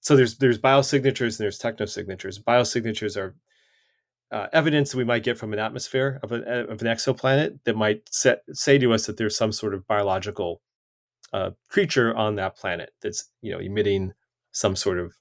so 0.00 0.16
there's 0.16 0.38
there's 0.38 0.58
biosignatures 0.58 1.38
and 1.38 1.44
there's 1.44 1.58
technosignatures. 1.58 2.42
Biosignatures 2.42 3.16
are 3.16 3.36
uh, 4.32 4.48
evidence 4.52 4.90
that 4.90 4.96
we 4.96 5.04
might 5.04 5.22
get 5.22 5.38
from 5.38 5.52
an 5.52 5.58
atmosphere 5.58 6.18
of, 6.22 6.32
a, 6.32 6.64
of 6.68 6.80
an 6.80 6.88
exoplanet 6.88 7.58
that 7.64 7.76
might 7.76 8.02
set, 8.10 8.42
say 8.52 8.78
to 8.78 8.92
us 8.94 9.06
that 9.06 9.18
there's 9.18 9.36
some 9.36 9.52
sort 9.52 9.74
of 9.74 9.86
biological 9.86 10.62
uh, 11.34 11.50
creature 11.68 12.14
on 12.16 12.36
that 12.36 12.56
planet 12.56 12.92
that's 13.02 13.30
you 13.42 13.52
know 13.52 13.58
emitting 13.58 14.12
some 14.52 14.74
sort 14.74 14.98
of 14.98 15.14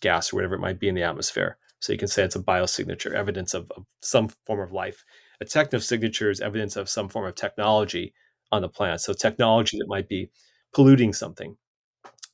gas 0.00 0.32
or 0.32 0.36
whatever 0.36 0.54
it 0.54 0.60
might 0.60 0.80
be 0.80 0.88
in 0.88 0.94
the 0.94 1.02
atmosphere. 1.02 1.58
So 1.80 1.92
you 1.92 1.98
can 1.98 2.08
say 2.08 2.24
it's 2.24 2.36
a 2.36 2.40
biosignature, 2.40 3.12
evidence 3.12 3.54
of, 3.54 3.70
of 3.76 3.86
some 4.00 4.28
form 4.46 4.60
of 4.60 4.72
life. 4.72 5.04
A 5.40 5.44
technosignature 5.44 6.30
is 6.30 6.40
evidence 6.40 6.76
of 6.76 6.88
some 6.88 7.08
form 7.08 7.26
of 7.26 7.34
technology 7.34 8.12
on 8.52 8.62
the 8.62 8.68
planet. 8.68 9.00
So 9.00 9.12
technology 9.12 9.78
that 9.78 9.88
might 9.88 10.08
be 10.08 10.30
polluting 10.72 11.12
something. 11.12 11.56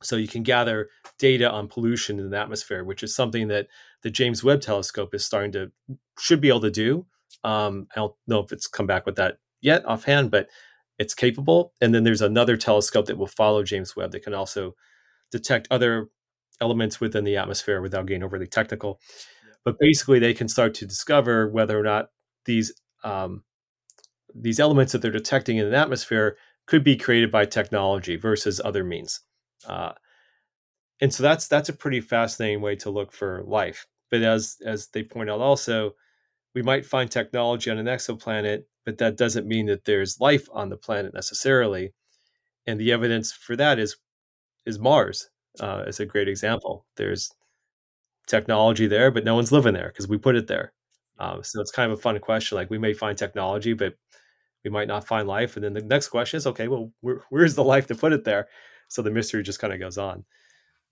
So 0.03 0.17
you 0.17 0.29
can 0.29 0.43
gather 0.43 0.89
data 1.19 1.51
on 1.51 1.69
pollution 1.69 2.19
in 2.19 2.31
the 2.31 2.39
atmosphere, 2.39 2.85
which 2.85 3.03
is 3.03 3.15
something 3.15 3.49
that 3.49 3.69
the 4.03 4.11
James 4.11 4.45
Webb 4.45 4.61
Telescope 4.61 5.15
is 5.15 5.25
starting 5.25 5.53
to 5.53 5.73
should 6.19 6.41
be 6.41 6.49
able 6.49 6.61
to 6.61 6.71
do. 6.71 7.07
Um, 7.45 7.87
I 7.93 8.01
don't 8.01 8.15
know 8.27 8.41
if 8.41 8.53
it's 8.53 8.67
come 8.67 8.87
back 8.87 9.07
with 9.07 9.17
that 9.17 9.39
yet 9.61 9.85
offhand, 9.87 10.31
but 10.31 10.49
it's 10.99 11.15
capable. 11.15 11.73
And 11.81 11.95
then 11.95 12.05
there's 12.05 12.23
another 12.23 12.57
telescope 12.57 13.07
that 13.07 13.19
will 13.19 13.27
follow 13.27 13.63
James 13.63 13.97
Webb 13.97 14.13
that 14.13 14.23
can 14.23 14.35
also 14.35 14.75
detect 15.31 15.69
other 15.71 16.09
elements 16.61 17.01
within 17.01 17.25
the 17.25 17.37
atmosphere 17.37 17.81
without 17.81 18.07
getting 18.07 18.23
overly 18.23 18.47
technical. 18.47 19.01
But 19.65 19.79
basically, 19.79 20.19
they 20.19 20.35
can 20.35 20.49
start 20.49 20.75
to 20.75 20.87
discover 20.87 21.49
whether 21.49 21.79
or 21.79 21.83
not 21.83 22.11
these 22.45 22.73
um, 23.03 23.43
these 24.35 24.61
elements 24.61 24.93
that 24.93 25.03
they're 25.03 25.11
detecting 25.11 25.57
in 25.57 25.67
an 25.67 25.75
atmosphere 25.75 26.37
could 26.67 26.85
be 26.85 26.97
created 26.97 27.31
by 27.31 27.45
technology 27.45 28.17
versus 28.17 28.61
other 28.65 28.85
means. 28.85 29.21
Uh, 29.67 29.93
and 31.01 31.13
so 31.13 31.23
that's 31.23 31.49
that's 31.49 31.69
a 31.69 31.73
pretty 31.73 32.01
fascinating 32.01 32.61
way 32.61 32.77
to 32.77 32.91
look 32.91 33.13
for 33.13 33.43
life. 33.45 33.87
But 34.11 34.23
as 34.23 34.57
as 34.65 34.89
they 34.89 35.03
point 35.03 35.31
out, 35.31 35.41
also 35.41 35.95
we 36.55 36.63
might 36.63 36.87
find 36.87 37.11
technology 37.11 37.71
on 37.71 37.79
an 37.79 37.87
exoplanet, 37.87 38.65
but 38.85 38.99
that 38.99 39.17
doesn't 39.17 39.47
mean 39.49 39.67
that 39.67 39.85
there's 39.85 40.21
life 40.21 40.49
on 40.53 40.71
the 40.71 40.77
planet 40.77 41.15
necessarily. 41.15 41.93
And 42.67 42.81
the 42.81 42.93
evidence 42.93 43.33
for 43.33 43.57
that 43.57 43.79
is 43.79 43.97
is 44.67 44.79
Mars 44.79 45.31
uh, 45.61 45.85
is 45.87 46.01
a 46.01 46.07
great 46.07 46.29
example. 46.29 46.87
There's 46.97 47.33
technology 48.27 48.87
there, 48.87 49.11
but 49.11 49.25
no 49.25 49.35
one's 49.35 49.53
living 49.53 49.75
there 49.75 49.89
because 49.89 50.09
we 50.09 50.19
put 50.19 50.37
it 50.37 50.47
there. 50.47 50.73
Um, 51.19 51.43
so 51.43 51.61
it's 51.61 51.71
kind 51.71 51.91
of 51.91 51.99
a 51.99 52.03
fun 52.03 52.19
question. 52.19 52.57
Like 52.57 52.71
we 52.71 52.79
may 52.79 52.93
find 52.93 53.17
technology, 53.17 53.73
but 53.73 53.95
we 54.67 54.71
might 54.71 54.89
not 54.89 55.07
find 55.07 55.29
life. 55.29 55.55
And 55.55 55.65
then 55.65 55.75
the 55.75 55.81
next 55.81 56.09
question 56.09 56.39
is, 56.39 56.47
okay, 56.49 56.67
well, 56.67 56.91
where, 57.01 57.23
where's 57.31 57.55
the 57.55 57.63
life 57.63 57.87
to 57.87 57.95
put 57.95 58.13
it 58.13 58.25
there? 58.25 58.49
So 58.89 59.01
the 59.01 59.13
mystery 59.13 59.45
just 59.45 59.61
kind 59.61 59.73
of 59.73 59.79
goes 59.79 59.97
on. 59.97 60.25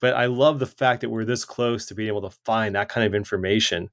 But 0.00 0.14
I 0.14 0.26
love 0.26 0.60
the 0.60 0.66
fact 0.66 1.00
that 1.00 1.10
we're 1.10 1.24
this 1.24 1.44
close 1.44 1.86
to 1.86 1.94
being 1.94 2.06
able 2.06 2.22
to 2.22 2.36
find 2.44 2.76
that 2.76 2.88
kind 2.88 3.04
of 3.04 3.16
information 3.16 3.90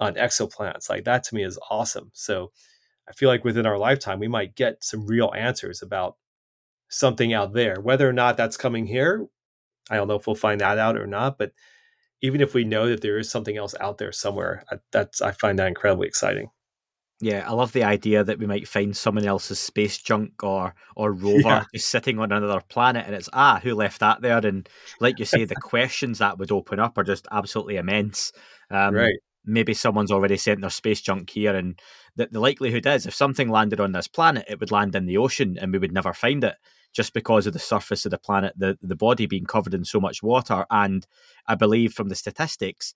on 0.00 0.14
exoplanets. 0.14 0.88
Like 0.88 1.04
that 1.04 1.24
to 1.24 1.34
me 1.34 1.44
is 1.44 1.58
awesome. 1.70 2.10
So 2.14 2.52
I 3.06 3.12
feel 3.12 3.28
like 3.28 3.44
within 3.44 3.66
our 3.66 3.76
lifetime, 3.76 4.18
we 4.18 4.28
might 4.28 4.54
get 4.54 4.82
some 4.82 5.06
real 5.06 5.30
answers 5.36 5.82
about 5.82 6.16
something 6.88 7.34
out 7.34 7.52
there. 7.52 7.80
Whether 7.82 8.08
or 8.08 8.14
not 8.14 8.38
that's 8.38 8.56
coming 8.56 8.86
here, 8.86 9.26
I 9.90 9.96
don't 9.96 10.08
know 10.08 10.16
if 10.16 10.26
we'll 10.26 10.36
find 10.36 10.62
that 10.62 10.78
out 10.78 10.96
or 10.96 11.06
not, 11.06 11.36
but 11.36 11.52
even 12.22 12.40
if 12.40 12.54
we 12.54 12.64
know 12.64 12.88
that 12.88 13.02
there 13.02 13.18
is 13.18 13.30
something 13.30 13.58
else 13.58 13.74
out 13.78 13.98
there 13.98 14.12
somewhere, 14.12 14.64
that's 14.90 15.20
I 15.20 15.32
find 15.32 15.58
that 15.58 15.68
incredibly 15.68 16.08
exciting. 16.08 16.50
Yeah, 17.20 17.44
I 17.48 17.52
love 17.52 17.72
the 17.72 17.82
idea 17.82 18.22
that 18.22 18.38
we 18.38 18.46
might 18.46 18.68
find 18.68 18.96
someone 18.96 19.26
else's 19.26 19.58
space 19.58 19.98
junk 19.98 20.44
or 20.44 20.74
or 20.94 21.12
rover 21.12 21.40
yeah. 21.40 21.64
just 21.74 21.88
sitting 21.88 22.18
on 22.18 22.30
another 22.30 22.62
planet, 22.68 23.06
and 23.06 23.14
it's 23.14 23.28
ah, 23.32 23.60
who 23.62 23.74
left 23.74 24.00
that 24.00 24.22
there? 24.22 24.38
And 24.46 24.68
like 25.00 25.18
you 25.18 25.24
say, 25.24 25.44
the 25.44 25.56
questions 25.60 26.18
that 26.18 26.38
would 26.38 26.52
open 26.52 26.78
up 26.78 26.96
are 26.96 27.04
just 27.04 27.26
absolutely 27.30 27.76
immense. 27.76 28.32
Um, 28.70 28.94
right. 28.94 29.16
Maybe 29.44 29.72
someone's 29.72 30.12
already 30.12 30.36
sent 30.36 30.60
their 30.60 30.70
space 30.70 31.00
junk 31.00 31.30
here, 31.30 31.56
and 31.56 31.80
the, 32.16 32.28
the 32.30 32.40
likelihood 32.40 32.86
is, 32.86 33.06
if 33.06 33.14
something 33.14 33.48
landed 33.48 33.80
on 33.80 33.92
this 33.92 34.08
planet, 34.08 34.44
it 34.48 34.60
would 34.60 34.70
land 34.70 34.94
in 34.94 35.06
the 35.06 35.16
ocean, 35.16 35.56
and 35.60 35.72
we 35.72 35.78
would 35.78 35.92
never 35.92 36.12
find 36.12 36.44
it 36.44 36.54
just 36.94 37.12
because 37.12 37.46
of 37.46 37.52
the 37.52 37.58
surface 37.58 38.04
of 38.04 38.10
the 38.10 38.18
planet, 38.18 38.52
the, 38.56 38.78
the 38.82 38.96
body 38.96 39.26
being 39.26 39.44
covered 39.44 39.74
in 39.74 39.84
so 39.84 40.00
much 40.00 40.22
water. 40.22 40.66
And 40.70 41.06
I 41.46 41.54
believe 41.54 41.92
from 41.92 42.08
the 42.08 42.14
statistics, 42.14 42.94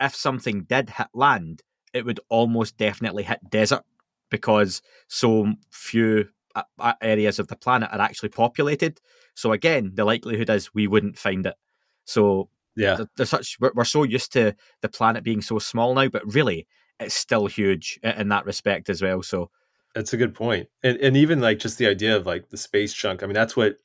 if 0.00 0.14
something 0.14 0.64
did 0.64 0.90
hit 0.90 1.08
land, 1.14 1.62
it 1.92 2.04
would 2.04 2.20
almost 2.28 2.76
definitely 2.76 3.22
hit 3.22 3.38
desert 3.50 3.82
because 4.30 4.82
so 5.08 5.52
few 5.70 6.28
uh, 6.54 6.62
uh, 6.78 6.94
areas 7.00 7.38
of 7.38 7.48
the 7.48 7.56
planet 7.56 7.90
are 7.92 8.00
actually 8.00 8.30
populated. 8.30 9.00
So 9.34 9.52
again, 9.52 9.92
the 9.94 10.04
likelihood 10.04 10.50
is 10.50 10.74
we 10.74 10.86
wouldn't 10.86 11.18
find 11.18 11.46
it. 11.46 11.54
So 12.04 12.48
yeah, 12.76 13.04
there's 13.16 13.30
such 13.30 13.58
we're, 13.60 13.72
we're 13.74 13.84
so 13.84 14.02
used 14.02 14.32
to 14.32 14.54
the 14.80 14.88
planet 14.88 15.24
being 15.24 15.42
so 15.42 15.58
small 15.58 15.94
now, 15.94 16.08
but 16.08 16.34
really 16.34 16.66
it's 16.98 17.14
still 17.14 17.46
huge 17.46 17.98
in 18.02 18.28
that 18.28 18.46
respect 18.46 18.88
as 18.88 19.02
well. 19.02 19.22
So 19.22 19.50
that's 19.94 20.12
a 20.12 20.16
good 20.16 20.34
point. 20.34 20.68
And 20.82 20.98
and 20.98 21.16
even 21.16 21.40
like 21.40 21.58
just 21.58 21.78
the 21.78 21.86
idea 21.86 22.16
of 22.16 22.26
like 22.26 22.48
the 22.48 22.56
space 22.56 22.92
chunk. 22.92 23.22
I 23.22 23.26
mean, 23.26 23.34
that's 23.34 23.56
what 23.56 23.76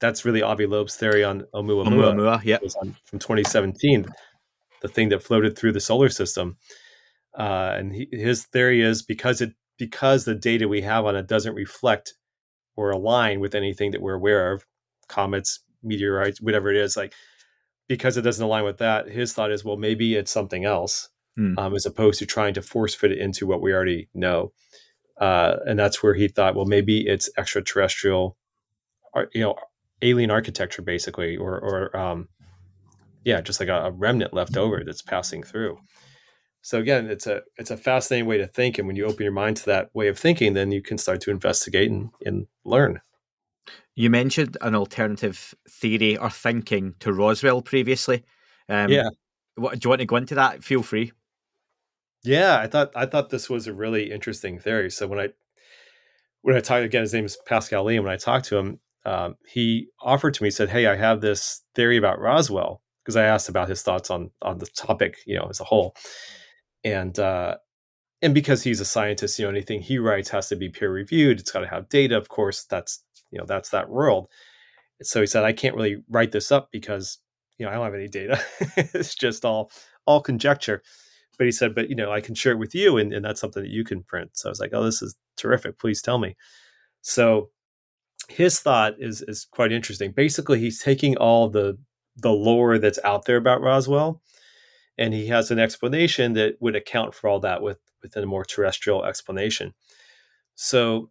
that's 0.00 0.24
really 0.24 0.42
Avi 0.42 0.66
Loeb's 0.66 0.96
theory 0.96 1.22
on 1.22 1.42
Oumuamua. 1.54 1.86
Oumuamua, 1.86 2.44
yeah, 2.44 2.58
from 3.04 3.18
2017, 3.18 4.06
the 4.80 4.88
thing 4.88 5.08
that 5.10 5.22
floated 5.22 5.56
through 5.56 5.72
the 5.72 5.80
solar 5.80 6.08
system. 6.08 6.56
Uh, 7.38 7.74
and 7.76 7.94
he, 7.94 8.08
his 8.12 8.44
theory 8.44 8.82
is 8.82 9.02
because 9.02 9.40
it 9.40 9.52
because 9.78 10.24
the 10.24 10.34
data 10.34 10.68
we 10.68 10.82
have 10.82 11.06
on 11.06 11.16
it 11.16 11.26
doesn't 11.26 11.54
reflect 11.54 12.14
or 12.76 12.90
align 12.90 13.40
with 13.40 13.54
anything 13.54 13.90
that 13.90 14.02
we're 14.02 14.14
aware 14.14 14.52
of, 14.52 14.64
comets, 15.08 15.60
meteorites, 15.82 16.40
whatever 16.40 16.70
it 16.70 16.76
is, 16.76 16.96
like 16.96 17.14
because 17.88 18.16
it 18.16 18.22
doesn't 18.22 18.44
align 18.44 18.64
with 18.64 18.78
that. 18.78 19.08
His 19.08 19.32
thought 19.32 19.50
is, 19.50 19.64
well, 19.64 19.76
maybe 19.76 20.14
it's 20.14 20.30
something 20.30 20.64
else, 20.64 21.08
mm. 21.38 21.58
um, 21.58 21.74
as 21.74 21.86
opposed 21.86 22.18
to 22.20 22.26
trying 22.26 22.54
to 22.54 22.62
force 22.62 22.94
fit 22.94 23.12
it 23.12 23.18
into 23.18 23.46
what 23.46 23.60
we 23.60 23.72
already 23.72 24.08
know. 24.14 24.52
Uh, 25.20 25.56
and 25.66 25.78
that's 25.78 26.02
where 26.02 26.14
he 26.14 26.28
thought, 26.28 26.54
well, 26.54 26.64
maybe 26.64 27.06
it's 27.06 27.28
extraterrestrial, 27.36 28.36
you 29.32 29.40
know, 29.42 29.56
alien 30.00 30.30
architecture, 30.30 30.82
basically, 30.82 31.36
or, 31.36 31.58
or 31.60 31.96
um, 31.96 32.28
yeah, 33.24 33.40
just 33.40 33.60
like 33.60 33.68
a, 33.68 33.84
a, 33.84 33.90
remnant 33.90 34.34
left 34.34 34.56
over 34.56 34.82
that's 34.84 35.02
passing 35.02 35.42
through. 35.42 35.78
So 36.62 36.78
again, 36.78 37.08
it's 37.10 37.26
a 37.26 37.42
it's 37.56 37.70
a 37.70 37.76
fascinating 37.76 38.26
way 38.26 38.38
to 38.38 38.46
think, 38.46 38.78
and 38.78 38.86
when 38.86 38.96
you 38.96 39.04
open 39.04 39.24
your 39.24 39.32
mind 39.32 39.56
to 39.58 39.66
that 39.66 39.90
way 39.94 40.08
of 40.08 40.18
thinking, 40.18 40.54
then 40.54 40.70
you 40.70 40.80
can 40.80 40.96
start 40.96 41.20
to 41.22 41.30
investigate 41.30 41.90
and, 41.90 42.10
and 42.24 42.46
learn. 42.64 43.00
You 43.94 44.08
mentioned 44.08 44.56
an 44.60 44.74
alternative 44.74 45.54
theory 45.68 46.16
or 46.16 46.30
thinking 46.30 46.94
to 47.00 47.12
Roswell 47.12 47.62
previously. 47.62 48.24
Um, 48.68 48.90
yeah. 48.90 49.08
What, 49.56 49.78
do 49.78 49.80
you 49.84 49.90
want 49.90 50.00
to 50.00 50.06
go 50.06 50.16
into 50.16 50.36
that? 50.36 50.64
Feel 50.64 50.82
free. 50.82 51.12
Yeah, 52.24 52.58
I 52.58 52.68
thought 52.68 52.92
I 52.94 53.06
thought 53.06 53.30
this 53.30 53.50
was 53.50 53.66
a 53.66 53.74
really 53.74 54.12
interesting 54.12 54.58
theory. 54.60 54.90
So 54.90 55.08
when 55.08 55.18
I 55.18 55.28
when 56.42 56.56
I 56.56 56.60
talked 56.60 56.84
again, 56.84 57.02
his 57.02 57.12
name 57.12 57.24
is 57.24 57.36
Pascal 57.44 57.84
Lee. 57.84 57.96
And 57.96 58.04
when 58.04 58.14
I 58.14 58.16
talked 58.16 58.46
to 58.46 58.56
him, 58.56 58.78
um, 59.04 59.36
he 59.46 59.88
offered 60.00 60.34
to 60.34 60.44
me, 60.44 60.50
said, 60.50 60.70
"Hey, 60.70 60.86
I 60.86 60.94
have 60.94 61.20
this 61.20 61.62
theory 61.74 61.96
about 61.96 62.20
Roswell. 62.20 62.82
because 63.02 63.16
I 63.16 63.24
asked 63.24 63.48
about 63.48 63.68
his 63.68 63.82
thoughts 63.82 64.10
on 64.10 64.30
on 64.42 64.58
the 64.58 64.66
topic, 64.66 65.18
you 65.26 65.36
know, 65.36 65.48
as 65.50 65.60
a 65.60 65.64
whole, 65.64 65.96
and 66.84 67.18
uh, 67.18 67.56
and 68.22 68.34
because 68.34 68.62
he's 68.62 68.80
a 68.80 68.84
scientist, 68.84 69.38
you 69.38 69.44
know, 69.44 69.50
anything 69.50 69.80
he 69.80 69.98
writes 69.98 70.30
has 70.30 70.48
to 70.48 70.56
be 70.56 70.68
peer 70.68 70.92
reviewed. 70.92 71.40
It's 71.40 71.50
got 71.50 71.60
to 71.60 71.66
have 71.68 71.88
data, 71.88 72.16
of 72.16 72.28
course. 72.28 72.64
That's 72.64 73.02
you 73.30 73.38
know 73.38 73.46
that's 73.46 73.70
that 73.70 73.90
world. 73.90 74.28
So 75.02 75.20
he 75.20 75.26
said, 75.26 75.44
I 75.44 75.52
can't 75.52 75.74
really 75.74 76.02
write 76.08 76.32
this 76.32 76.52
up 76.52 76.70
because 76.70 77.18
you 77.58 77.66
know 77.66 77.72
I 77.72 77.74
don't 77.74 77.84
have 77.84 77.94
any 77.94 78.08
data. 78.08 78.40
it's 78.76 79.14
just 79.14 79.44
all 79.44 79.70
all 80.06 80.20
conjecture. 80.20 80.82
But 81.38 81.46
he 81.46 81.52
said, 81.52 81.74
but 81.74 81.88
you 81.88 81.96
know, 81.96 82.12
I 82.12 82.20
can 82.20 82.34
share 82.34 82.52
it 82.52 82.58
with 82.58 82.74
you, 82.74 82.98
and, 82.98 83.12
and 83.12 83.24
that's 83.24 83.40
something 83.40 83.62
that 83.62 83.70
you 83.70 83.84
can 83.84 84.02
print. 84.02 84.30
So 84.34 84.48
I 84.48 84.50
was 84.50 84.60
like, 84.60 84.70
oh, 84.74 84.84
this 84.84 85.02
is 85.02 85.16
terrific. 85.36 85.78
Please 85.78 86.02
tell 86.02 86.18
me. 86.18 86.36
So 87.00 87.50
his 88.28 88.60
thought 88.60 88.94
is 88.98 89.22
is 89.22 89.46
quite 89.50 89.72
interesting. 89.72 90.12
Basically, 90.12 90.60
he's 90.60 90.80
taking 90.80 91.16
all 91.16 91.48
the 91.48 91.78
the 92.16 92.30
lore 92.30 92.78
that's 92.78 92.98
out 93.04 93.24
there 93.24 93.38
about 93.38 93.62
Roswell, 93.62 94.20
and 94.98 95.14
he 95.14 95.28
has 95.28 95.50
an 95.50 95.58
explanation 95.58 96.34
that 96.34 96.56
would 96.60 96.76
account 96.76 97.14
for 97.14 97.28
all 97.28 97.40
that 97.40 97.62
with 97.62 97.78
within 98.02 98.24
a 98.24 98.26
more 98.26 98.44
terrestrial 98.44 99.04
explanation. 99.04 99.74
So 100.54 101.10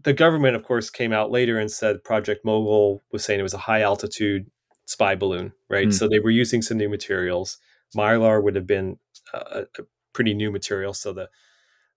the 0.00 0.12
government, 0.12 0.56
of 0.56 0.64
course, 0.64 0.90
came 0.90 1.12
out 1.12 1.30
later 1.30 1.58
and 1.58 1.70
said 1.70 2.04
Project 2.04 2.44
Mogul 2.44 3.04
was 3.12 3.24
saying 3.24 3.40
it 3.40 3.44
was 3.44 3.54
a 3.54 3.58
high 3.58 3.82
altitude 3.82 4.50
spy 4.86 5.14
balloon, 5.14 5.52
right? 5.68 5.88
Mm. 5.88 5.94
So 5.94 6.08
they 6.08 6.20
were 6.20 6.30
using 6.30 6.62
some 6.62 6.78
new 6.78 6.88
materials. 6.88 7.58
Mylar 7.96 8.42
would 8.42 8.54
have 8.54 8.66
been 8.66 8.98
a, 9.34 9.66
a 9.78 9.82
pretty 10.12 10.34
new 10.34 10.50
material, 10.50 10.94
so 10.94 11.12
the 11.12 11.28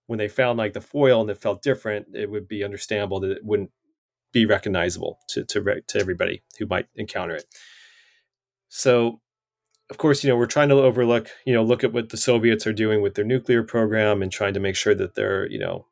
when 0.06 0.18
they 0.18 0.28
found 0.28 0.58
like 0.58 0.74
the 0.74 0.80
foil 0.80 1.22
and 1.22 1.30
it 1.30 1.40
felt 1.40 1.62
different, 1.62 2.08
it 2.14 2.30
would 2.30 2.48
be 2.48 2.64
understandable 2.64 3.20
that 3.20 3.30
it 3.30 3.44
wouldn't 3.44 3.70
be 4.32 4.46
recognizable 4.46 5.18
to 5.28 5.44
to, 5.44 5.80
to 5.86 5.98
everybody 5.98 6.42
who 6.58 6.66
might 6.66 6.86
encounter 6.96 7.34
it. 7.34 7.44
So, 8.68 9.20
of 9.92 9.98
course, 9.98 10.24
you 10.24 10.30
know 10.30 10.38
we're 10.38 10.46
trying 10.46 10.70
to 10.70 10.76
overlook, 10.76 11.28
you 11.44 11.52
know, 11.52 11.62
look 11.62 11.84
at 11.84 11.92
what 11.92 12.08
the 12.08 12.16
Soviets 12.16 12.66
are 12.66 12.72
doing 12.72 13.02
with 13.02 13.14
their 13.14 13.26
nuclear 13.26 13.62
program 13.62 14.22
and 14.22 14.32
trying 14.32 14.54
to 14.54 14.60
make 14.60 14.74
sure 14.74 14.94
that 14.94 15.14
they're, 15.14 15.46
you 15.50 15.58
know, 15.58 15.84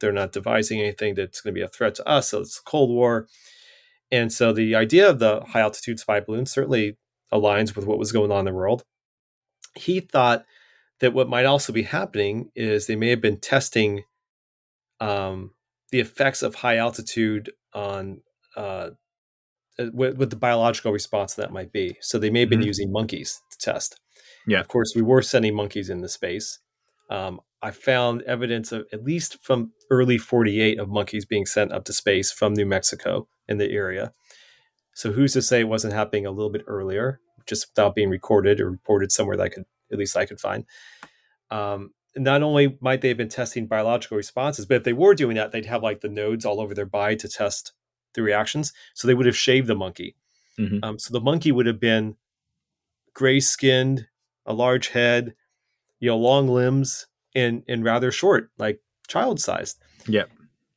they're 0.00 0.10
not 0.10 0.32
devising 0.32 0.80
anything 0.80 1.14
that's 1.14 1.40
going 1.40 1.54
to 1.54 1.60
be 1.60 1.64
a 1.64 1.68
threat 1.68 1.94
to 1.94 2.08
us. 2.08 2.30
So 2.30 2.40
it's 2.40 2.56
the 2.56 2.64
Cold 2.64 2.90
War, 2.90 3.28
and 4.10 4.32
so 4.32 4.52
the 4.52 4.74
idea 4.74 5.08
of 5.08 5.20
the 5.20 5.42
high 5.42 5.60
altitude 5.60 6.00
spy 6.00 6.18
balloon 6.18 6.46
certainly 6.46 6.96
aligns 7.32 7.76
with 7.76 7.86
what 7.86 7.98
was 7.98 8.10
going 8.10 8.32
on 8.32 8.40
in 8.40 8.44
the 8.46 8.52
world. 8.52 8.82
He 9.76 10.00
thought 10.00 10.44
that 10.98 11.14
what 11.14 11.28
might 11.28 11.46
also 11.46 11.72
be 11.72 11.84
happening 11.84 12.50
is 12.56 12.88
they 12.88 12.96
may 12.96 13.10
have 13.10 13.20
been 13.20 13.38
testing 13.38 14.02
um, 14.98 15.52
the 15.92 16.00
effects 16.00 16.42
of 16.42 16.56
high 16.56 16.78
altitude 16.78 17.52
on 17.72 18.20
uh, 18.56 18.90
uh 19.78 19.86
with, 19.92 20.16
with, 20.16 20.30
the 20.30 20.36
biological 20.36 20.92
response 20.92 21.34
that 21.34 21.52
might 21.52 21.72
be. 21.72 21.96
So 22.00 22.18
they 22.18 22.30
may 22.30 22.40
have 22.40 22.48
been 22.48 22.60
mm-hmm. 22.60 22.66
using 22.66 22.92
monkeys 22.92 23.40
to 23.50 23.58
test. 23.58 24.00
Yeah. 24.46 24.60
Of 24.60 24.68
course, 24.68 24.92
we 24.94 25.02
were 25.02 25.22
sending 25.22 25.54
monkeys 25.54 25.90
into 25.90 26.08
space. 26.08 26.58
Um, 27.10 27.40
I 27.62 27.70
found 27.70 28.22
evidence 28.22 28.72
of 28.72 28.86
at 28.92 29.04
least 29.04 29.38
from 29.42 29.72
early 29.90 30.18
48 30.18 30.78
of 30.78 30.88
monkeys 30.88 31.24
being 31.24 31.46
sent 31.46 31.72
up 31.72 31.84
to 31.84 31.92
space 31.92 32.30
from 32.30 32.52
New 32.52 32.66
Mexico 32.66 33.26
in 33.48 33.58
the 33.58 33.70
area. 33.70 34.12
So 34.94 35.12
who's 35.12 35.32
to 35.32 35.42
say 35.42 35.60
it 35.60 35.68
wasn't 35.68 35.94
happening 35.94 36.26
a 36.26 36.30
little 36.30 36.50
bit 36.50 36.64
earlier, 36.66 37.20
just 37.46 37.68
without 37.70 37.94
being 37.94 38.10
recorded 38.10 38.60
or 38.60 38.70
reported 38.70 39.12
somewhere 39.12 39.36
that 39.36 39.42
I 39.42 39.48
could 39.48 39.64
at 39.92 39.98
least 39.98 40.16
I 40.16 40.26
could 40.26 40.40
find. 40.40 40.64
Um, 41.50 41.92
not 42.16 42.42
only 42.42 42.78
might 42.80 43.00
they 43.00 43.08
have 43.08 43.16
been 43.16 43.28
testing 43.28 43.66
biological 43.66 44.16
responses, 44.16 44.66
but 44.66 44.76
if 44.76 44.84
they 44.84 44.92
were 44.92 45.14
doing 45.14 45.36
that, 45.36 45.52
they'd 45.52 45.66
have 45.66 45.82
like 45.82 46.00
the 46.00 46.08
nodes 46.08 46.44
all 46.44 46.60
over 46.60 46.74
their 46.74 46.86
body 46.86 47.16
to 47.16 47.28
test 47.28 47.72
the 48.14 48.22
reactions. 48.22 48.72
So 48.94 49.06
they 49.06 49.14
would 49.14 49.26
have 49.26 49.36
shaved 49.36 49.66
the 49.66 49.74
monkey. 49.74 50.16
Mm-hmm. 50.58 50.78
Um, 50.82 50.98
so 50.98 51.12
the 51.12 51.20
monkey 51.20 51.52
would 51.52 51.66
have 51.66 51.80
been 51.80 52.16
gray 53.12 53.40
skinned, 53.40 54.06
a 54.46 54.52
large 54.52 54.88
head, 54.88 55.34
you 56.00 56.10
know, 56.10 56.16
long 56.16 56.48
limbs, 56.48 57.06
and 57.34 57.62
and 57.68 57.84
rather 57.84 58.10
short, 58.10 58.50
like 58.58 58.80
child 59.08 59.40
sized. 59.40 59.78
Yeah. 60.06 60.24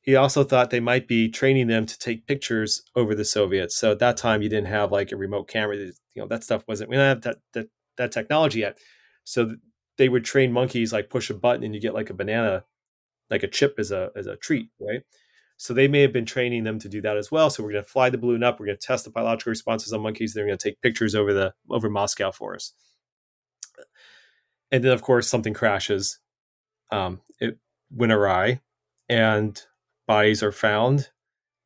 He 0.02 0.16
also 0.16 0.46
thought 0.46 0.70
they 0.70 0.80
might 0.80 1.06
be 1.06 1.28
training 1.28 1.68
them 1.68 1.86
to 1.86 2.00
take 2.00 2.28
pictures 2.28 2.82
over 2.96 3.14
the 3.14 3.26
Soviets. 3.26 3.76
So 3.76 3.92
at 3.92 4.00
that 4.00 4.16
time, 4.16 4.42
you 4.42 4.48
didn't 4.48 4.68
have 4.68 4.90
like 4.90 5.12
a 5.12 5.18
remote 5.18 5.50
camera. 5.50 5.76
You 5.76 5.92
know, 6.16 6.28
that 6.28 6.46
stuff 6.46 6.64
wasn't. 6.66 6.90
We 6.90 6.96
don't 6.96 7.06
have 7.06 7.22
that 7.22 7.38
that, 7.54 7.68
that 7.98 8.12
technology 8.14 8.60
yet. 8.60 8.78
So 9.26 9.56
they 9.98 10.08
would 10.08 10.24
train 10.24 10.54
monkeys 10.54 10.94
like 10.94 11.10
push 11.10 11.30
a 11.30 11.34
button 11.34 11.64
and 11.64 11.76
you 11.76 11.82
get 11.82 11.94
like 11.94 12.10
a 12.10 12.14
banana, 12.14 12.64
like 13.30 13.44
a 13.44 13.48
chip 13.48 13.76
as 13.80 13.92
a 13.92 14.12
as 14.16 14.28
a 14.28 14.38
treat, 14.38 14.70
right? 14.80 15.02
So 15.58 15.74
they 15.74 15.88
may 15.88 16.02
have 16.02 16.14
been 16.14 16.26
training 16.26 16.64
them 16.64 16.80
to 16.80 16.90
do 16.90 17.02
that 17.02 17.18
as 17.18 17.32
well. 17.32 17.50
So 17.50 17.64
we're 17.64 17.72
going 17.72 17.84
to 17.84 17.90
fly 17.90 18.10
the 18.10 18.18
balloon 18.18 18.44
up. 18.44 18.60
We're 18.60 18.68
going 18.68 18.78
to 18.78 18.88
test 18.88 19.06
the 19.06 19.12
biological 19.12 19.50
responses 19.50 19.92
on 19.92 20.02
monkeys. 20.02 20.34
They're 20.34 20.46
going 20.46 20.58
to 20.58 20.70
take 20.70 20.82
pictures 20.82 21.16
over 21.16 21.34
the 21.34 21.54
over 21.70 21.90
Moscow 21.90 22.32
for 22.32 22.56
us. 22.56 22.74
And 24.72 24.84
then, 24.84 24.92
of 24.92 25.02
course, 25.02 25.28
something 25.28 25.54
crashes. 25.54 26.20
Um, 26.92 27.22
it 27.40 27.58
went 27.90 28.12
awry, 28.12 28.62
and 29.10 29.60
bodies 30.08 30.44
are 30.44 30.52
found. 30.52 31.10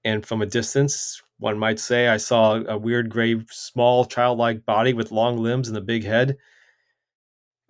And 0.03 0.25
from 0.25 0.41
a 0.41 0.47
distance, 0.47 1.21
one 1.37 1.59
might 1.59 1.79
say, 1.79 2.07
I 2.07 2.17
saw 2.17 2.55
a 2.55 2.77
weird, 2.77 3.09
gray, 3.09 3.43
small, 3.49 4.05
childlike 4.05 4.65
body 4.65 4.93
with 4.93 5.11
long 5.11 5.37
limbs 5.37 5.67
and 5.67 5.77
a 5.77 5.81
big 5.81 6.03
head 6.03 6.37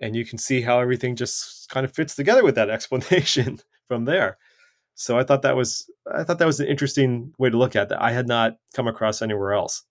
and 0.01 0.15
you 0.15 0.25
can 0.25 0.37
see 0.37 0.61
how 0.61 0.79
everything 0.79 1.15
just 1.15 1.69
kind 1.69 1.85
of 1.85 1.93
fits 1.93 2.15
together 2.15 2.43
with 2.43 2.55
that 2.55 2.69
explanation 2.77 3.59
from 3.87 4.05
there 4.05 4.37
so 4.95 5.17
i 5.17 5.23
thought 5.23 5.41
that 5.41 5.55
was 5.55 5.89
i 6.13 6.23
thought 6.23 6.39
that 6.39 6.45
was 6.45 6.59
an 6.59 6.67
interesting 6.67 7.33
way 7.37 7.49
to 7.49 7.57
look 7.57 7.75
at 7.75 7.89
that. 7.89 8.01
I 8.01 8.11
had 8.11 8.27
not 8.27 8.57
come 8.73 8.87
across 8.87 9.21
anywhere 9.21 9.53
else. 9.53 9.83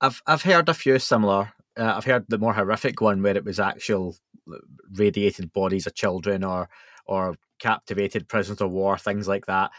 I've 0.00 0.22
i've 0.26 0.42
heard 0.42 0.68
a 0.68 0.74
few 0.74 0.98
similar 0.98 1.52
uh, 1.78 1.94
i've 1.96 2.04
heard 2.04 2.24
the 2.28 2.38
more 2.38 2.54
horrific 2.54 3.00
one 3.00 3.22
where 3.22 3.36
it 3.36 3.44
was 3.44 3.60
actual 3.60 4.16
uh, 4.52 4.56
radiated 4.94 5.52
bodies 5.52 5.86
of 5.86 5.94
children 5.94 6.44
or 6.44 6.68
or 7.06 7.36
captivated 7.58 8.28
prisoners 8.28 8.60
of 8.60 8.70
war 8.70 8.98
things 8.98 9.26
like 9.26 9.46
that. 9.46 9.70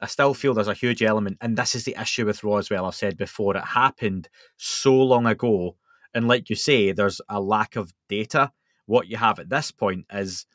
I 0.00 0.06
still 0.06 0.34
feel 0.34 0.52
there's 0.52 0.68
a 0.68 0.74
huge 0.74 1.02
element, 1.02 1.38
and 1.40 1.56
this 1.56 1.74
is 1.74 1.84
the 1.84 1.96
issue 2.00 2.26
with 2.26 2.44
Roswell. 2.44 2.84
I've 2.84 2.94
said 2.94 3.16
before, 3.16 3.56
it 3.56 3.64
happened 3.64 4.28
so 4.58 4.94
long 4.94 5.26
ago, 5.26 5.76
and 6.14 6.28
like 6.28 6.50
you 6.50 6.56
say, 6.56 6.92
there's 6.92 7.20
a 7.28 7.40
lack 7.40 7.76
of 7.76 7.94
data. 8.08 8.52
What 8.84 9.08
you 9.08 9.16
have 9.16 9.38
at 9.38 9.48
this 9.48 9.70
point 9.70 10.04
is 10.12 10.46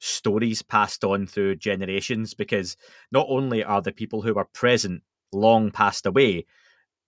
stories 0.00 0.62
passed 0.62 1.04
on 1.04 1.26
through 1.26 1.56
generations 1.56 2.34
because 2.34 2.76
not 3.12 3.26
only 3.28 3.62
are 3.62 3.82
the 3.82 3.92
people 3.92 4.22
who 4.22 4.34
were 4.34 4.46
present 4.46 5.02
long 5.32 5.70
passed 5.70 6.06
away, 6.06 6.46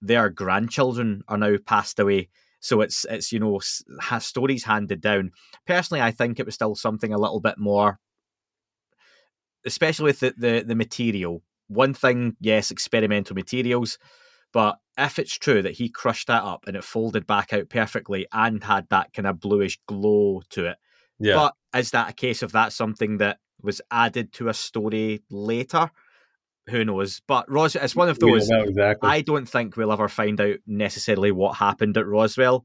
their 0.00 0.28
grandchildren 0.28 1.22
are 1.28 1.38
now 1.38 1.56
passed 1.66 1.98
away. 1.98 2.28
So 2.60 2.80
it's 2.80 3.04
it's 3.10 3.32
you 3.32 3.40
know 3.40 3.60
has 4.00 4.24
stories 4.24 4.64
handed 4.64 5.00
down. 5.00 5.32
Personally, 5.66 6.00
I 6.00 6.12
think 6.12 6.38
it 6.38 6.46
was 6.46 6.54
still 6.54 6.76
something 6.76 7.12
a 7.12 7.18
little 7.18 7.40
bit 7.40 7.58
more, 7.58 7.98
especially 9.66 10.04
with 10.04 10.20
the 10.20 10.34
the, 10.36 10.64
the 10.66 10.74
material. 10.76 11.42
One 11.68 11.94
thing, 11.94 12.36
yes, 12.40 12.70
experimental 12.70 13.34
materials, 13.34 13.98
but 14.52 14.76
if 14.98 15.18
it's 15.18 15.38
true 15.38 15.62
that 15.62 15.72
he 15.72 15.88
crushed 15.88 16.26
that 16.26 16.42
up 16.42 16.64
and 16.66 16.76
it 16.76 16.84
folded 16.84 17.26
back 17.26 17.52
out 17.54 17.70
perfectly 17.70 18.26
and 18.32 18.62
had 18.62 18.86
that 18.90 19.14
kind 19.14 19.26
of 19.26 19.40
bluish 19.40 19.78
glow 19.88 20.42
to 20.50 20.66
it, 20.66 20.76
yeah. 21.22 21.34
but 21.34 21.54
is 21.78 21.90
that 21.92 22.10
a 22.10 22.12
case 22.12 22.42
of 22.42 22.52
that 22.52 22.72
something 22.72 23.18
that 23.18 23.38
was 23.62 23.80
added 23.90 24.32
to 24.34 24.48
a 24.48 24.54
story 24.54 25.22
later? 25.30 25.90
Who 26.68 26.84
knows? 26.84 27.20
But 27.26 27.50
Ros, 27.50 27.74
it's 27.74 27.96
one 27.96 28.08
of 28.08 28.18
those. 28.18 28.48
exactly. 28.50 29.08
I 29.08 29.20
don't 29.22 29.48
think 29.48 29.76
we'll 29.76 29.92
ever 29.92 30.08
find 30.08 30.40
out 30.40 30.58
necessarily 30.66 31.32
what 31.32 31.56
happened 31.56 31.96
at 31.96 32.06
Roswell. 32.06 32.64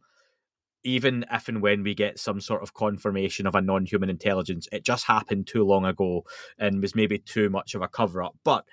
Even 0.84 1.26
if 1.32 1.48
and 1.50 1.62
when 1.62 1.84
we 1.84 1.96
get 1.96 2.20
some 2.20 2.40
sort 2.40 2.62
of 2.62 2.74
confirmation 2.74 3.48
of 3.48 3.56
a 3.56 3.62
non-human 3.62 4.10
intelligence, 4.10 4.68
it 4.72 4.86
just 4.86 5.06
happened 5.06 5.48
too 5.48 5.64
long 5.64 5.86
ago 5.86 6.24
and 6.60 6.82
was 6.82 6.96
maybe 6.96 7.18
too 7.18 7.50
much 7.50 7.74
of 7.74 7.82
a 7.82 7.88
cover-up. 7.88 8.36
But 8.44 8.64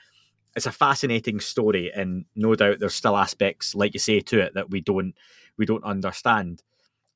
it's 0.55 0.67
a 0.67 0.73
fascinating 0.73 1.41
story, 1.41 1.91
and 1.93 2.27
no 2.37 2.55
doubt 2.55 2.79
there's 2.79 2.95
still 2.95 3.17
aspects, 3.17 3.75
like 3.75 3.95
you 3.95 4.01
say, 4.01 4.21
to 4.21 4.41
it 4.41 4.55
that 4.55 4.71
we 4.71 4.81
don't 4.81 5.15
we 5.57 5.67
don't 5.67 5.85
understand. 5.85 6.63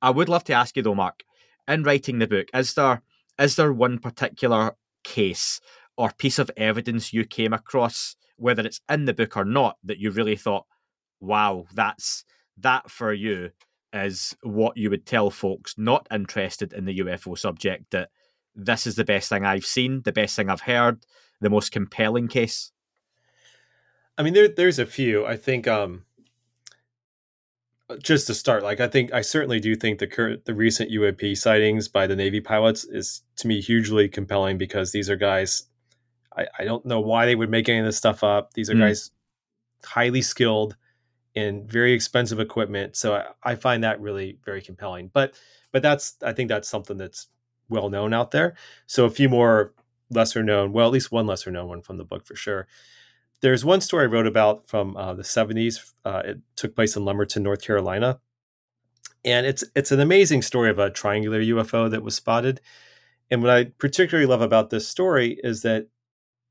I 0.00 0.10
would 0.10 0.28
love 0.28 0.44
to 0.44 0.54
ask 0.54 0.76
you 0.76 0.82
though, 0.82 0.94
Marc, 0.94 1.22
in 1.68 1.82
writing 1.82 2.18
the 2.18 2.26
book, 2.26 2.48
is 2.54 2.74
there 2.74 3.02
is 3.38 3.56
there 3.56 3.72
one 3.72 3.98
particular 3.98 4.72
case 5.04 5.60
or 5.96 6.10
piece 6.18 6.38
of 6.38 6.50
evidence 6.56 7.12
you 7.12 7.24
came 7.24 7.52
across, 7.52 8.16
whether 8.36 8.64
it's 8.64 8.80
in 8.88 9.04
the 9.04 9.14
book 9.14 9.36
or 9.36 9.44
not, 9.44 9.76
that 9.84 9.98
you 9.98 10.10
really 10.10 10.36
thought, 10.36 10.66
wow, 11.20 11.64
that's 11.74 12.24
that 12.56 12.90
for 12.90 13.12
you 13.12 13.50
is 13.92 14.36
what 14.42 14.76
you 14.76 14.90
would 14.90 15.06
tell 15.06 15.30
folks 15.30 15.74
not 15.78 16.06
interested 16.12 16.72
in 16.72 16.84
the 16.84 16.98
UFO 16.98 17.38
subject 17.38 17.90
that 17.90 18.10
this 18.54 18.86
is 18.86 18.96
the 18.96 19.04
best 19.04 19.28
thing 19.28 19.44
I've 19.44 19.64
seen, 19.64 20.02
the 20.02 20.12
best 20.12 20.36
thing 20.36 20.50
I've 20.50 20.60
heard, 20.62 21.04
the 21.40 21.50
most 21.50 21.72
compelling 21.72 22.28
case? 22.28 22.72
I 24.16 24.22
mean, 24.22 24.34
there 24.34 24.48
there's 24.48 24.80
a 24.80 24.86
few. 24.86 25.24
I 25.24 25.36
think 25.36 25.68
um, 25.68 26.04
just 28.02 28.26
to 28.26 28.34
start, 28.34 28.62
like 28.62 28.80
I 28.80 28.88
think 28.88 29.12
I 29.12 29.22
certainly 29.22 29.60
do 29.60 29.74
think 29.74 29.98
the 29.98 30.06
current 30.06 30.44
the 30.44 30.54
recent 30.54 30.90
UAP 30.90 31.36
sightings 31.36 31.88
by 31.88 32.06
the 32.06 32.16
Navy 32.16 32.40
pilots 32.40 32.84
is 32.84 33.22
to 33.36 33.48
me 33.48 33.60
hugely 33.60 34.08
compelling 34.08 34.58
because 34.58 34.92
these 34.92 35.08
are 35.08 35.16
guys. 35.16 35.64
I, 36.36 36.46
I 36.58 36.64
don't 36.64 36.84
know 36.84 37.00
why 37.00 37.26
they 37.26 37.34
would 37.34 37.50
make 37.50 37.68
any 37.68 37.78
of 37.78 37.84
this 37.84 37.96
stuff 37.96 38.22
up. 38.22 38.52
These 38.52 38.70
are 38.70 38.74
mm. 38.74 38.80
guys 38.80 39.10
highly 39.84 40.22
skilled 40.22 40.76
and 41.34 41.70
very 41.70 41.92
expensive 41.92 42.40
equipment. 42.40 42.96
So 42.96 43.14
I, 43.14 43.24
I 43.42 43.54
find 43.54 43.82
that 43.84 44.00
really 44.00 44.38
very 44.44 44.62
compelling. 44.62 45.10
But 45.12 45.34
but 45.72 45.82
that's 45.82 46.16
I 46.22 46.32
think 46.32 46.48
that's 46.48 46.68
something 46.68 46.98
that's 46.98 47.28
well 47.68 47.88
known 47.88 48.12
out 48.12 48.30
there. 48.30 48.54
So 48.86 49.04
a 49.04 49.10
few 49.10 49.28
more 49.28 49.72
lesser 50.10 50.42
known, 50.42 50.72
well, 50.72 50.86
at 50.86 50.92
least 50.92 51.12
one 51.12 51.26
lesser 51.26 51.50
known 51.50 51.68
one 51.68 51.82
from 51.82 51.96
the 51.96 52.04
book 52.04 52.26
for 52.26 52.36
sure. 52.36 52.66
There's 53.40 53.64
one 53.64 53.80
story 53.80 54.04
I 54.04 54.06
wrote 54.08 54.26
about 54.26 54.66
from 54.66 54.96
uh, 54.96 55.14
the 55.14 55.22
70s. 55.22 55.92
Uh, 56.04 56.22
it 56.24 56.38
took 56.56 56.74
place 56.74 56.96
in 56.96 57.04
Lumberton, 57.04 57.42
North 57.42 57.62
Carolina, 57.62 58.20
and 59.24 59.46
it's 59.46 59.64
it's 59.74 59.92
an 59.92 60.00
amazing 60.00 60.42
story 60.42 60.70
of 60.70 60.78
a 60.78 60.90
triangular 60.90 61.40
UFO 61.40 61.90
that 61.90 62.02
was 62.02 62.14
spotted. 62.14 62.60
And 63.30 63.42
what 63.42 63.50
I 63.50 63.64
particularly 63.64 64.26
love 64.26 64.40
about 64.40 64.70
this 64.70 64.88
story 64.88 65.38
is 65.42 65.62
that 65.62 65.88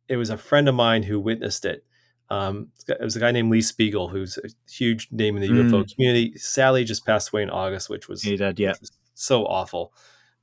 it 0.08 0.18
was 0.18 0.30
a 0.30 0.38
friend 0.38 0.70
of 0.70 0.76
mine 0.76 1.04
who 1.04 1.20
witnessed 1.20 1.66
it. 1.66 1.84
Um, 2.30 2.70
it 2.88 3.02
was 3.02 3.16
a 3.16 3.20
guy 3.20 3.32
named 3.32 3.52
Lee 3.52 3.62
Spiegel, 3.62 4.10
who's 4.10 4.38
a 4.38 4.50
huge 4.70 5.08
name 5.12 5.38
in 5.38 5.42
the 5.42 5.50
mm. 5.50 5.70
UFO 5.70 5.94
community. 5.94 6.38
Sally 6.38 6.84
just 6.84 7.06
passed 7.06 7.30
away 7.30 7.42
in 7.42 7.50
August, 7.50 7.90
which 7.90 8.08
was 8.08 8.22
did, 8.22 8.60
yeah, 8.60 8.74
so 9.14 9.46
awful. 9.46 9.94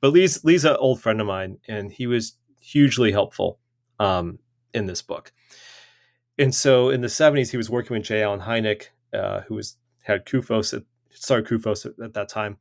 But 0.01 0.13
Lee's 0.13 0.45
Lee's 0.45 0.65
an 0.65 0.77
old 0.77 1.01
friend 1.01 1.21
of 1.21 1.27
mine, 1.27 1.59
and 1.69 1.93
he 1.93 2.07
was 2.07 2.35
hugely 2.61 3.13
helpful 3.13 3.59
um, 4.01 4.39
in 4.73 4.87
this 4.87 5.03
book. 5.03 5.33
And 6.39 6.55
so 6.55 6.91
in 6.91 7.01
the 7.01 7.09
70s, 7.09 7.51
he 7.51 7.57
was 7.57 7.71
working 7.71 7.97
with 7.97 8.07
J. 8.07 8.23
Allen 8.23 8.41
Hynek, 8.41 8.87
uh, 9.13 9.43
who 9.43 9.55
was 9.55 9.77
had 10.03 10.27
CUFOS 10.27 10.75
at, 10.75 10.83
started 11.11 11.47
CUFOS 11.47 11.87
at, 11.87 12.05
at, 12.05 12.15
that 12.15 12.29
time. 12.29 12.59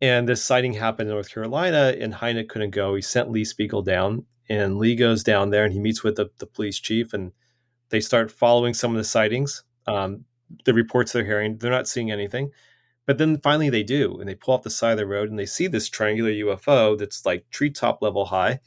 And 0.00 0.28
this 0.28 0.42
sighting 0.42 0.74
happened 0.74 1.08
in 1.08 1.14
North 1.14 1.32
Carolina, 1.32 1.94
and 1.98 2.14
Hynek 2.14 2.48
couldn't 2.48 2.70
go. 2.70 2.94
He 2.94 3.02
sent 3.02 3.30
Lee 3.30 3.44
Spiegel 3.44 3.82
down, 3.82 4.24
and 4.48 4.78
Lee 4.78 4.94
goes 4.94 5.22
down 5.22 5.50
there 5.50 5.64
and 5.64 5.72
he 5.72 5.78
meets 5.78 6.02
with 6.02 6.16
the, 6.16 6.30
the 6.38 6.46
police 6.46 6.78
chief, 6.78 7.12
and 7.12 7.32
they 7.90 8.00
start 8.00 8.30
following 8.30 8.74
some 8.74 8.92
of 8.92 8.96
the 8.96 9.04
sightings. 9.04 9.64
Um, 9.86 10.24
the 10.64 10.74
reports 10.74 11.12
they're 11.12 11.24
hearing, 11.24 11.58
they're 11.58 11.70
not 11.70 11.88
seeing 11.88 12.10
anything. 12.10 12.50
But 13.06 13.18
then 13.18 13.38
finally 13.38 13.70
they 13.70 13.82
do, 13.82 14.18
and 14.20 14.28
they 14.28 14.34
pull 14.34 14.54
off 14.54 14.62
the 14.62 14.70
side 14.70 14.92
of 14.92 14.98
the 14.98 15.06
road 15.06 15.30
and 15.30 15.38
they 15.38 15.46
see 15.46 15.66
this 15.66 15.88
triangular 15.88 16.30
UFO 16.30 16.98
that's 16.98 17.24
like 17.26 17.48
treetop 17.50 18.02
level 18.02 18.26
high 18.26 18.60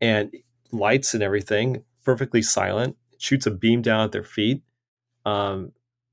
and 0.00 0.32
lights 0.72 1.14
and 1.14 1.22
everything, 1.22 1.84
perfectly 2.04 2.42
silent 2.42 2.96
shoots 3.20 3.46
a 3.46 3.50
beam 3.50 3.82
down 3.82 4.04
at 4.04 4.12
their 4.12 4.24
feet. 4.24 4.62
Um, 5.26 5.72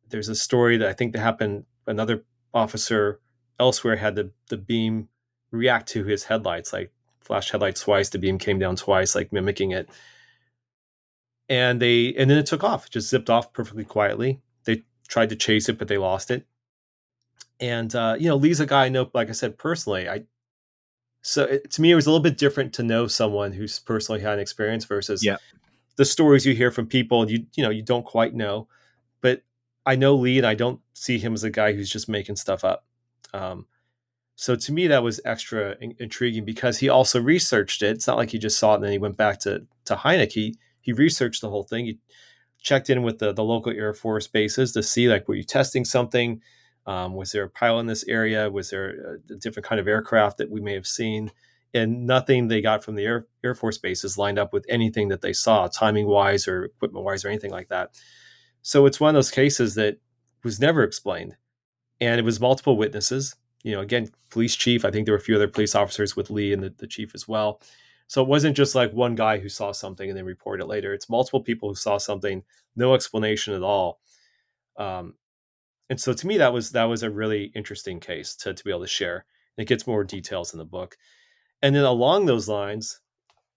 there's 0.10 0.28
a 0.30 0.36
story 0.36 0.78
that 0.78 0.88
I 0.88 0.93
think 0.93 1.14
that 1.14 1.20
happened. 1.20 1.66
Another 1.88 2.24
officer 2.53 3.22
elsewhere 3.60 3.95
had 3.95 4.16
the 4.16 4.32
the 4.49 4.58
beam 4.58 5.08
react 5.51 5.88
to 5.89 6.03
his 6.03 6.26
headlights, 6.26 6.74
like 6.74 6.91
flash 7.22 7.49
headlights 7.49 7.82
twice. 7.82 8.10
The 8.10 8.20
beam 8.20 8.38
came 8.38 8.60
down 8.60 8.76
twice, 8.76 9.16
like 9.16 9.32
mimicking 9.32 9.72
it. 9.72 9.89
And 11.49 11.82
they 11.82 12.14
and 12.16 12.30
then 12.30 12.38
it 12.38 12.45
took 12.45 12.64
off, 12.64 12.89
just 12.89 13.10
zipped 13.10 13.30
off 13.30 13.53
perfectly 13.53 13.86
quietly. 13.86 14.41
They 14.66 14.84
tried 15.08 15.30
to 15.30 15.38
chase 15.38 15.70
it, 15.70 15.78
but 15.78 15.88
they 15.88 15.97
lost 15.97 16.30
it. 16.30 16.45
And 17.62 17.95
uh, 17.95 18.18
you 18.20 18.28
know, 18.28 18.36
Lee's 18.36 18.60
a 18.60 18.66
guy 18.66 18.86
I 18.86 18.89
know, 18.89 19.10
like 19.14 19.30
I 19.30 19.34
said, 19.34 19.58
personally. 19.58 20.10
I 20.10 20.26
so 21.22 21.43
it, 21.45 21.72
to 21.72 21.82
me, 21.82 21.91
it 21.91 21.95
was 21.95 22.05
a 22.05 22.10
little 22.10 22.24
bit 22.24 22.38
different 22.38 22.74
to 22.74 22.84
know 22.84 23.08
someone 23.08 23.53
who's 23.53 23.80
personally 23.80 24.20
had 24.20 24.34
an 24.34 24.39
experience 24.39 24.84
versus 24.84 25.24
yeah 25.24 25.38
the 25.98 26.06
stories 26.06 26.45
you 26.45 26.56
hear 26.56 26.72
from 26.72 26.88
people 26.88 27.30
you 27.30 27.45
you 27.56 27.64
know 27.64 27.70
you 27.70 27.84
don't 27.84 28.06
quite 28.06 28.34
know 28.34 28.68
but 29.22 29.41
i 29.86 29.95
know 29.95 30.16
lee 30.16 30.38
and 30.38 30.48
i 30.48 30.56
don't 30.56 30.80
see 30.98 31.20
him 31.20 31.34
as 31.34 31.43
a 31.43 31.50
guy 31.50 31.74
who's 31.74 31.89
just 31.89 32.10
making 32.10 32.36
stuff 32.36 32.64
up. 32.64 32.86
Um, 33.34 33.68
so 34.36 34.56
to 34.56 34.72
me 34.72 34.88
that 34.88 35.04
was 35.04 35.22
extra 35.26 35.76
in- 35.80 35.95
intriguing 36.00 36.45
because 36.45 36.80
he 36.80 36.89
also 36.89 37.22
researched 37.22 37.82
it. 37.82 37.95
It's 37.95 38.08
not 38.08 38.18
like 38.18 38.30
he 38.32 38.39
just 38.39 38.60
saw 38.60 38.74
it 38.74 38.76
and 38.76 38.84
then 38.84 38.91
he 38.91 38.98
went 38.98 39.18
back 39.18 39.39
to 39.41 39.66
to 39.86 39.95
Hynek. 39.95 40.32
he 40.32 40.56
he 40.82 40.93
researched 40.93 41.41
the 41.41 41.50
whole 41.50 41.64
thing. 41.64 41.86
He 41.86 42.00
checked 42.62 42.89
in 42.89 43.04
with 43.04 43.20
the, 43.20 43.34
the 43.34 43.43
local 43.43 43.72
air 43.72 43.93
force 43.93 44.28
bases 44.28 44.74
to 44.74 44.84
see 44.84 45.08
like 45.08 45.28
were 45.28 45.36
you 45.36 45.43
testing 45.43 45.86
something? 45.86 46.41
Um, 46.86 47.16
was 47.16 47.32
there 47.34 47.43
a 47.43 47.50
pilot 47.50 47.82
in 47.82 47.88
this 47.88 48.06
area? 48.08 48.50
Was 48.50 48.70
there 48.70 49.20
a, 49.30 49.34
a 49.34 49.38
different 49.38 49.66
kind 49.66 49.80
of 49.80 49.88
aircraft 49.88 50.38
that 50.38 50.50
we 50.50 50.62
may 50.62 50.74
have 50.74 50.88
seen 50.88 51.32
and 51.74 52.05
nothing 52.05 52.47
they 52.47 52.61
got 52.61 52.84
from 52.84 52.95
the 52.95 53.03
Air, 53.03 53.28
Air 53.43 53.55
Force 53.55 53.78
bases 53.78 54.18
lined 54.18 54.39
up 54.39 54.53
with 54.53 54.65
anything 54.70 55.09
that 55.09 55.22
they 55.22 55.34
saw, 55.34 55.68
timing 55.68 56.07
wise 56.07 56.47
or 56.47 56.65
equipment 56.65 57.05
wise 57.05 57.26
or 57.26 57.30
anything 57.30 57.51
like 57.51 57.70
that. 57.70 57.91
So 58.61 58.86
it's 58.86 58.99
one 58.99 59.09
of 59.09 59.15
those 59.15 59.32
cases 59.32 59.76
that 59.76 59.97
was 60.43 60.59
never 60.59 60.84
explained. 60.84 61.36
And 61.99 62.20
it 62.20 62.24
was 62.24 62.39
multiple 62.39 62.78
witnesses. 62.78 63.36
You 63.63 63.74
know, 63.74 63.82
again, 63.82 64.09
police 64.30 64.55
chief, 64.55 64.86
I 64.86 64.91
think 64.91 65.05
there 65.05 65.13
were 65.13 65.20
a 65.20 65.22
few 65.22 65.36
other 65.36 65.47
police 65.47 65.76
officers 65.76 66.15
with 66.15 66.30
Lee 66.30 66.53
and 66.53 66.63
the, 66.63 66.74
the 66.78 66.88
chief 66.88 67.13
as 67.15 67.28
well. 67.28 67.61
So 68.07 68.22
it 68.22 68.28
wasn't 68.28 68.55
just 68.55 68.76
like 68.76 68.93
one 68.93 69.15
guy 69.15 69.38
who 69.38 69.49
saw 69.49 69.72
something 69.72 70.09
and 70.09 70.18
then 70.18 70.26
reported 70.26 70.63
it 70.63 70.68
later. 70.68 70.93
It's 70.93 71.09
multiple 71.09 71.41
people 71.41 71.70
who 71.70 71.76
saw 71.76 71.97
something, 71.97 72.43
no 72.76 72.93
explanation 72.93 73.53
at 73.53 73.63
all. 73.63 73.99
Um, 74.78 75.15
and 75.89 75.99
so 75.99 76.13
to 76.13 76.28
me, 76.28 76.38
that 76.38 76.53
was 76.53 76.72
that 76.72 76.86
was 76.86 77.03
a 77.03 77.09
really 77.09 77.51
interesting 77.55 77.99
case 77.99 78.36
to, 78.38 78.53
to 78.53 78.63
be 78.63 78.70
able 78.70 78.82
to 78.82 78.88
share. 78.88 79.26
And 79.57 79.63
it 79.63 79.68
gets 79.68 79.88
more 79.88 80.03
details 80.03 80.53
in 80.53 80.59
the 80.59 80.65
book. 80.65 80.97
And 81.62 81.76
then 81.76 81.84
along 81.84 82.26
those 82.26 82.47
lines, 82.47 82.99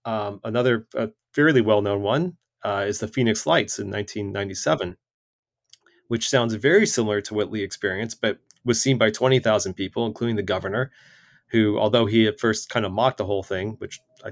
um, 0.05 0.39
another 0.43 0.87
fairly 1.33 1.61
well 1.61 1.81
known 1.81 2.01
one 2.01 2.37
uh, 2.63 2.85
is 2.87 2.99
the 2.99 3.07
Phoenix 3.07 3.45
Lights 3.45 3.79
in 3.79 3.87
1997, 3.87 4.97
which 6.07 6.29
sounds 6.29 6.53
very 6.55 6.85
similar 6.85 7.21
to 7.21 7.33
what 7.33 7.51
Lee 7.51 7.63
experienced, 7.63 8.21
but 8.21 8.39
was 8.63 8.81
seen 8.81 8.97
by 8.97 9.09
20,000 9.09 9.73
people, 9.73 10.05
including 10.05 10.35
the 10.35 10.43
governor, 10.43 10.91
who, 11.49 11.79
although 11.79 12.05
he 12.05 12.27
at 12.27 12.39
first 12.39 12.69
kind 12.69 12.85
of 12.85 12.91
mocked 12.91 13.17
the 13.17 13.25
whole 13.25 13.43
thing, 13.43 13.75
which 13.79 13.99
I 14.23 14.31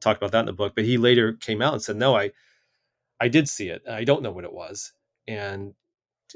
talked 0.00 0.18
about 0.18 0.32
that 0.32 0.40
in 0.40 0.46
the 0.46 0.52
book, 0.52 0.74
but 0.74 0.84
he 0.84 0.98
later 0.98 1.32
came 1.34 1.60
out 1.60 1.74
and 1.74 1.82
said, 1.82 1.96
No, 1.96 2.16
I, 2.16 2.32
I 3.20 3.28
did 3.28 3.48
see 3.48 3.68
it. 3.68 3.82
I 3.88 4.04
don't 4.04 4.22
know 4.22 4.30
what 4.30 4.44
it 4.44 4.52
was. 4.52 4.92
And 5.26 5.74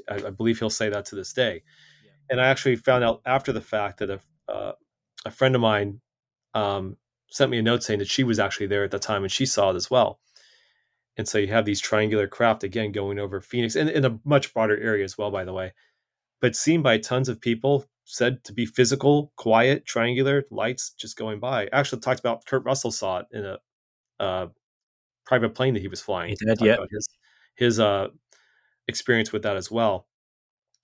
I, 0.09 0.15
I 0.15 0.29
believe 0.29 0.59
he'll 0.59 0.69
say 0.69 0.89
that 0.89 1.05
to 1.05 1.15
this 1.15 1.33
day. 1.33 1.63
Yeah. 2.03 2.11
And 2.29 2.41
I 2.41 2.47
actually 2.47 2.75
found 2.75 3.03
out 3.03 3.21
after 3.25 3.51
the 3.51 3.61
fact 3.61 3.99
that 3.99 4.09
a, 4.09 4.19
uh, 4.51 4.73
a 5.25 5.31
friend 5.31 5.55
of 5.55 5.61
mine 5.61 6.01
um, 6.53 6.97
sent 7.29 7.51
me 7.51 7.57
a 7.57 7.61
note 7.61 7.83
saying 7.83 7.99
that 7.99 8.09
she 8.09 8.23
was 8.23 8.39
actually 8.39 8.67
there 8.67 8.83
at 8.83 8.91
the 8.91 8.99
time 8.99 9.23
and 9.23 9.31
she 9.31 9.45
saw 9.45 9.71
it 9.71 9.75
as 9.75 9.89
well. 9.89 10.19
And 11.17 11.27
so 11.27 11.37
you 11.37 11.47
have 11.47 11.65
these 11.65 11.81
triangular 11.81 12.27
craft 12.27 12.63
again 12.63 12.91
going 12.91 13.19
over 13.19 13.41
Phoenix 13.41 13.75
and 13.75 13.89
in 13.89 14.05
a 14.05 14.19
much 14.23 14.53
broader 14.53 14.77
area 14.79 15.03
as 15.03 15.17
well, 15.17 15.31
by 15.31 15.43
the 15.43 15.53
way, 15.53 15.73
but 16.39 16.55
seen 16.55 16.81
by 16.81 16.97
tons 16.97 17.29
of 17.29 17.41
people, 17.41 17.85
said 18.05 18.43
to 18.43 18.53
be 18.53 18.65
physical, 18.65 19.31
quiet, 19.37 19.85
triangular 19.85 20.43
lights 20.51 20.91
just 20.91 21.17
going 21.17 21.39
by. 21.39 21.67
Actually, 21.71 22.01
talked 22.01 22.19
about 22.19 22.45
Kurt 22.45 22.65
Russell 22.65 22.91
saw 22.91 23.19
it 23.19 23.25
in 23.31 23.45
a 23.45 23.57
uh, 24.19 24.47
private 25.25 25.55
plane 25.55 25.73
that 25.73 25.79
he 25.81 25.87
was 25.87 26.01
flying. 26.01 26.29
He 26.29 26.45
did, 26.45 26.59
yeah. 26.61 26.77
His, 26.91 27.09
his 27.55 27.79
uh, 27.79 28.07
experience 28.87 29.31
with 29.31 29.43
that 29.43 29.55
as 29.55 29.71
well. 29.71 30.07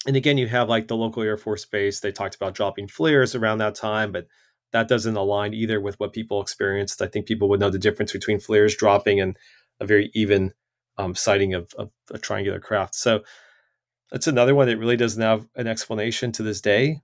And 0.05 0.15
again, 0.15 0.37
you 0.37 0.47
have 0.47 0.69
like 0.69 0.87
the 0.87 0.95
local 0.95 1.23
Air 1.23 1.37
Force 1.37 1.65
base. 1.65 1.99
They 1.99 2.11
talked 2.11 2.35
about 2.35 2.53
dropping 2.53 2.87
flares 2.87 3.35
around 3.35 3.57
that 3.57 3.75
time, 3.75 4.11
but 4.11 4.27
that 4.71 4.87
doesn't 4.87 5.15
align 5.15 5.53
either 5.53 5.79
with 5.79 5.99
what 5.99 6.13
people 6.13 6.41
experienced. 6.41 7.01
I 7.01 7.07
think 7.07 7.25
people 7.25 7.49
would 7.49 7.59
know 7.59 7.69
the 7.69 7.79
difference 7.79 8.11
between 8.11 8.39
flares 8.39 8.75
dropping 8.75 9.19
and 9.21 9.37
a 9.79 9.85
very 9.85 10.11
even 10.13 10.53
um, 10.97 11.15
sighting 11.15 11.53
of, 11.53 11.73
of, 11.77 11.91
a 12.11 12.17
triangular 12.17 12.59
craft. 12.59 12.95
So 12.95 13.23
that's 14.11 14.27
another 14.27 14.55
one 14.55 14.67
that 14.67 14.77
really 14.77 14.97
doesn't 14.97 15.21
have 15.21 15.47
an 15.55 15.67
explanation 15.67 16.31
to 16.33 16.43
this 16.43 16.61
day, 16.61 17.01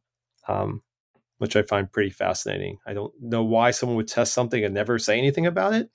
um, 0.47 0.81
which 1.37 1.55
I 1.55 1.61
find 1.61 1.91
pretty 1.91 2.09
fascinating. 2.09 2.77
I 2.87 2.93
don't 2.93 3.13
know 3.21 3.43
why 3.43 3.71
someone 3.71 3.97
would 3.97 4.07
test 4.07 4.33
something 4.33 4.63
and 4.63 4.73
never 4.73 4.97
say 4.97 5.17
anything 5.17 5.45
about 5.45 5.73
it, 5.73 5.89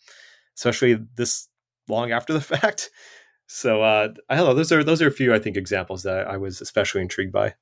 especially 0.56 0.98
this 1.16 1.48
long 1.88 2.12
after 2.12 2.32
the 2.32 2.40
fact. 2.40 2.90
So 3.46 3.82
uh, 3.82 4.08
I 4.28 4.36
don't 4.36 4.46
know. 4.46 4.54
Those 4.54 4.72
are 4.72 4.84
those 4.84 5.00
are 5.00 5.08
a 5.08 5.12
few 5.12 5.34
I 5.34 5.38
think 5.38 5.56
examples 5.56 6.02
that 6.02 6.28
I 6.28 6.36
was 6.36 6.60
especially 6.60 7.00
intrigued 7.00 7.32
by. 7.32 7.54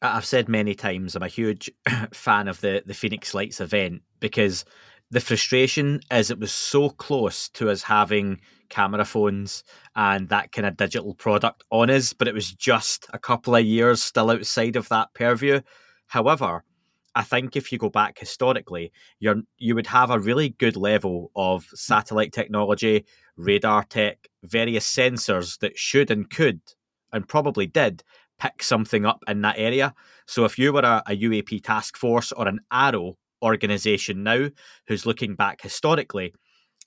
I've 0.00 0.24
said 0.24 0.48
many 0.48 0.74
times 0.74 1.16
I'm 1.16 1.22
a 1.22 1.28
huge 1.28 1.70
fan 2.12 2.48
of 2.48 2.60
the 2.60 2.82
the 2.86 2.94
Phoenix 2.94 3.34
Lights 3.34 3.60
event 3.60 4.02
because 4.20 4.64
the 5.10 5.20
frustration 5.20 6.00
is 6.10 6.30
it 6.30 6.38
was 6.38 6.52
so 6.52 6.90
close 6.90 7.48
to 7.50 7.70
us 7.70 7.82
having 7.82 8.40
camera 8.68 9.04
phones 9.04 9.64
and 9.96 10.28
that 10.28 10.52
kind 10.52 10.66
of 10.66 10.76
digital 10.76 11.14
product 11.14 11.64
on 11.70 11.88
us, 11.90 12.12
but 12.12 12.28
it 12.28 12.34
was 12.34 12.52
just 12.52 13.06
a 13.12 13.18
couple 13.18 13.54
of 13.54 13.64
years 13.64 14.02
still 14.02 14.30
outside 14.30 14.76
of 14.76 14.88
that 14.90 15.14
purview. 15.14 15.60
However, 16.08 16.62
I 17.14 17.22
think 17.22 17.56
if 17.56 17.72
you 17.72 17.78
go 17.78 17.88
back 17.88 18.18
historically, 18.18 18.92
you 19.18 19.42
you 19.56 19.74
would 19.74 19.86
have 19.88 20.10
a 20.10 20.20
really 20.20 20.50
good 20.50 20.76
level 20.76 21.30
of 21.34 21.66
satellite 21.74 22.32
technology, 22.32 23.06
radar 23.36 23.84
tech, 23.84 24.28
various 24.44 24.86
sensors 24.86 25.58
that 25.58 25.78
should 25.78 26.10
and 26.10 26.30
could 26.30 26.60
and 27.12 27.26
probably 27.26 27.66
did 27.66 28.04
pick 28.38 28.62
something 28.62 29.04
up 29.04 29.22
in 29.28 29.42
that 29.42 29.58
area. 29.58 29.94
So 30.26 30.44
if 30.44 30.58
you 30.58 30.72
were 30.72 30.80
a, 30.80 31.02
a 31.06 31.16
UAP 31.16 31.62
task 31.64 31.96
force 31.96 32.32
or 32.32 32.48
an 32.48 32.60
AARO 32.72 33.14
organization 33.42 34.22
now 34.22 34.48
who's 34.86 35.06
looking 35.06 35.34
back 35.34 35.62
historically, 35.62 36.32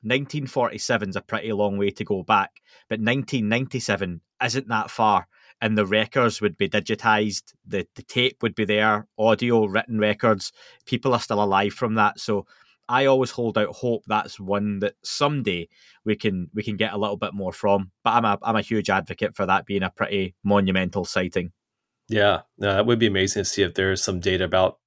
1947 0.03 1.09
is 1.09 1.15
a 1.15 1.21
pretty 1.21 1.51
long 1.53 1.77
way 1.77 1.91
to 1.91 2.03
go 2.03 2.23
back, 2.23 2.51
but 2.89 2.99
1997 2.99 4.21
isn't 4.43 4.67
that 4.67 4.89
far. 4.89 5.27
And 5.63 5.77
the 5.77 5.85
records 5.85 6.41
would 6.41 6.57
be 6.57 6.67
digitized, 6.67 7.53
the, 7.67 7.87
the 7.95 8.01
tape 8.01 8.37
would 8.41 8.55
be 8.55 8.65
there, 8.65 9.07
audio, 9.19 9.65
written 9.65 9.99
records. 9.99 10.51
People 10.87 11.13
are 11.13 11.19
still 11.19 11.43
alive 11.43 11.73
from 11.73 11.93
that. 11.95 12.19
So 12.19 12.47
I 12.91 13.05
always 13.05 13.31
hold 13.31 13.57
out 13.57 13.69
hope 13.69 14.03
that's 14.05 14.37
one 14.37 14.79
that 14.79 14.95
someday 15.01 15.69
we 16.03 16.17
can 16.17 16.49
we 16.53 16.61
can 16.61 16.75
get 16.75 16.91
a 16.91 16.97
little 16.97 17.15
bit 17.15 17.33
more 17.33 17.53
from. 17.53 17.91
But 18.03 18.11
I'm 18.11 18.25
a 18.25 18.37
I'm 18.43 18.57
a 18.57 18.61
huge 18.61 18.89
advocate 18.89 19.33
for 19.33 19.45
that 19.45 19.65
being 19.65 19.81
a 19.81 19.89
pretty 19.89 20.35
monumental 20.43 21.05
sighting. 21.05 21.53
Yeah, 22.09 22.41
no, 22.57 22.73
that 22.73 22.85
would 22.85 22.99
be 22.99 23.07
amazing 23.07 23.43
to 23.43 23.49
see 23.49 23.63
if 23.63 23.75
there's 23.75 24.03
some 24.03 24.19
data 24.19 24.43
about 24.43 24.79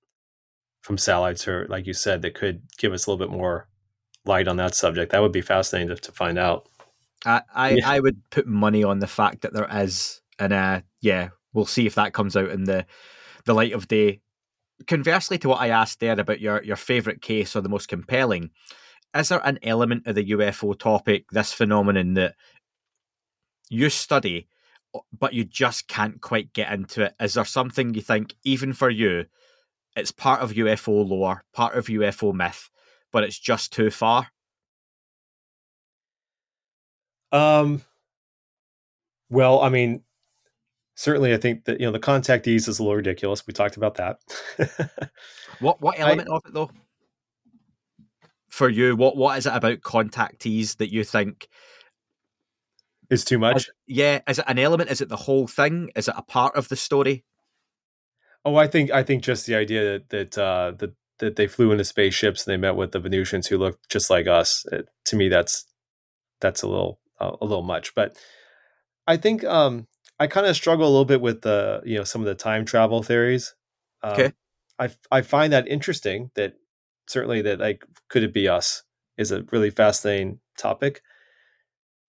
from 0.83 0.99
satellites 0.99 1.49
or 1.49 1.67
like 1.71 1.87
you 1.87 1.95
said 1.95 2.21
that 2.21 2.35
could 2.35 2.61
give 2.77 2.93
us 2.93 3.07
a 3.07 3.11
little 3.11 3.27
bit 3.27 3.35
more 3.35 3.69
light 4.27 4.49
on 4.49 4.59
that 4.59 4.75
subject. 4.75 5.13
That 5.13 5.23
would 5.23 5.33
be 5.33 5.41
fascinating 5.41 5.89
to, 5.89 5.97
to 5.97 6.13
find 6.13 6.39
out. 6.39 6.69
I 7.25 7.41
I, 7.55 7.71
yeah. 7.71 7.89
I, 7.91 8.01
would 8.01 8.19
put 8.29 8.47
money 8.47 8.85
on 8.85 8.99
the 8.99 9.07
fact 9.07 9.41
that 9.43 9.55
there 9.55 9.69
is, 9.83 10.21
and 10.39 10.53
uh, 10.53 10.83
yeah, 11.01 11.31
we'll 11.55 11.65
see 11.65 11.87
if 11.87 11.95
that 11.95 12.13
comes 12.13 12.37
out 12.37 12.51
in 12.51 12.65
the 12.65 12.85
the 13.47 13.55
light 13.55 13.73
of 13.73 13.89
day. 13.89 14.21
Conversely 14.87 15.39
to 15.39 15.49
what 15.49 15.61
I 15.61 15.69
asked 15.69 16.01
there 16.01 16.19
about 16.19 16.41
your 16.41 16.63
your 16.63 16.77
favorite 16.77 17.23
case 17.23 17.55
or 17.57 17.61
the 17.61 17.69
most 17.69 17.89
compelling, 17.89 18.51
is 19.15 19.29
there 19.29 19.41
an 19.45 19.59
element 19.63 20.07
of 20.07 20.15
the 20.15 20.31
UFO 20.31 20.79
topic, 20.79 21.27
this 21.31 21.53
phenomenon 21.53 22.15
that 22.15 22.35
you 23.71 23.91
study, 23.91 24.49
but 25.19 25.33
you 25.33 25.45
just 25.45 25.89
can't 25.89 26.21
quite 26.21 26.53
get 26.53 26.73
into 26.73 27.05
it? 27.05 27.15
Is 27.21 27.35
there 27.35 27.45
something 27.45 27.95
you 27.95 28.03
think, 28.03 28.35
even 28.45 28.73
for 28.73 28.91
you, 28.91 29.27
it's 29.97 30.13
part 30.13 30.41
of 30.41 30.53
UFO 30.53 31.09
lore, 31.09 31.45
part 31.53 31.77
of 31.77 31.87
UFO 31.87 32.35
myth, 32.35 32.69
but 33.13 33.25
it's 33.25 33.39
just 33.39 33.73
too 33.73 33.91
far? 33.91 34.29
Um. 37.33 37.83
Well, 39.31 39.61
I 39.61 39.69
mean, 39.69 40.03
certainly, 40.95 41.35
I 41.35 41.37
think 41.37 41.65
that 41.65 41.81
you 41.81 41.87
know 41.87 41.93
the 41.93 42.01
contactees 42.01 42.69
is 42.69 42.79
a 42.79 42.83
little 42.83 42.97
ridiculous. 42.97 43.47
We 43.47 43.53
talked 43.53 43.77
about 43.77 43.97
that. 43.97 44.19
what 45.61 45.81
what 45.81 45.99
element 45.99 46.29
I, 46.31 46.37
of 46.37 46.43
it 46.47 46.55
though? 46.55 46.71
For 48.49 48.69
you, 48.69 48.97
what 48.97 49.17
what 49.17 49.39
is 49.39 49.47
it 49.47 49.55
about 49.55 49.81
contactees 49.81 50.77
that 50.77 50.93
you 50.93 51.05
think 51.05 51.49
is 53.11 53.25
too 53.25 53.39
much? 53.39 53.57
Is, 53.57 53.71
yeah, 53.87 54.21
is 54.29 54.39
it 54.39 54.45
an 54.49 54.59
element? 54.59 54.91
Is 54.91 55.01
it 55.01 55.09
the 55.09 55.17
whole 55.17 55.47
thing? 55.47 55.91
Is 55.97 56.09
it 56.09 56.15
a 56.17 56.23
part 56.23 56.57
of 56.57 56.69
the 56.69 56.77
story? 56.77 57.25
Oh, 58.45 58.57
I 58.57 58.67
think 58.67 58.91
I 58.91 59.03
think 59.03 59.23
just 59.23 59.47
the 59.47 59.55
idea 59.55 59.85
that 59.85 60.11
that 60.11 60.39
uh, 60.39 60.73
that 60.79 60.95
that 61.19 61.37
they 61.37 61.47
flew 61.47 61.73
into 61.73 61.85
spaceships 61.85 62.47
and 62.47 62.53
they 62.53 62.57
met 62.57 62.77
with 62.77 62.93
the 62.93 63.01
Venusians 63.01 63.47
who 63.47 63.59
looked 63.59 63.89
just 63.89 64.11
like 64.11 64.27
us. 64.27 64.65
It, 64.71 64.89
to 65.07 65.17
me, 65.17 65.29
that's 65.29 65.65
that's 66.41 66.63
a 66.63 66.69
little 66.69 67.01
uh, 67.21 67.33
a 67.41 67.45
little 67.45 67.63
much. 67.63 67.95
But 67.95 68.17
I 69.07 69.17
think 69.17 69.45
um, 69.45 69.87
I 70.19 70.27
kind 70.27 70.47
of 70.47 70.57
struggle 70.57 70.87
a 70.87 70.91
little 70.91 71.05
bit 71.05 71.21
with 71.21 71.43
the 71.43 71.83
you 71.85 71.99
know 71.99 72.05
some 72.05 72.21
of 72.21 72.27
the 72.27 72.35
time 72.35 72.65
travel 72.65 73.03
theories. 73.03 73.55
Um, 74.03 74.13
okay, 74.13 74.33
I 74.79 74.91
I 75.11 75.23
find 75.23 75.53
that 75.53 75.69
interesting. 75.69 76.31
That 76.35 76.55
certainly 77.07 77.43
that 77.43 77.59
like 77.59 77.85
could 78.09 78.23
it 78.23 78.33
be 78.33 78.49
us 78.49 78.83
is 79.17 79.33
a 79.33 79.43
really 79.51 79.71
fascinating 79.71 80.41
topic. 80.57 81.03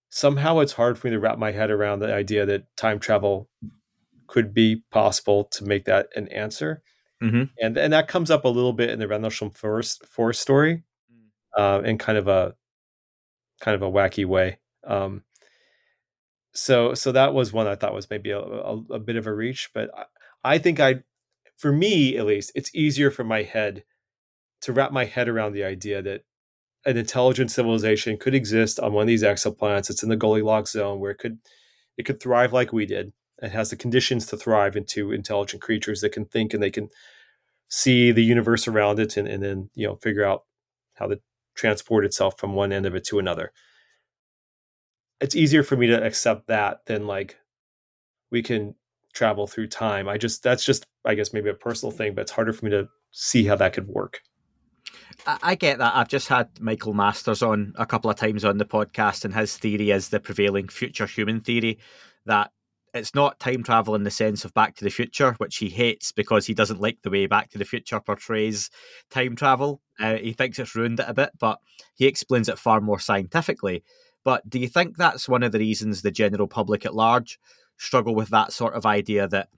Somehow 0.10 0.60
it's 0.60 0.74
hard 0.74 0.98
for 0.98 1.08
me 1.08 1.12
to 1.12 1.20
wrap 1.20 1.38
my 1.38 1.52
head 1.52 1.72
around 1.72 2.00
the 2.00 2.14
idea 2.14 2.46
that 2.46 2.76
time 2.78 3.00
travel 3.00 3.50
could 4.28 4.54
be 4.54 4.84
possible 4.92 5.44
to 5.46 5.64
make 5.64 5.86
that 5.86 6.08
an 6.16 6.28
answer. 6.30 6.82
Mm-hmm. 7.22 7.44
And 7.60 7.78
and 7.78 7.94
that 7.94 8.08
comes 8.08 8.30
up 8.30 8.46
a 8.46 8.50
little 8.50 8.74
bit 8.74 8.90
in 8.90 9.00
the 9.00 9.08
Rendlesham 9.08 9.50
Forest 9.50 10.06
Forest 10.06 10.42
story, 10.42 10.84
mm. 11.12 11.60
uh, 11.60 11.82
in 11.82 11.98
kind 11.98 12.18
of 12.18 12.28
a 12.28 12.56
kind 13.62 13.76
of 13.76 13.82
a 13.82 13.92
wacky 13.92 14.26
way. 14.26 14.60
Um, 14.86 15.24
so 16.56 16.94
so 16.94 17.12
that 17.12 17.34
was 17.34 17.54
one 17.54 17.68
I 17.68 17.76
thought 17.76 17.94
was 17.94 18.10
maybe 18.10 18.32
a, 18.32 18.40
a, 18.40 18.78
a 18.92 19.00
bit 19.00 19.18
of 19.18 19.28
a 19.28 19.34
reach, 19.34 19.70
but 19.74 19.90
I, 19.96 20.06
I 20.56 20.58
think 20.58 20.80
I, 20.80 21.04
for 21.58 21.72
me 21.72 22.18
at 22.18 22.26
least, 22.26 22.52
it's 22.56 22.74
easier 22.74 23.12
for 23.12 23.24
my 23.24 23.44
head 23.44 23.84
to 24.62 24.74
wrap 24.74 24.92
my 24.92 25.06
head 25.06 25.28
around 25.28 25.54
the 25.54 25.64
idea 25.64 26.02
that 26.02 26.22
an 26.86 26.98
intelligent 26.98 27.52
civilization 27.52 28.18
could 28.18 28.36
exist 28.36 28.80
on 28.80 28.94
one 28.94 29.04
of 29.04 29.08
these 29.08 29.24
exoplanets. 29.24 29.90
It's 29.90 30.04
in 30.04 30.10
the 30.10 30.16
Goldilocks 30.16 30.72
zone 30.72 31.00
where 31.00 31.12
it 31.12 31.20
could 31.20 31.40
it 31.98 32.04
could 32.04 32.22
thrive 32.22 32.54
like 32.54 32.74
we 32.74 32.86
did, 32.86 33.14
it 33.42 33.52
has 33.52 33.70
the 33.70 33.76
conditions 33.76 34.26
to 34.28 34.38
thrive 34.38 34.76
into 34.76 35.12
intelligent 35.12 35.62
creatures 35.62 36.02
that 36.02 36.12
can 36.12 36.26
think 36.26 36.54
and 36.54 36.64
they 36.64 36.72
can 36.72 36.90
see 37.70 38.12
the 38.12 38.24
universe 38.24 38.68
around 38.68 39.00
it 39.00 39.18
and, 39.18 39.28
and 39.28 39.44
then 39.44 39.70
you 39.76 39.86
know 39.86 39.96
figure 39.96 40.24
out 40.24 40.44
how 40.94 41.08
to 41.08 41.20
transport 41.56 42.06
itself 42.06 42.38
from 42.38 42.54
one 42.54 42.72
end 42.72 42.86
of 42.86 42.96
it 42.96 43.04
to 43.06 43.20
another 43.20 43.52
it's 45.22 45.36
easier 45.36 45.64
for 45.64 45.78
me 45.78 45.88
to 45.88 46.04
accept 46.04 46.48
that 46.48 46.86
than 46.86 47.08
like 47.08 47.38
we 48.32 48.42
can 48.42 48.76
travel 49.14 49.48
through 49.48 49.68
time 49.68 50.08
i 50.08 50.18
just 50.18 50.44
that's 50.44 50.66
just 50.66 50.86
i 51.06 51.16
guess 51.16 51.34
maybe 51.34 51.50
a 51.50 51.54
personal 51.54 51.92
thing 51.92 52.14
but 52.14 52.22
it's 52.22 52.32
harder 52.32 52.52
for 52.52 52.66
me 52.66 52.72
to 52.72 52.88
see 53.12 53.46
how 53.46 53.56
that 53.56 53.74
could 53.74 53.88
work 53.88 54.22
I 55.26 55.56
get 55.56 55.80
that. 55.80 55.96
I've 55.96 56.08
just 56.08 56.28
had 56.28 56.50
Michael 56.60 56.94
Masters 56.94 57.42
on 57.42 57.74
a 57.78 57.86
couple 57.86 58.10
of 58.10 58.18
times 58.18 58.46
on 58.46 58.58
the 58.58 58.66
podcast, 58.66 59.26
and 59.26 59.34
his 59.34 59.58
theory 59.58 59.92
is 59.92 60.10
the 60.10 60.20
prevailing 60.20 60.68
future 60.68 61.06
human 61.06 61.42
theory 61.42 61.80
that 62.26 62.52
it's 62.94 63.14
not 63.14 63.40
time 63.40 63.64
travel 63.64 63.96
in 63.96 64.04
the 64.04 64.12
sense 64.12 64.46
of 64.46 64.54
Back 64.54 64.76
to 64.76 64.84
the 64.84 64.90
Future, 64.90 65.34
which 65.38 65.58
he 65.58 65.70
hates 65.70 66.12
because 66.12 66.46
he 66.46 66.54
doesn't 66.54 66.80
like 66.80 67.02
the 67.02 67.10
way 67.10 67.26
Back 67.26 67.50
to 67.52 67.58
the 67.58 67.66
Future 67.66 68.00
portrays 68.00 68.70
time 69.10 69.36
travel. 69.36 69.82
Uh, 70.00 70.16
he 70.16 70.34
thinks 70.34 70.60
it's 70.60 70.76
ruined 70.76 71.00
it 71.00 71.06
a 71.10 71.14
bit, 71.14 71.32
but 71.40 71.60
he 71.96 72.06
explains 72.06 72.48
it 72.48 72.60
far 72.60 72.80
more 72.80 73.00
scientifically. 73.00 73.84
But 74.26 74.50
do 74.50 74.60
you 74.60 74.68
think 74.68 74.98
that's 74.98 75.30
one 75.30 75.44
of 75.44 75.54
the 75.54 75.60
reasons 75.60 76.02
the 76.02 76.12
general 76.12 76.48
public 76.48 76.86
at 76.86 76.96
large 76.96 77.40
struggle 77.78 78.16
with 78.16 78.30
that 78.30 78.52
sort 78.52 78.74
of 78.74 78.86
idea 78.86 79.28
that 79.30 79.50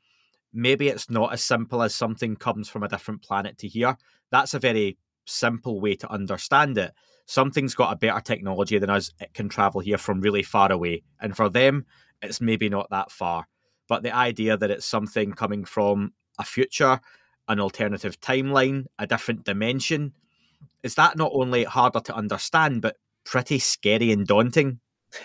maybe 0.53 0.89
it's 0.89 1.09
not 1.09 1.33
as 1.33 1.43
simple 1.43 1.81
as 1.81 1.95
something 1.95 2.35
comes 2.35 2.67
from 2.67 2.83
a 2.83 2.89
different 2.89 3.23
planet 3.23 3.57
to 3.59 3.67
here? 3.67 3.97
That's 4.29 4.53
a 4.53 4.59
very 4.59 4.97
simple 5.25 5.79
way 5.79 5.95
to 5.95 6.11
understand 6.11 6.77
it. 6.77 6.91
Something's 7.25 7.75
got 7.75 7.93
a 7.93 7.95
better 7.95 8.19
technology 8.19 8.77
than 8.77 8.89
us, 8.89 9.11
it 9.19 9.33
can 9.33 9.47
travel 9.47 9.79
here 9.81 9.97
from 9.97 10.19
really 10.19 10.43
far 10.43 10.71
away. 10.71 11.03
And 11.21 11.35
for 11.35 11.49
them, 11.49 11.85
it's 12.21 12.41
maybe 12.41 12.67
not 12.67 12.89
that 12.89 13.09
far. 13.09 13.47
But 13.87 14.03
the 14.03 14.13
idea 14.13 14.57
that 14.57 14.71
it's 14.71 14.85
something 14.85 15.31
coming 15.31 15.63
from 15.63 16.11
a 16.39 16.43
future, 16.43 16.99
an 17.47 17.61
alternative 17.61 18.19
timeline, 18.19 18.85
a 18.99 19.07
different 19.07 19.45
dimension, 19.45 20.11
is 20.83 20.95
that 20.95 21.17
not 21.17 21.31
only 21.33 21.63
harder 21.63 22.01
to 22.01 22.15
understand, 22.15 22.81
but 22.81 22.97
pretty 23.27 23.59
scary 23.59 24.11
and 24.11 24.25
daunting? 24.25 24.79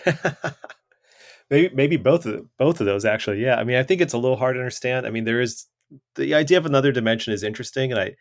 maybe 1.49 1.73
maybe 1.73 1.97
both 1.97 2.25
of 2.25 2.45
both 2.57 2.79
of 2.79 2.85
those 2.85 3.05
actually. 3.05 3.41
Yeah, 3.41 3.55
I 3.55 3.63
mean, 3.63 3.77
I 3.77 3.83
think 3.83 4.01
it's 4.01 4.13
a 4.13 4.17
little 4.17 4.37
hard 4.37 4.55
to 4.55 4.59
understand. 4.59 5.07
I 5.07 5.09
mean, 5.09 5.23
there 5.23 5.41
is 5.41 5.65
the 6.15 6.33
idea 6.33 6.57
of 6.57 6.65
another 6.65 6.91
dimension 6.91 7.33
is 7.33 7.43
interesting, 7.43 7.91
and 7.91 7.99
I 7.99 8.15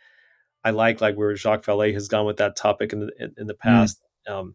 I 0.64 0.70
like 0.70 1.00
like 1.00 1.16
where 1.16 1.36
Jacques 1.36 1.64
Vallée 1.64 1.94
has 1.94 2.08
gone 2.08 2.26
with 2.26 2.36
that 2.38 2.56
topic 2.56 2.92
in 2.92 3.00
the 3.00 3.32
in, 3.36 3.46
the 3.46 3.54
mm. 3.54 3.58
past. 3.58 4.00
Mm. 4.28 4.32
Um, 4.32 4.54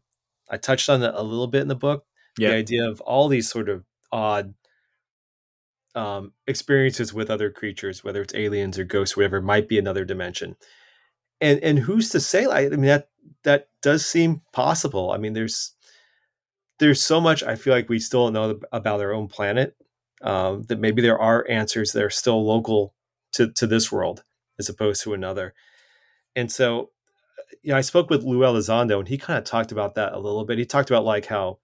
I 0.49 0.57
touched 0.57 0.89
on 0.89 1.03
it 1.03 1.13
a 1.13 1.23
little 1.23 1.47
bit 1.47 1.61
in 1.61 1.67
the 1.67 1.75
book. 1.75 2.05
Yeah. 2.37 2.49
The 2.49 2.55
idea 2.55 2.89
of 2.89 3.01
all 3.01 3.27
these 3.27 3.49
sort 3.49 3.67
of 3.67 3.83
odd 4.11 4.53
um, 5.95 6.33
experiences 6.45 7.13
with 7.13 7.29
other 7.29 7.49
creatures, 7.49 8.03
whether 8.03 8.21
it's 8.21 8.35
aliens 8.35 8.77
or 8.77 8.83
ghosts, 8.83 9.17
whatever, 9.17 9.41
might 9.41 9.67
be 9.67 9.79
another 9.79 10.05
dimension. 10.05 10.55
And 11.41 11.59
and 11.61 11.79
who's 11.79 12.09
to 12.09 12.19
say? 12.19 12.47
Like, 12.47 12.67
I 12.67 12.69
mean 12.69 12.85
that 12.85 13.09
that 13.43 13.69
does 13.81 14.05
seem 14.05 14.41
possible. 14.53 15.11
I 15.11 15.17
mean, 15.17 15.33
there's 15.33 15.73
there's 16.79 17.01
so 17.01 17.19
much 17.19 17.43
I 17.43 17.55
feel 17.55 17.73
like 17.73 17.89
we 17.89 17.99
still 17.99 18.29
don't 18.29 18.33
know 18.33 18.59
about 18.71 19.01
our 19.01 19.13
own 19.13 19.27
planet. 19.27 19.75
Um, 20.21 20.63
that 20.63 20.79
maybe 20.79 21.03
there 21.03 21.19
are 21.19 21.47
answers 21.47 21.91
that 21.91 22.03
are 22.03 22.09
still 22.09 22.43
local 22.45 22.95
to 23.33 23.51
to 23.53 23.67
this 23.67 23.91
world 23.91 24.23
as 24.57 24.69
opposed 24.69 25.03
to 25.03 25.13
another. 25.13 25.53
And 26.35 26.51
so, 26.51 26.89
you 27.61 27.71
know, 27.71 27.77
I 27.77 27.81
spoke 27.81 28.09
with 28.09 28.23
Lou 28.23 28.39
Elizondo, 28.39 28.97
and 28.99 29.07
he 29.07 29.17
kind 29.17 29.37
of 29.37 29.43
talked 29.43 29.71
about 29.71 29.95
that 29.95 30.13
a 30.13 30.19
little 30.19 30.43
bit. 30.43 30.57
He 30.57 30.65
talked 30.65 30.89
about 30.89 31.05
like 31.05 31.27
how 31.27 31.59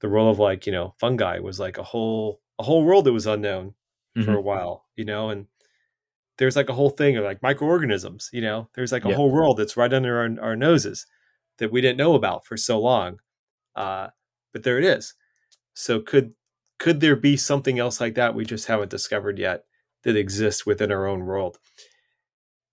the 0.00 0.08
role 0.08 0.30
of 0.30 0.38
like 0.38 0.66
you 0.66 0.72
know 0.72 0.94
fungi 0.98 1.38
was 1.38 1.58
like 1.58 1.78
a 1.78 1.82
whole 1.82 2.40
a 2.58 2.62
whole 2.62 2.84
world 2.84 3.04
that 3.04 3.12
was 3.12 3.26
unknown 3.26 3.74
mm-hmm. 4.16 4.24
for 4.24 4.36
a 4.36 4.40
while 4.40 4.84
you 4.96 5.04
know 5.04 5.30
and 5.30 5.46
there's 6.38 6.56
like 6.56 6.68
a 6.68 6.74
whole 6.74 6.90
thing 6.90 7.16
of 7.16 7.24
like 7.24 7.42
microorganisms 7.42 8.30
you 8.32 8.40
know? 8.40 8.68
There's 8.74 8.92
like 8.92 9.04
a 9.04 9.14
whole 9.14 9.30
world 9.30 9.58
that's 9.58 9.76
right 9.76 9.92
under 9.92 10.18
our, 10.18 10.50
our, 10.50 10.56
noses 10.56 11.06
that 11.58 11.72
we 11.72 11.80
didn't 11.80 11.98
know 11.98 12.14
about 12.14 12.46
for 12.46 12.56
so 12.56 12.80
long 12.80 13.18
uh, 13.78 14.08
but 14.52 14.64
there 14.64 14.78
it 14.78 14.84
is. 14.84 15.14
So 15.74 16.00
could 16.00 16.34
could 16.78 17.00
there 17.00 17.16
be 17.16 17.36
something 17.36 17.78
else 17.78 18.00
like 18.00 18.14
that 18.16 18.34
we 18.34 18.44
just 18.44 18.66
haven't 18.66 18.90
discovered 18.90 19.38
yet 19.38 19.64
that 20.02 20.16
exists 20.16 20.66
within 20.66 20.90
our 20.90 21.06
own 21.06 21.24
world? 21.24 21.58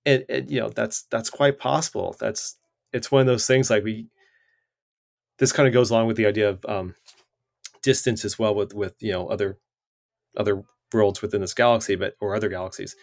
And, 0.05 0.25
and 0.27 0.49
you 0.49 0.59
know 0.59 0.69
that's 0.69 1.03
that's 1.11 1.29
quite 1.29 1.59
possible. 1.59 2.15
That's 2.19 2.57
it's 2.91 3.11
one 3.11 3.21
of 3.21 3.27
those 3.27 3.45
things 3.45 3.69
like 3.69 3.83
we 3.83 4.07
this 5.37 5.51
kind 5.51 5.67
of 5.67 5.73
goes 5.73 5.91
along 5.91 6.07
with 6.07 6.17
the 6.17 6.25
idea 6.25 6.49
of 6.49 6.65
um, 6.65 6.95
distance 7.83 8.25
as 8.25 8.39
well 8.39 8.55
with 8.55 8.73
with 8.73 8.95
you 8.99 9.11
know 9.11 9.27
other 9.27 9.59
other 10.37 10.63
worlds 10.91 11.21
within 11.21 11.41
this 11.41 11.53
galaxy, 11.53 11.95
but 11.95 12.15
or 12.19 12.35
other 12.35 12.49
galaxies. 12.49 12.95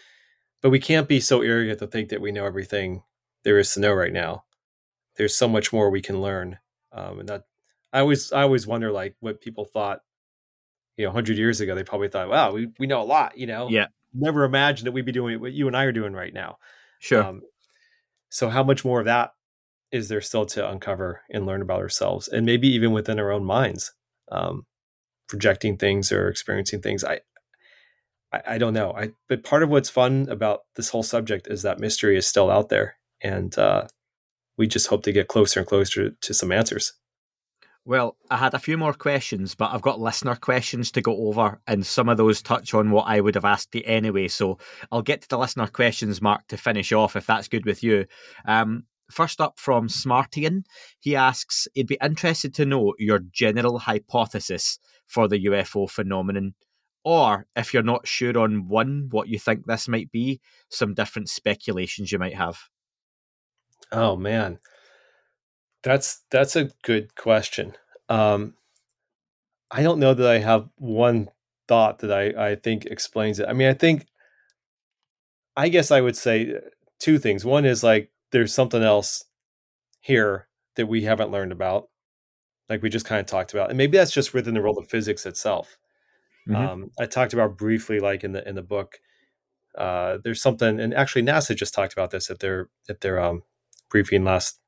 But 0.62 0.70
we 0.70 0.78
can't 0.78 1.08
be 1.08 1.20
so 1.20 1.42
arrogant 1.42 1.80
to 1.80 1.86
think 1.86 2.08
that 2.10 2.20
we 2.20 2.32
know 2.32 2.46
everything 2.46 3.02
there 3.42 3.58
is 3.58 3.74
to 3.74 3.80
know 3.80 3.92
right 3.92 4.12
now. 4.12 4.44
There's 5.16 5.36
so 5.36 5.48
much 5.48 5.72
more 5.72 5.90
we 5.90 6.00
can 6.00 6.22
learn, 6.22 6.58
um, 6.92 7.20
and 7.20 7.28
that 7.28 7.44
I 7.92 8.00
always 8.00 8.32
I 8.32 8.42
always 8.42 8.66
wonder 8.66 8.90
like 8.90 9.16
what 9.20 9.40
people 9.40 9.64
thought. 9.64 10.00
You 10.96 11.06
know, 11.06 11.12
hundred 11.12 11.38
years 11.38 11.60
ago, 11.60 11.74
they 11.74 11.84
probably 11.84 12.08
thought, 12.08 12.28
"Wow, 12.28 12.52
we 12.52 12.68
we 12.78 12.86
know 12.86 13.02
a 13.02 13.04
lot." 13.04 13.36
You 13.36 13.46
know, 13.46 13.68
yeah. 13.68 13.86
Never 14.14 14.44
imagined 14.44 14.86
that 14.86 14.92
we'd 14.92 15.06
be 15.06 15.12
doing 15.12 15.40
what 15.40 15.52
you 15.52 15.66
and 15.66 15.76
I 15.76 15.84
are 15.84 15.92
doing 15.92 16.12
right 16.12 16.34
now. 16.34 16.58
Sure. 16.98 17.22
Um, 17.22 17.42
so, 18.28 18.48
how 18.48 18.62
much 18.62 18.84
more 18.84 19.00
of 19.00 19.06
that 19.06 19.32
is 19.92 20.08
there 20.08 20.22
still 20.22 20.46
to 20.46 20.68
uncover 20.68 21.20
and 21.30 21.46
learn 21.46 21.62
about 21.62 21.80
ourselves 21.80 22.26
and 22.28 22.46
maybe 22.46 22.68
even 22.68 22.92
within 22.92 23.20
our 23.20 23.30
own 23.30 23.44
minds 23.44 23.92
um, 24.32 24.66
projecting 25.28 25.76
things 25.76 26.10
or 26.10 26.28
experiencing 26.28 26.80
things 26.80 27.04
i 27.04 27.20
I, 28.32 28.42
I, 28.46 28.58
don't 28.58 28.74
know. 28.74 28.92
I 28.92 29.10
but 29.28 29.44
part 29.44 29.62
of 29.62 29.70
what's 29.70 29.90
fun 29.90 30.28
about 30.28 30.60
this 30.76 30.88
whole 30.88 31.02
subject 31.02 31.46
is 31.48 31.62
that 31.62 31.80
mystery 31.80 32.16
is 32.16 32.26
still 32.26 32.50
out 32.50 32.68
there, 32.68 32.96
and 33.22 33.56
uh, 33.58 33.86
we 34.56 34.66
just 34.66 34.86
hope 34.86 35.02
to 35.04 35.12
get 35.12 35.28
closer 35.28 35.60
and 35.60 35.68
closer 35.68 36.10
to 36.10 36.34
some 36.34 36.52
answers. 36.52 36.92
Well, 37.84 38.16
I 38.30 38.36
had 38.36 38.54
a 38.54 38.60
few 38.60 38.78
more 38.78 38.92
questions, 38.92 39.56
but 39.56 39.72
I've 39.72 39.82
got 39.82 39.98
listener 39.98 40.36
questions 40.36 40.92
to 40.92 41.00
go 41.00 41.26
over, 41.26 41.60
and 41.66 41.84
some 41.84 42.08
of 42.08 42.16
those 42.16 42.40
touch 42.40 42.74
on 42.74 42.92
what 42.92 43.06
I 43.08 43.20
would 43.20 43.34
have 43.34 43.44
asked 43.44 43.74
you 43.74 43.82
anyway. 43.84 44.28
So 44.28 44.58
I'll 44.92 45.02
get 45.02 45.22
to 45.22 45.28
the 45.28 45.38
listener 45.38 45.66
questions, 45.66 46.22
Marc, 46.22 46.46
to 46.48 46.56
finish 46.56 46.92
off, 46.92 47.16
if 47.16 47.26
that's 47.26 47.48
good 47.48 47.66
with 47.66 47.82
you. 47.82 48.06
Um, 48.46 48.84
first 49.10 49.40
up 49.40 49.58
from 49.58 49.88
Smartian, 49.88 50.62
he 51.00 51.16
asks, 51.16 51.66
he'd 51.74 51.88
be 51.88 51.98
interested 52.00 52.54
to 52.54 52.66
know 52.66 52.94
your 52.98 53.18
general 53.18 53.80
hypothesis 53.80 54.78
for 55.06 55.26
the 55.26 55.44
UFO 55.46 55.90
phenomenon, 55.90 56.54
or 57.04 57.46
if 57.56 57.74
you're 57.74 57.82
not 57.82 58.06
sure 58.06 58.38
on 58.38 58.68
one, 58.68 59.08
what 59.10 59.28
you 59.28 59.38
think 59.38 59.66
this 59.66 59.88
might 59.88 60.10
be, 60.12 60.40
some 60.68 60.94
different 60.94 61.28
speculations 61.28 62.12
you 62.12 62.18
might 62.18 62.34
have. 62.34 62.58
Oh 63.90 64.16
man, 64.16 64.58
that's 65.82 66.22
that's 66.30 66.56
a 66.56 66.70
good 66.82 67.14
question. 67.16 67.74
Um, 68.08 68.54
I 69.70 69.82
don't 69.82 69.98
know 69.98 70.14
that 70.14 70.28
I 70.30 70.38
have 70.38 70.68
one 70.76 71.28
thought 71.68 71.98
that 72.00 72.12
I 72.12 72.50
I 72.50 72.54
think 72.56 72.86
explains 72.86 73.40
it. 73.40 73.48
I 73.48 73.52
mean, 73.52 73.68
I 73.68 73.74
think 73.74 74.06
I 75.56 75.68
guess 75.68 75.90
I 75.90 76.00
would 76.00 76.16
say 76.16 76.54
uh, 76.54 76.60
two 76.98 77.18
things. 77.18 77.44
One 77.44 77.64
is 77.64 77.82
like 77.82 78.10
there's 78.30 78.54
something 78.54 78.82
else 78.82 79.24
here 80.00 80.48
that 80.76 80.86
we 80.86 81.02
haven't 81.02 81.30
learned 81.30 81.52
about, 81.52 81.88
like 82.68 82.82
we 82.82 82.88
just 82.88 83.04
kind 83.06 83.20
of 83.20 83.26
talked 83.26 83.52
about, 83.52 83.68
and 83.70 83.78
maybe 83.78 83.98
that's 83.98 84.12
just 84.12 84.34
within 84.34 84.54
the 84.54 84.62
world 84.62 84.78
of 84.78 84.88
physics 84.88 85.26
itself. 85.26 85.78
Mm-hmm. 86.48 86.56
Um, 86.56 86.90
I 86.98 87.06
talked 87.06 87.32
about 87.32 87.56
briefly, 87.56 88.00
like 88.00 88.24
in 88.24 88.32
the 88.32 88.46
in 88.48 88.54
the 88.54 88.62
book. 88.62 88.98
Uh, 89.76 90.18
there's 90.22 90.42
something, 90.42 90.78
and 90.80 90.92
actually 90.92 91.22
NASA 91.22 91.56
just 91.56 91.72
talked 91.72 91.94
about 91.94 92.10
this 92.10 92.30
at 92.30 92.40
their 92.40 92.68
at 92.88 93.00
their 93.00 93.20
um, 93.20 93.42
briefing 93.88 94.24
last 94.24 94.58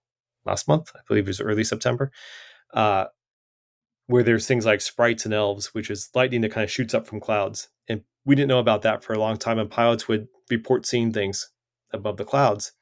last 0.46 0.68
month. 0.68 0.92
I 0.94 1.00
believe 1.06 1.24
it 1.24 1.28
was 1.28 1.40
early 1.40 1.64
September, 1.64 2.10
uh, 2.72 3.06
where 4.06 4.22
there's 4.22 4.46
things 4.46 4.66
like 4.66 4.80
sprites 4.80 5.24
and 5.24 5.34
elves, 5.34 5.74
which 5.74 5.90
is 5.90 6.10
lightning 6.14 6.42
that 6.42 6.52
kind 6.52 6.64
of 6.64 6.70
shoots 6.70 6.94
up 6.94 7.06
from 7.06 7.20
clouds. 7.20 7.68
And 7.88 8.02
we 8.24 8.34
didn't 8.34 8.48
know 8.48 8.58
about 8.58 8.82
that 8.82 9.02
for 9.02 9.12
a 9.12 9.18
long 9.18 9.36
time. 9.36 9.58
And 9.58 9.70
pilots 9.70 10.08
would 10.08 10.28
report 10.50 10.86
seeing 10.86 11.12
things 11.12 11.50
above 11.92 12.16
the 12.16 12.24
clouds. 12.24 12.72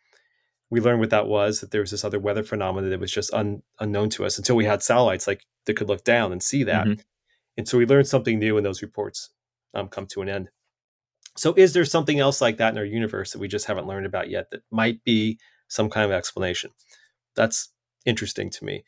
We 0.70 0.80
learned 0.80 1.00
what 1.00 1.10
that 1.10 1.26
was, 1.26 1.60
that 1.60 1.70
there 1.70 1.82
was 1.82 1.90
this 1.90 2.04
other 2.04 2.18
weather 2.18 2.42
phenomenon 2.42 2.90
that 2.90 3.00
was 3.00 3.12
just 3.12 3.32
un, 3.34 3.62
unknown 3.78 4.08
to 4.10 4.24
us 4.24 4.38
until 4.38 4.56
we 4.56 4.64
had 4.64 4.82
satellites 4.82 5.26
like 5.26 5.44
that 5.66 5.74
could 5.74 5.88
look 5.88 6.02
down 6.02 6.32
and 6.32 6.42
see 6.42 6.64
that. 6.64 6.86
Mm-hmm. 6.86 7.00
And 7.56 7.68
so 7.68 7.78
we 7.78 7.86
learned 7.86 8.08
something 8.08 8.38
new 8.38 8.54
when 8.54 8.64
those 8.64 8.82
reports 8.82 9.30
um, 9.74 9.88
come 9.88 10.06
to 10.06 10.22
an 10.22 10.28
end. 10.28 10.48
So 11.36 11.54
is 11.54 11.72
there 11.72 11.84
something 11.84 12.20
else 12.20 12.40
like 12.40 12.58
that 12.58 12.72
in 12.72 12.78
our 12.78 12.84
universe 12.84 13.32
that 13.32 13.38
we 13.38 13.48
just 13.48 13.66
haven't 13.66 13.86
learned 13.86 14.06
about 14.06 14.30
yet 14.30 14.50
that 14.50 14.62
might 14.70 15.02
be 15.04 15.38
some 15.68 15.88
kind 15.88 16.04
of 16.04 16.12
explanation? 16.12 16.70
that's 17.34 17.70
interesting 18.04 18.50
to 18.50 18.64
me. 18.64 18.84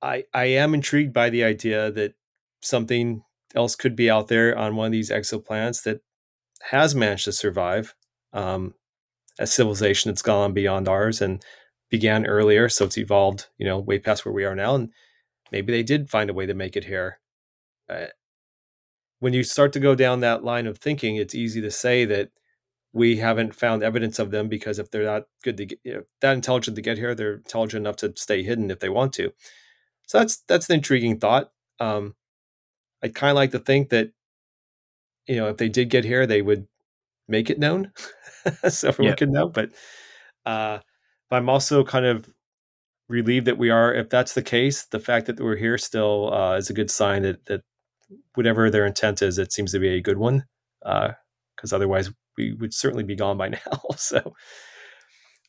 I 0.00 0.24
I 0.34 0.44
am 0.44 0.74
intrigued 0.74 1.12
by 1.12 1.30
the 1.30 1.44
idea 1.44 1.90
that 1.92 2.14
something 2.60 3.22
else 3.54 3.76
could 3.76 3.96
be 3.96 4.10
out 4.10 4.28
there 4.28 4.56
on 4.56 4.76
one 4.76 4.86
of 4.86 4.92
these 4.92 5.10
exoplanets 5.10 5.82
that 5.84 6.00
has 6.62 6.94
managed 6.94 7.24
to 7.26 7.32
survive 7.32 7.94
um, 8.32 8.74
a 9.38 9.46
civilization 9.46 10.10
that's 10.10 10.22
gone 10.22 10.52
beyond 10.52 10.88
ours 10.88 11.20
and 11.20 11.42
began 11.90 12.26
earlier, 12.26 12.68
so 12.68 12.86
it's 12.86 12.96
evolved, 12.98 13.48
you 13.58 13.66
know, 13.66 13.78
way 13.78 13.98
past 13.98 14.24
where 14.24 14.32
we 14.32 14.44
are 14.44 14.54
now, 14.54 14.74
and 14.74 14.90
maybe 15.50 15.72
they 15.72 15.82
did 15.82 16.10
find 16.10 16.30
a 16.30 16.34
way 16.34 16.46
to 16.46 16.54
make 16.54 16.76
it 16.76 16.84
here. 16.84 17.18
When 19.20 19.32
you 19.32 19.44
start 19.44 19.72
to 19.74 19.80
go 19.80 19.94
down 19.94 20.20
that 20.20 20.44
line 20.44 20.66
of 20.66 20.78
thinking, 20.78 21.16
it's 21.16 21.34
easy 21.34 21.60
to 21.60 21.70
say 21.70 22.04
that 22.06 22.30
we 22.92 23.16
haven't 23.16 23.54
found 23.54 23.82
evidence 23.82 24.18
of 24.18 24.30
them 24.30 24.48
because 24.48 24.78
if 24.78 24.90
they're 24.90 25.04
that 25.04 25.26
good 25.42 25.56
to 25.56 25.66
get, 25.66 25.78
you 25.84 25.94
know, 25.94 26.02
that 26.20 26.34
intelligent 26.34 26.76
to 26.76 26.82
get 26.82 26.98
here, 26.98 27.14
they're 27.14 27.34
intelligent 27.34 27.82
enough 27.82 27.96
to 27.96 28.12
stay 28.16 28.42
hidden 28.42 28.70
if 28.70 28.80
they 28.80 28.88
want 28.88 29.12
to. 29.14 29.32
So 30.06 30.18
that's 30.18 30.38
that's 30.48 30.68
an 30.68 30.76
intriguing 30.76 31.18
thought. 31.18 31.52
Um, 31.80 32.14
I'd 33.02 33.14
kind 33.14 33.30
of 33.30 33.36
like 33.36 33.52
to 33.52 33.58
think 33.58 33.90
that 33.90 34.10
you 35.26 35.36
know 35.36 35.48
if 35.48 35.56
they 35.56 35.68
did 35.68 35.88
get 35.88 36.04
here, 36.04 36.26
they 36.26 36.42
would 36.42 36.66
make 37.28 37.48
it 37.48 37.58
known 37.58 37.92
so 38.68 38.88
everyone 38.88 39.12
yeah. 39.12 39.16
could 39.16 39.30
know. 39.30 39.48
But 39.48 39.70
uh, 40.44 40.78
but 41.30 41.36
I'm 41.36 41.48
also 41.48 41.84
kind 41.84 42.04
of 42.04 42.28
relieved 43.08 43.46
that 43.46 43.58
we 43.58 43.70
are. 43.70 43.94
If 43.94 44.10
that's 44.10 44.34
the 44.34 44.42
case, 44.42 44.84
the 44.86 45.00
fact 45.00 45.26
that 45.26 45.40
we're 45.40 45.56
here 45.56 45.78
still 45.78 46.32
uh, 46.32 46.56
is 46.56 46.70
a 46.70 46.74
good 46.74 46.90
sign 46.90 47.22
that 47.22 47.46
that 47.46 47.62
whatever 48.34 48.70
their 48.70 48.86
intent 48.86 49.22
is, 49.22 49.38
it 49.38 49.52
seems 49.52 49.72
to 49.72 49.78
be 49.78 49.88
a 49.88 50.00
good 50.00 50.18
one. 50.18 50.44
Because 50.82 51.72
uh, 51.72 51.76
otherwise, 51.76 52.10
we 52.36 52.54
would 52.54 52.74
certainly 52.74 53.04
be 53.04 53.16
gone 53.16 53.36
by 53.36 53.48
now. 53.48 53.80
so, 53.96 54.34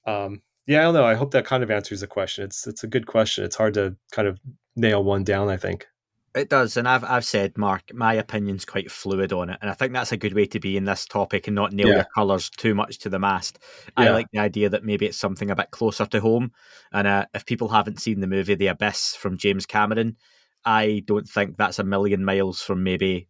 um, 0.05 0.41
yeah, 0.67 0.81
I 0.81 0.83
don't 0.83 0.93
know. 0.93 1.05
I 1.05 1.15
hope 1.15 1.31
that 1.31 1.45
kind 1.45 1.63
of 1.63 1.71
answers 1.71 2.01
the 2.01 2.07
question. 2.07 2.45
It's 2.45 2.67
it's 2.67 2.83
a 2.83 2.87
good 2.87 3.07
question. 3.07 3.43
It's 3.43 3.55
hard 3.55 3.73
to 3.75 3.95
kind 4.11 4.27
of 4.27 4.39
nail 4.75 5.03
one 5.03 5.23
down. 5.23 5.49
I 5.49 5.57
think 5.57 5.87
it 6.35 6.49
does, 6.49 6.77
and 6.77 6.87
I've 6.87 7.03
I've 7.03 7.25
said, 7.25 7.57
Marc, 7.57 7.93
my 7.93 8.13
opinion's 8.13 8.65
quite 8.65 8.89
fluid 8.89 9.33
on 9.33 9.49
it, 9.49 9.59
and 9.61 9.69
I 9.69 9.73
think 9.73 9.93
that's 9.93 10.11
a 10.11 10.17
good 10.17 10.33
way 10.33 10.45
to 10.47 10.59
be 10.59 10.77
in 10.77 10.85
this 10.85 11.05
topic 11.05 11.47
and 11.47 11.55
not 11.55 11.73
nail 11.73 11.89
yeah. 11.89 11.95
your 11.95 12.07
colours 12.15 12.49
too 12.49 12.73
much 12.73 12.99
to 12.99 13.09
the 13.09 13.19
mast. 13.19 13.59
Yeah. 13.97 14.05
I 14.05 14.09
like 14.09 14.27
the 14.31 14.39
idea 14.39 14.69
that 14.69 14.83
maybe 14.83 15.05
it's 15.05 15.17
something 15.17 15.51
a 15.51 15.55
bit 15.55 15.71
closer 15.71 16.05
to 16.05 16.19
home, 16.19 16.51
and 16.91 17.07
uh, 17.07 17.25
if 17.33 17.45
people 17.45 17.69
haven't 17.69 18.01
seen 18.01 18.19
the 18.19 18.27
movie 18.27 18.55
The 18.55 18.67
Abyss 18.67 19.15
from 19.15 19.37
James 19.37 19.65
Cameron, 19.65 20.17
I 20.65 21.03
don't 21.05 21.27
think 21.27 21.57
that's 21.57 21.79
a 21.79 21.83
million 21.83 22.23
miles 22.23 22.61
from 22.61 22.83
maybe 22.83 23.27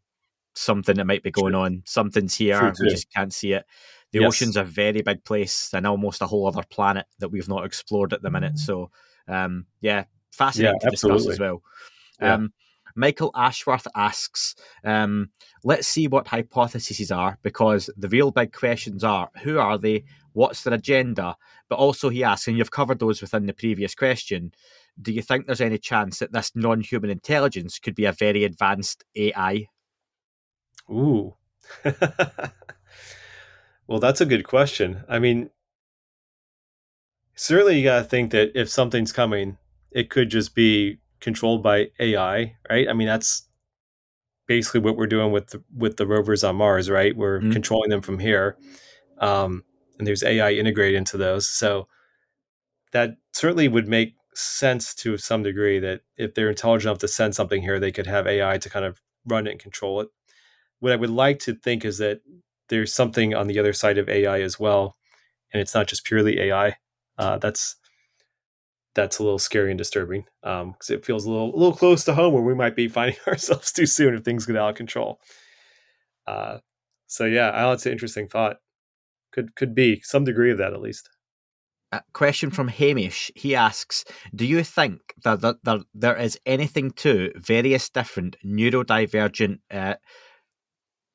something 0.53 0.97
that 0.97 1.07
might 1.07 1.23
be 1.23 1.31
going 1.31 1.55
on. 1.55 1.83
Something's 1.85 2.35
here, 2.35 2.73
we 2.79 2.89
just 2.89 3.11
can't 3.13 3.33
see 3.33 3.53
it. 3.53 3.65
The 4.11 4.19
yes. 4.19 4.27
ocean's 4.27 4.57
a 4.57 4.63
very 4.63 5.01
big 5.01 5.23
place 5.23 5.71
and 5.73 5.87
almost 5.87 6.21
a 6.21 6.27
whole 6.27 6.47
other 6.47 6.63
planet 6.69 7.07
that 7.19 7.29
we've 7.29 7.49
not 7.49 7.65
explored 7.65 8.13
at 8.13 8.21
the 8.21 8.29
minute. 8.29 8.59
So, 8.59 8.91
um, 9.27 9.65
yeah, 9.81 10.03
fascinating 10.31 10.79
yeah, 10.81 10.89
to 10.89 10.91
discuss 10.91 11.27
as 11.27 11.39
well. 11.39 11.63
Yeah. 12.21 12.35
Um, 12.35 12.53
Michael 12.95 13.31
Ashworth 13.33 13.87
asks, 13.95 14.55
um, 14.83 15.29
let's 15.63 15.87
see 15.87 16.07
what 16.07 16.27
hypotheses 16.27 17.11
are 17.11 17.39
because 17.41 17.89
the 17.97 18.09
real 18.09 18.29
big 18.29 18.53
questions 18.53 19.03
are 19.03 19.31
who 19.41 19.57
are 19.57 19.79
they? 19.79 20.03
What's 20.33 20.63
their 20.63 20.75
agenda? 20.75 21.35
But 21.69 21.79
also, 21.79 22.09
he 22.09 22.23
asks, 22.23 22.47
and 22.47 22.57
you've 22.57 22.69
covered 22.69 22.99
those 22.99 23.21
within 23.21 23.47
the 23.47 23.53
previous 23.53 23.95
question, 23.95 24.53
do 25.01 25.11
you 25.11 25.21
think 25.21 25.45
there's 25.45 25.61
any 25.61 25.77
chance 25.77 26.19
that 26.19 26.31
this 26.31 26.51
non 26.55 26.81
human 26.81 27.09
intelligence 27.09 27.79
could 27.79 27.95
be 27.95 28.05
a 28.05 28.11
very 28.11 28.43
advanced 28.43 29.03
AI? 29.15 29.67
Ooh. 30.89 31.35
well, 33.87 33.99
that's 33.99 34.21
a 34.21 34.25
good 34.25 34.43
question. 34.43 35.03
I 35.07 35.19
mean, 35.19 35.49
certainly 37.35 37.77
you 37.77 37.83
got 37.83 37.99
to 37.99 38.03
think 38.03 38.31
that 38.31 38.51
if 38.59 38.69
something's 38.69 39.11
coming, 39.11 39.57
it 39.91 40.09
could 40.09 40.29
just 40.29 40.55
be 40.55 40.99
controlled 41.19 41.63
by 41.63 41.89
AI, 41.99 42.55
right? 42.69 42.87
I 42.87 42.93
mean, 42.93 43.07
that's 43.07 43.47
basically 44.45 44.81
what 44.81 44.97
we're 44.97 45.07
doing 45.07 45.31
with 45.31 45.47
the, 45.47 45.63
with 45.75 45.97
the 45.97 46.05
rovers 46.05 46.43
on 46.43 46.57
Mars, 46.57 46.89
right? 46.89 47.15
We're 47.15 47.39
mm-hmm. 47.39 47.51
controlling 47.51 47.89
them 47.89 48.01
from 48.01 48.19
here, 48.19 48.57
um, 49.19 49.63
and 49.97 50.07
there's 50.07 50.23
AI 50.23 50.51
integrated 50.51 50.97
into 50.97 51.17
those. 51.17 51.47
So 51.47 51.87
that 52.91 53.17
certainly 53.31 53.67
would 53.67 53.87
make 53.87 54.15
sense 54.35 54.93
to 54.95 55.17
some 55.17 55.43
degree 55.43 55.79
that 55.79 56.01
if 56.17 56.33
they're 56.33 56.49
intelligent 56.49 56.89
enough 56.89 56.99
to 56.99 57.07
send 57.07 57.35
something 57.35 57.61
here, 57.61 57.79
they 57.79 57.91
could 57.91 58.07
have 58.07 58.27
AI 58.27 58.57
to 58.57 58.69
kind 58.69 58.85
of 58.85 59.01
run 59.25 59.47
it 59.47 59.51
and 59.51 59.59
control 59.59 60.01
it 60.01 60.09
what 60.83 60.91
I 60.91 60.97
would 60.97 61.09
like 61.09 61.39
to 61.39 61.55
think 61.55 61.85
is 61.85 61.99
that 61.99 62.19
there's 62.67 62.93
something 62.93 63.33
on 63.33 63.47
the 63.47 63.57
other 63.57 63.71
side 63.71 63.97
of 63.97 64.09
AI 64.09 64.41
as 64.41 64.59
well, 64.59 64.97
and 65.53 65.61
it's 65.61 65.73
not 65.73 65.87
just 65.87 66.03
purely 66.03 66.41
AI. 66.41 66.75
Uh, 67.17 67.37
that's 67.37 67.77
that's 68.95 69.19
a 69.19 69.23
little 69.23 69.39
scary 69.39 69.71
and 69.71 69.77
disturbing 69.77 70.25
because 70.41 70.89
um, 70.89 70.95
it 70.95 71.05
feels 71.05 71.25
a 71.25 71.31
little 71.31 71.55
a 71.55 71.57
little 71.57 71.75
close 71.75 72.03
to 72.03 72.13
home 72.13 72.33
where 72.33 72.43
we 72.43 72.53
might 72.53 72.75
be 72.75 72.89
finding 72.89 73.15
ourselves 73.27 73.71
too 73.71 73.85
soon 73.85 74.13
if 74.13 74.25
things 74.25 74.45
get 74.45 74.57
out 74.57 74.71
of 74.71 74.75
control. 74.75 75.21
Uh, 76.27 76.57
so 77.07 77.23
yeah, 77.23 77.51
I 77.53 77.69
that's 77.69 77.85
an 77.85 77.93
interesting 77.93 78.27
thought. 78.27 78.57
Could 79.31 79.55
could 79.55 79.73
be 79.73 80.01
some 80.03 80.25
degree 80.25 80.51
of 80.51 80.57
that 80.57 80.73
at 80.73 80.81
least. 80.81 81.09
A 81.93 82.01
question 82.13 82.49
from 82.49 82.69
Hamish. 82.69 83.31
He 83.35 83.55
asks, 83.55 84.03
"Do 84.33 84.45
you 84.45 84.63
think 84.63 84.99
that, 85.23 85.41
that, 85.41 85.57
that 85.63 85.81
there 85.93 86.17
is 86.17 86.39
anything 86.45 86.89
to 87.03 87.31
various 87.35 87.87
different 87.89 88.35
neurodivergent 88.43 89.59
uh, 89.69 89.95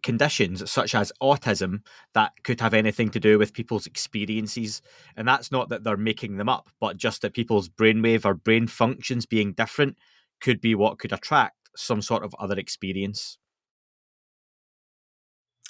conditions 0.02 0.70
such 0.70 0.94
as 0.94 1.12
autism 1.22 1.80
that 2.14 2.32
could 2.44 2.60
have 2.60 2.74
anything 2.74 3.10
to 3.10 3.20
do 3.20 3.38
with 3.38 3.52
people's 3.52 3.86
experiences. 3.86 4.80
And 5.16 5.26
that's 5.26 5.50
not 5.50 5.68
that 5.68 5.84
they're 5.84 5.96
making 5.96 6.36
them 6.36 6.48
up, 6.48 6.70
but 6.80 6.96
just 6.96 7.22
that 7.22 7.34
people's 7.34 7.68
brainwave 7.68 8.24
or 8.24 8.34
brain 8.34 8.66
functions 8.66 9.26
being 9.26 9.52
different 9.52 9.96
could 10.40 10.60
be 10.60 10.74
what 10.74 10.98
could 10.98 11.12
attract 11.12 11.56
some 11.76 12.02
sort 12.02 12.24
of 12.24 12.34
other 12.38 12.58
experience. 12.58 13.38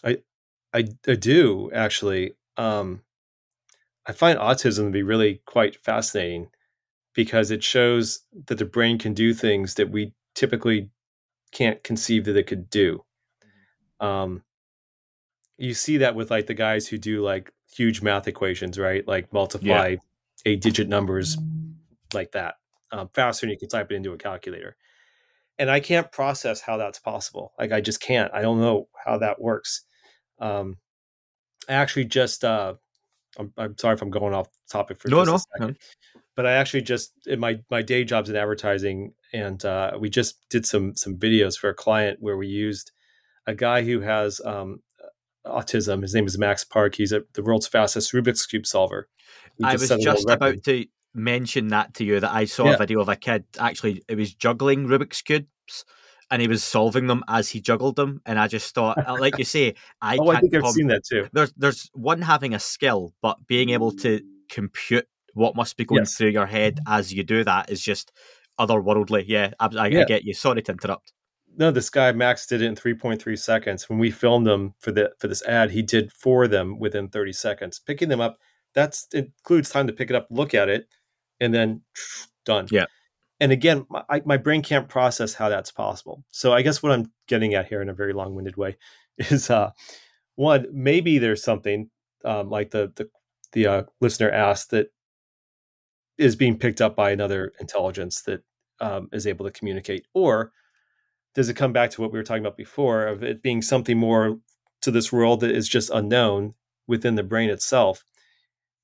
I 0.05 0.19
I, 0.73 0.85
I 1.07 1.15
do 1.15 1.71
actually. 1.73 2.35
Um, 2.57 3.03
I 4.09 4.13
find 4.13 4.39
autism 4.39 4.87
to 4.87 4.91
be 4.91 5.03
really 5.03 5.43
quite 5.45 5.77
fascinating 5.85 6.49
because 7.15 7.51
it 7.51 7.63
shows 7.63 8.21
that 8.47 8.57
the 8.57 8.65
brain 8.65 8.99
can 8.99 9.13
do 9.13 9.35
things 9.35 9.75
that 9.75 9.91
we 9.91 10.15
typically 10.35 10.91
can't 11.53 11.83
conceive 11.85 12.25
that 12.25 12.37
it 12.37 12.47
could 12.47 12.71
do. 12.71 13.05
Um, 14.01 14.43
you 15.59 15.75
see 15.75 15.99
that 15.99 16.15
with 16.15 16.31
like 16.31 16.47
the 16.47 16.55
guys 16.55 16.89
who 16.89 16.97
do 16.97 17.23
like 17.23 17.53
huge 17.71 18.01
math 18.01 18.29
equations, 18.29 18.79
right? 18.79 19.07
Like 19.07 19.33
multiply 19.33 19.89
yeah. 19.89 19.97
eight 20.47 20.63
digit 20.63 20.89
numbers 20.89 21.37
like 22.15 22.33
that 22.33 22.55
um, 22.93 23.11
faster 23.13 23.45
than 23.45 23.51
you 23.51 23.59
can 23.59 23.69
type 23.69 23.91
it 23.91 23.97
into 23.97 24.13
a 24.13 24.19
calculator. 24.19 24.77
And 25.59 25.71
I 25.71 25.81
can't 25.81 26.11
process 26.13 26.61
how 26.61 26.77
that's 26.77 27.01
possible. 27.01 27.53
Like 27.59 27.73
I 27.73 27.81
just 27.81 28.01
can't. 28.01 28.33
I 28.33 28.43
don't 28.43 28.61
know 28.61 28.89
how 29.05 29.19
that 29.19 29.41
works. 29.41 29.83
Um, 30.39 30.77
I 31.69 31.75
actually 31.75 32.05
just 32.05 32.45
uh, 32.45 32.75
I'm, 33.39 33.53
I'm, 33.57 33.79
sorry 33.79 33.95
if 33.95 34.03
I'm 34.03 34.11
going 34.11 34.35
off 34.35 34.49
topic 34.71 34.99
for 34.99 35.09
no, 35.09 35.25
no, 35.25 35.35
a 35.35 35.39
second, 35.39 35.77
no. 36.15 36.21
but 36.37 36.47
I 36.47 36.53
actually 36.55 36.83
just 36.83 37.13
in 37.27 37.41
my 37.41 37.61
my 37.71 37.83
day 37.83 38.05
jobs 38.05 38.31
in 38.31 38.37
advertising, 38.37 39.15
and 39.33 39.65
uh, 39.65 39.93
we 39.99 40.11
just 40.11 40.37
did 40.51 40.67
some 40.67 40.97
some 40.97 41.17
videos 41.17 41.57
for 41.57 41.71
a 41.71 41.75
client 41.75 42.19
where 42.21 42.37
we 42.37 42.47
used 42.47 42.93
a 43.47 43.55
guy 43.55 43.83
who 43.83 44.01
has 44.01 44.41
um, 44.45 44.81
autism. 45.47 46.03
His 46.03 46.15
name 46.15 46.27
is 46.27 46.39
Max 46.39 46.65
Park. 46.65 46.95
He's 46.97 47.13
a, 47.13 47.23
the 47.35 47.43
world's 47.43 47.67
fastest 47.67 48.13
Rubik's 48.13 48.47
cube 48.47 48.67
solver. 48.67 49.09
I 49.63 49.73
was 49.73 49.89
just 49.89 50.29
about 50.29 50.63
to 50.65 50.87
mention 51.15 51.69
that 51.69 51.95
to 51.95 52.05
you 52.05 52.21
that 52.21 52.33
I 52.33 52.45
saw 52.45 52.67
yeah. 52.67 52.75
a 52.75 52.79
video 52.79 53.01
of 53.01 53.09
a 53.09 53.17
kid 53.17 53.45
actually 53.59 54.03
it 54.09 54.17
was 54.17 54.33
juggling 54.33 54.87
Rubik's 54.87 55.23
cubes 55.23 55.85
and 56.31 56.43
he 56.43 56.49
was 56.49 56.63
solving 56.63 57.07
them 57.07 57.25
as 57.29 57.49
he 57.49 57.61
juggled 57.61 57.97
them 57.97 58.21
and 58.27 58.39
I 58.39 58.49
just 58.49 58.75
thought 58.75 58.99
uh, 59.07 59.17
like 59.19 59.39
you 59.39 59.45
say 59.45 59.75
I 60.01 60.19
oh, 60.19 60.31
I 60.31 60.41
think 60.41 60.55
I've 60.55 60.63
com- 60.63 60.73
seen 60.73 60.89
that 60.89 61.05
too. 61.05 61.29
There's 61.33 61.53
there's 61.57 61.91
one 61.95 62.23
having 62.23 62.55
a 62.55 62.59
skill 62.59 63.15
but 63.23 63.47
being 63.47 63.71
able 63.71 63.93
to 63.93 64.21
compute 64.49 65.07
what 65.35 65.57
must 65.57 65.77
be 65.77 65.85
going 65.85 66.03
yes. 66.03 66.15
through 66.15 66.31
your 66.31 66.47
head 66.47 66.81
as 66.87 67.13
you 67.13 67.23
do 67.23 67.45
that 67.45 67.71
is 67.71 67.81
just 67.81 68.13
otherworldly. 68.59 69.25
Yeah, 69.27 69.53
I, 69.61 69.69
I, 69.77 69.87
yeah. 69.89 70.01
I 70.01 70.05
get 70.05 70.25
you. 70.25 70.35
Sorry 70.35 70.63
to 70.63 70.73
interrupt 70.73 71.13
no, 71.59 71.73
this 71.73 71.91
guy 71.91 72.13
Max 72.13 72.47
did 72.47 72.63
it 72.63 72.67
in 72.67 72.77
3.3 72.77 73.37
seconds. 73.37 73.89
When 73.89 73.99
we 73.99 74.13
filmed 74.13 74.47
him 74.47 74.75
for 74.79 74.93
the 74.93 75.11
for 75.19 75.27
this 75.27 75.43
ad, 75.43 75.73
he 75.73 75.83
did 75.83 76.13
four 76.13 76.45
of 76.45 76.51
them 76.51 76.79
within 76.79 77.09
30 77.09 77.33
seconds. 77.33 77.81
Picking 77.81 78.09
them 78.09 78.21
up, 78.21 78.39
that 78.75 78.97
includes 79.13 79.69
time 79.69 79.89
to 79.89 79.93
pick 79.93 80.09
it 80.09 80.17
up, 80.17 80.29
look 80.31 80.55
at 80.55 80.69
it, 80.69 80.87
and 81.41 81.53
then 81.53 81.83
done. 82.45 82.69
Yeah. 82.71 82.87
And 83.41 83.53
again, 83.53 83.87
my, 83.89 84.23
my 84.25 84.37
brain 84.37 84.63
can't 84.63 84.89
process 84.89 85.35
how 85.35 85.49
that's 85.49 85.71
possible. 85.71 86.25
So 86.31 86.53
I 86.53 86.63
guess 86.63 86.83
what 86.83 86.93
I'm 86.93 87.13
getting 87.29 87.55
at 87.55 87.69
here 87.69 87.81
in 87.81 87.89
a 87.89 87.95
very 87.95 88.13
long-winded 88.13 88.57
way 88.57 88.77
is 89.19 89.51
uh, 89.51 89.71
one 90.35 90.67
maybe 90.73 91.19
there's 91.19 91.43
something 91.43 91.91
um, 92.25 92.51
like 92.51 92.71
the 92.71 92.93
the 92.97 93.09
the 93.53 93.67
uh, 93.67 93.83
listener 94.01 94.31
asked 94.31 94.71
that 94.71 94.89
is 96.19 96.37
being 96.37 96.59
picked 96.59 96.81
up 96.81 96.97
by 96.97 97.11
another 97.11 97.53
intelligence 97.61 98.23
that 98.23 98.43
um, 98.81 99.09
is 99.13 99.27
able 99.27 99.45
to 99.45 99.53
communicate, 99.53 100.07
or 100.15 100.53
does 101.35 101.49
it 101.49 101.55
come 101.55 101.73
back 101.73 101.91
to 101.91 102.01
what 102.01 102.13
we 102.13 102.19
were 102.19 102.25
talking 102.25 102.43
about 102.43 102.57
before 102.57 103.07
of 103.07 103.23
it 103.23 103.43
being 103.43 103.63
something 103.63 103.97
more 103.97 104.39
to 104.83 104.91
this 104.91 105.13
world 105.13 105.41
that 105.41 105.51
is 105.51 105.69
just 105.69 105.91
unknown 105.91 106.55
within 106.87 107.15
the 107.15 107.23
brain 107.23 107.51
itself? 107.51 108.05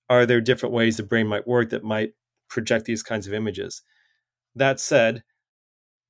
Are 0.09 0.27
there 0.27 0.41
different 0.41 0.75
ways 0.75 0.97
the 0.97 1.03
brain 1.03 1.27
might 1.27 1.47
work 1.49 1.71
that 1.71 1.83
might 1.83 2.13
project 2.49 2.85
these 2.85 3.03
kinds 3.03 3.27
of 3.27 3.33
images? 3.33 3.83
That 4.57 4.81
said, 4.81 5.23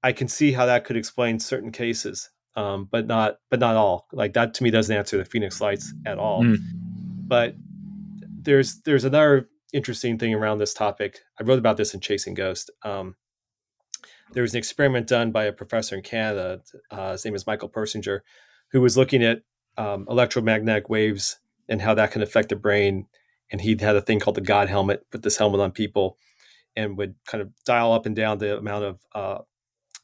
I 0.02 0.12
can 0.12 0.28
see 0.28 0.52
how 0.52 0.66
that 0.66 0.84
could 0.84 0.96
explain 0.96 1.40
certain 1.40 1.72
cases, 1.72 2.30
um, 2.56 2.88
but 2.90 3.06
not 3.06 3.38
but 3.50 3.60
not 3.60 3.76
all. 3.76 4.06
Like 4.12 4.34
that 4.34 4.54
to 4.54 4.62
me 4.62 4.70
doesn't 4.70 4.94
answer 4.94 5.16
the 5.16 5.24
Phoenix 5.24 5.60
Lights 5.60 5.92
at 6.06 6.18
all. 6.18 6.42
Mm. 6.42 6.58
But 7.26 7.54
there's 8.42 8.80
there's 8.82 9.04
another 9.04 9.48
interesting 9.72 10.18
thing 10.18 10.34
around 10.34 10.58
this 10.58 10.74
topic. 10.74 11.20
I 11.40 11.44
wrote 11.44 11.58
about 11.58 11.76
this 11.76 11.94
in 11.94 12.00
Chasing 12.00 12.34
Ghost. 12.34 12.70
Um, 12.82 13.16
there 14.32 14.42
was 14.42 14.54
an 14.54 14.58
experiment 14.58 15.06
done 15.06 15.32
by 15.32 15.44
a 15.44 15.52
professor 15.52 15.96
in 15.96 16.02
Canada. 16.02 16.60
Uh, 16.90 17.12
his 17.12 17.24
name 17.24 17.34
is 17.34 17.46
Michael 17.46 17.68
Persinger, 17.68 18.20
who 18.72 18.80
was 18.80 18.96
looking 18.96 19.22
at 19.22 19.42
um, 19.76 20.06
electromagnetic 20.08 20.88
waves 20.88 21.38
and 21.68 21.80
how 21.80 21.94
that 21.94 22.12
can 22.12 22.22
affect 22.22 22.48
the 22.50 22.56
brain. 22.56 23.06
And 23.50 23.60
he 23.60 23.76
had 23.78 23.96
a 23.96 24.00
thing 24.00 24.20
called 24.20 24.36
the 24.36 24.40
God 24.40 24.68
helmet, 24.68 25.04
put 25.10 25.22
this 25.22 25.36
helmet 25.36 25.60
on 25.60 25.72
people, 25.72 26.18
and 26.76 26.96
would 26.98 27.14
kind 27.26 27.42
of 27.42 27.50
dial 27.64 27.92
up 27.92 28.06
and 28.06 28.16
down 28.16 28.38
the 28.38 28.56
amount 28.58 28.84
of 28.84 28.98
uh, 29.14 29.38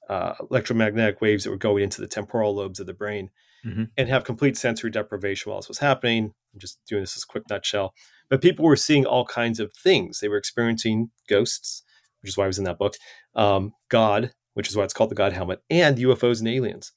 uh, 0.09 0.35
electromagnetic 0.51 1.21
waves 1.21 1.45
that 1.45 1.51
were 1.51 1.57
going 1.57 1.85
into 1.85 2.01
the 2.01 2.07
temporal 2.07 2.55
lobes 2.55 2.81
of 2.81 2.87
the 2.87 2.95
brain 2.95 3.31
mm-hmm. 3.65 3.85
and 3.97 4.09
have 4.09 4.25
complete 4.25 4.57
sensory 4.57 4.91
deprivation 4.91 5.51
while 5.51 5.61
this 5.61 5.69
was 5.69 5.79
happening. 5.79 6.33
I'm 6.53 6.61
just 6.61 6.79
doing 6.87 7.03
this 7.03 7.17
as 7.17 7.25
a 7.25 7.27
quick 7.27 7.45
nutshell. 7.49 7.95
But 8.29 8.43
people 8.43 8.65
were 8.65 8.77
seeing 8.77 9.07
all 9.07 9.25
kinds 9.25 9.61
of 9.61 9.73
things. 9.73 10.21
They 10.21 10.29
were 10.29 10.37
experiencing 10.37 11.11
ghosts, 11.29 11.83
which 12.23 12.31
is 12.31 12.37
why 12.37 12.45
I 12.45 12.49
was 12.49 12.59
in 12.59 12.65
that 12.65 12.79
book, 12.79 12.95
um, 13.35 13.73
God, 13.89 14.33
which 14.55 14.69
is 14.69 14.77
why 14.77 14.85
it's 14.85 14.95
called 14.95 15.11
the 15.11 15.17
God 15.17 15.33
helmet, 15.33 15.63
and 15.71 15.99
UFOs 15.99 16.41
and 16.41 16.49
aliens. 16.49 16.93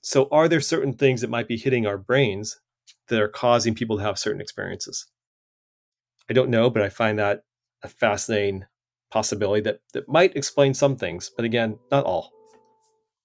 So, 0.00 0.28
are 0.30 0.48
there 0.48 0.60
certain 0.60 0.94
things 0.94 1.20
that 1.20 1.30
might 1.30 1.48
be 1.48 1.56
hitting 1.56 1.86
our 1.86 1.98
brains 1.98 2.60
that 3.08 3.20
are 3.20 3.28
causing 3.28 3.74
people 3.74 3.96
to 3.96 4.02
have 4.02 4.18
certain 4.18 4.40
experiences? 4.40 5.06
I 6.30 6.34
don't 6.34 6.50
know, 6.50 6.70
but 6.70 6.82
I 6.82 6.88
find 6.88 7.18
that 7.18 7.42
a 7.82 7.88
fascinating 7.88 8.64
possibility 9.10 9.62
that, 9.62 9.80
that 9.92 10.08
might 10.08 10.36
explain 10.36 10.74
some 10.74 10.96
things, 10.96 11.30
but 11.34 11.44
again, 11.44 11.78
not 11.90 12.04
all. 12.04 12.32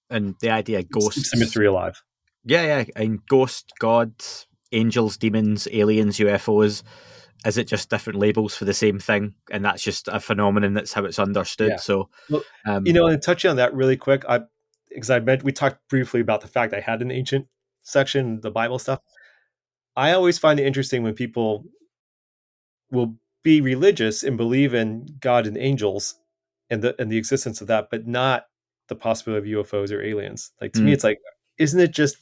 And 0.09 0.35
the 0.41 0.49
idea 0.49 0.83
ghosts. 0.83 1.17
It's 1.17 1.37
mystery 1.37 1.65
alive. 1.65 2.01
Yeah, 2.45 2.63
yeah. 2.63 2.83
And 2.95 3.25
ghost, 3.27 3.73
God, 3.79 4.13
angels, 4.71 5.17
demons, 5.17 5.67
aliens, 5.71 6.17
UFOs 6.17 6.83
is 7.45 7.57
it 7.57 7.67
just 7.67 7.89
different 7.89 8.19
labels 8.19 8.55
for 8.55 8.65
the 8.65 8.73
same 8.73 8.99
thing 8.99 9.33
and 9.51 9.65
that's 9.65 9.83
just 9.83 10.07
a 10.07 10.19
phenomenon 10.19 10.73
that's 10.73 10.93
how 10.93 11.03
it's 11.05 11.19
understood 11.19 11.71
yeah. 11.71 11.77
so 11.77 12.09
well, 12.29 12.43
um, 12.65 12.85
you 12.85 12.93
know 12.93 13.07
and 13.07 13.21
touching 13.21 13.49
on 13.49 13.57
that 13.57 13.73
really 13.73 13.97
quick 13.97 14.23
i 14.27 14.39
because 14.89 15.09
i 15.09 15.19
meant 15.19 15.43
we 15.43 15.51
talked 15.51 15.77
briefly 15.89 16.21
about 16.21 16.41
the 16.41 16.47
fact 16.47 16.73
i 16.73 16.79
had 16.79 17.01
an 17.01 17.11
ancient 17.11 17.47
section 17.81 18.39
the 18.41 18.51
bible 18.51 18.79
stuff 18.79 18.99
i 19.95 20.11
always 20.11 20.37
find 20.39 20.59
it 20.59 20.65
interesting 20.65 21.03
when 21.03 21.13
people 21.13 21.65
will 22.91 23.15
be 23.43 23.61
religious 23.61 24.23
and 24.23 24.37
believe 24.37 24.73
in 24.73 25.05
god 25.19 25.45
and 25.45 25.57
angels 25.57 26.15
and 26.69 26.81
the 26.81 26.99
and 26.99 27.11
the 27.11 27.17
existence 27.17 27.61
of 27.61 27.67
that 27.67 27.89
but 27.91 28.07
not 28.07 28.45
the 28.87 28.95
possibility 28.95 29.53
of 29.53 29.65
ufos 29.65 29.91
or 29.91 30.01
aliens 30.01 30.51
like 30.61 30.73
to 30.73 30.79
mm. 30.79 30.85
me 30.85 30.93
it's 30.93 31.03
like 31.03 31.19
isn't 31.57 31.79
it 31.79 31.91
just 31.91 32.17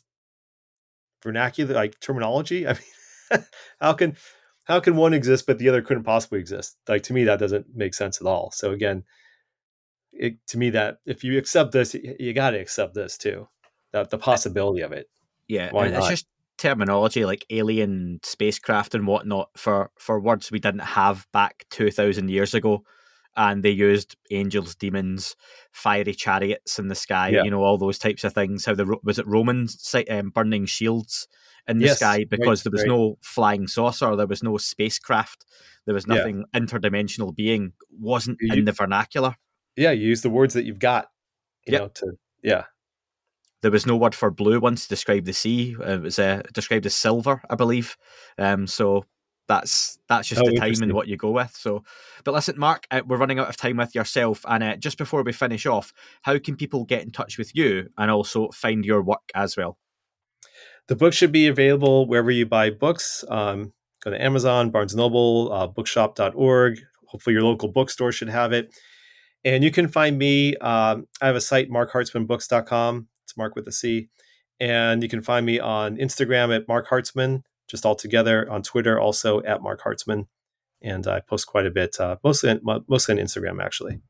vernacular 1.24 1.74
like 1.74 2.00
terminology 2.00 2.68
i 2.68 2.74
mean 2.74 3.46
how 3.80 3.94
can 3.94 4.16
how 4.66 4.80
can 4.80 4.96
one 4.96 5.14
exist 5.14 5.48
but 5.48 5.58
the 5.58 5.70
other 5.70 5.82
couldn't 5.82 6.04
possibly 6.04 6.40
exist? 6.40 6.78
Like 6.88 7.04
to 7.04 7.14
me, 7.14 7.26
that 7.26 7.40
doesn't 7.40 7.68
make 7.76 7.94
sense 7.94 8.22
at 8.22 8.28
all. 8.28 8.52
So 8.52 8.72
again, 8.72 9.04
it, 10.14 10.36
to 10.48 10.58
me, 10.58 10.70
that 10.72 10.98
if 11.06 11.24
you 11.24 11.38
accept 11.38 11.72
this, 11.72 11.94
you, 11.94 12.16
you 12.20 12.34
got 12.34 12.52
to 12.52 12.60
accept 12.60 12.94
this 12.94 13.18
too. 13.18 13.48
That 13.92 14.10
the 14.10 14.18
possibility 14.18 14.82
of 14.82 14.92
it. 14.94 15.10
Yeah, 15.48 15.72
Why 15.72 15.88
it's 15.88 16.00
not? 16.00 16.10
just 16.10 16.26
terminology 16.62 17.26
like 17.26 17.46
alien 17.50 18.20
spacecraft 18.22 18.94
and 18.94 19.08
whatnot 19.08 19.50
for 19.58 19.90
for 19.98 20.20
words 20.20 20.52
we 20.52 20.60
didn't 20.60 20.82
have 20.82 21.26
back 21.34 21.66
two 21.72 21.90
thousand 21.90 22.30
years 22.30 22.54
ago, 22.54 22.84
and 23.36 23.64
they 23.64 23.72
used 23.72 24.16
angels, 24.30 24.76
demons, 24.76 25.36
fiery 25.72 26.14
chariots 26.14 26.78
in 26.78 26.88
the 26.88 26.96
sky. 26.96 27.30
Yeah. 27.30 27.44
You 27.44 27.52
know 27.52 27.64
all 27.64 27.80
those 27.80 27.98
types 27.98 28.24
of 28.24 28.34
things. 28.34 28.66
How 28.66 28.76
the 28.76 28.98
was 29.04 29.18
it 29.18 29.28
Romans 29.28 29.96
um, 30.10 30.30
burning 30.30 30.68
shields 30.68 31.28
in 31.68 31.80
the 31.80 31.86
yes, 31.86 31.98
sky 31.98 32.26
because 32.30 32.60
right, 32.60 32.64
there 32.64 32.72
was 32.72 32.82
right. 32.82 32.90
no 32.90 33.18
flying 33.22 33.68
saucer, 33.68 34.16
there 34.16 34.28
was 34.28 34.44
no 34.44 34.58
spacecraft, 34.58 35.46
there 35.86 35.96
was 35.96 36.06
nothing 36.06 36.46
yeah. 36.54 36.60
interdimensional 36.60 37.36
being 37.36 37.74
wasn't 38.00 38.38
you, 38.40 38.54
in 38.54 38.66
the 38.66 38.72
vernacular. 38.72 39.36
Yeah, 39.76 39.92
you 39.92 40.08
use 40.08 40.22
the 40.22 40.30
words 40.30 40.54
that 40.54 40.66
you've 40.66 40.80
got. 40.80 41.08
You 41.66 41.74
yep. 41.74 41.82
know, 41.82 41.88
to 41.88 42.12
yeah. 42.44 42.64
There 43.62 43.72
was 43.72 43.86
no 43.86 43.96
word 43.96 44.16
for 44.16 44.32
blue 44.32 44.60
once 44.60 44.84
to 44.84 44.90
describe 44.90 45.26
the 45.26 45.34
sea. 45.34 45.76
It 45.80 46.02
was 46.02 46.18
uh, 46.18 46.42
described 46.54 46.86
as 46.86 46.96
silver, 46.96 47.42
I 47.50 47.56
believe. 47.56 47.96
Um, 48.38 48.66
so 48.66 49.06
that's 49.48 50.00
that's 50.08 50.30
just 50.30 50.42
oh, 50.42 50.50
the 50.50 50.56
time 50.58 50.82
and 50.82 50.94
what 50.94 51.08
you 51.08 51.18
go 51.18 51.32
with. 51.32 51.52
So, 51.56 51.84
but 52.24 52.34
listen, 52.34 52.58
Marc, 52.58 52.88
uh, 52.90 53.02
we're 53.06 53.18
running 53.18 53.40
out 53.40 53.50
of 53.50 53.58
time 53.58 53.78
with 53.78 53.94
yourself, 53.94 54.46
and 54.48 54.64
uh, 54.64 54.76
just 54.78 54.98
before 54.98 55.24
we 55.24 55.34
finish 55.34 55.66
off, 55.66 55.94
how 56.22 56.40
can 56.40 56.56
people 56.56 56.86
get 56.86 57.04
in 57.04 57.12
touch 57.12 57.38
with 57.38 57.56
you 57.56 57.90
and 57.98 58.10
also 58.10 58.50
find 58.50 58.86
your 58.86 59.02
work 59.02 59.30
as 59.36 59.58
well? 59.58 59.78
The 60.88 60.96
book 60.96 61.14
should 61.14 61.32
be 61.32 61.48
available 61.48 62.08
wherever 62.08 62.32
you 62.32 62.46
buy 62.46 62.70
books. 62.70 63.24
Um, 63.30 63.74
go 64.04 64.12
to 64.12 64.22
Amazon, 64.22 64.72
Barnes 64.72 64.96
Noble, 64.96 65.52
uh, 65.52 65.68
bookshop.org. 65.68 66.80
Hopefully, 67.08 67.34
your 67.34 67.44
local 67.44 67.70
bookstore 67.70 68.12
should 68.12 68.30
have 68.30 68.54
it. 68.54 68.74
And 69.44 69.64
you 69.64 69.72
can 69.72 69.88
find 69.88 70.18
me. 70.18 70.56
Um, 70.58 71.08
I 71.22 71.28
have 71.28 71.36
a 71.36 71.42
site, 71.42 71.70
marchartzmanbooks.com. 71.70 73.08
It's 73.32 73.38
Marc 73.38 73.56
with 73.56 73.68
a 73.68 73.72
C. 73.72 74.10
And 74.60 75.02
you 75.02 75.10
can 75.10 75.22
find 75.22 75.46
me 75.46 75.58
on 75.58 75.96
Instagram 75.96 76.54
at 76.56 76.68
Marc 76.68 76.90
Hartzman, 76.90 77.44
just 77.70 77.86
all 77.86 77.96
together. 77.96 78.50
On 78.52 78.62
Twitter, 78.62 79.00
also 79.00 79.42
at 79.44 79.62
Marc 79.62 79.82
Hartzman. 79.82 80.28
And 80.82 81.08
I 81.08 81.22
post 81.22 81.48
quite 81.48 81.66
a 81.66 81.72
bit, 81.72 82.00
uh, 82.00 82.18
mostly, 82.24 82.50
on, 82.50 82.84
mostly 82.90 83.18
on 83.18 83.26
Instagram, 83.26 83.64
actually. 83.64 84.02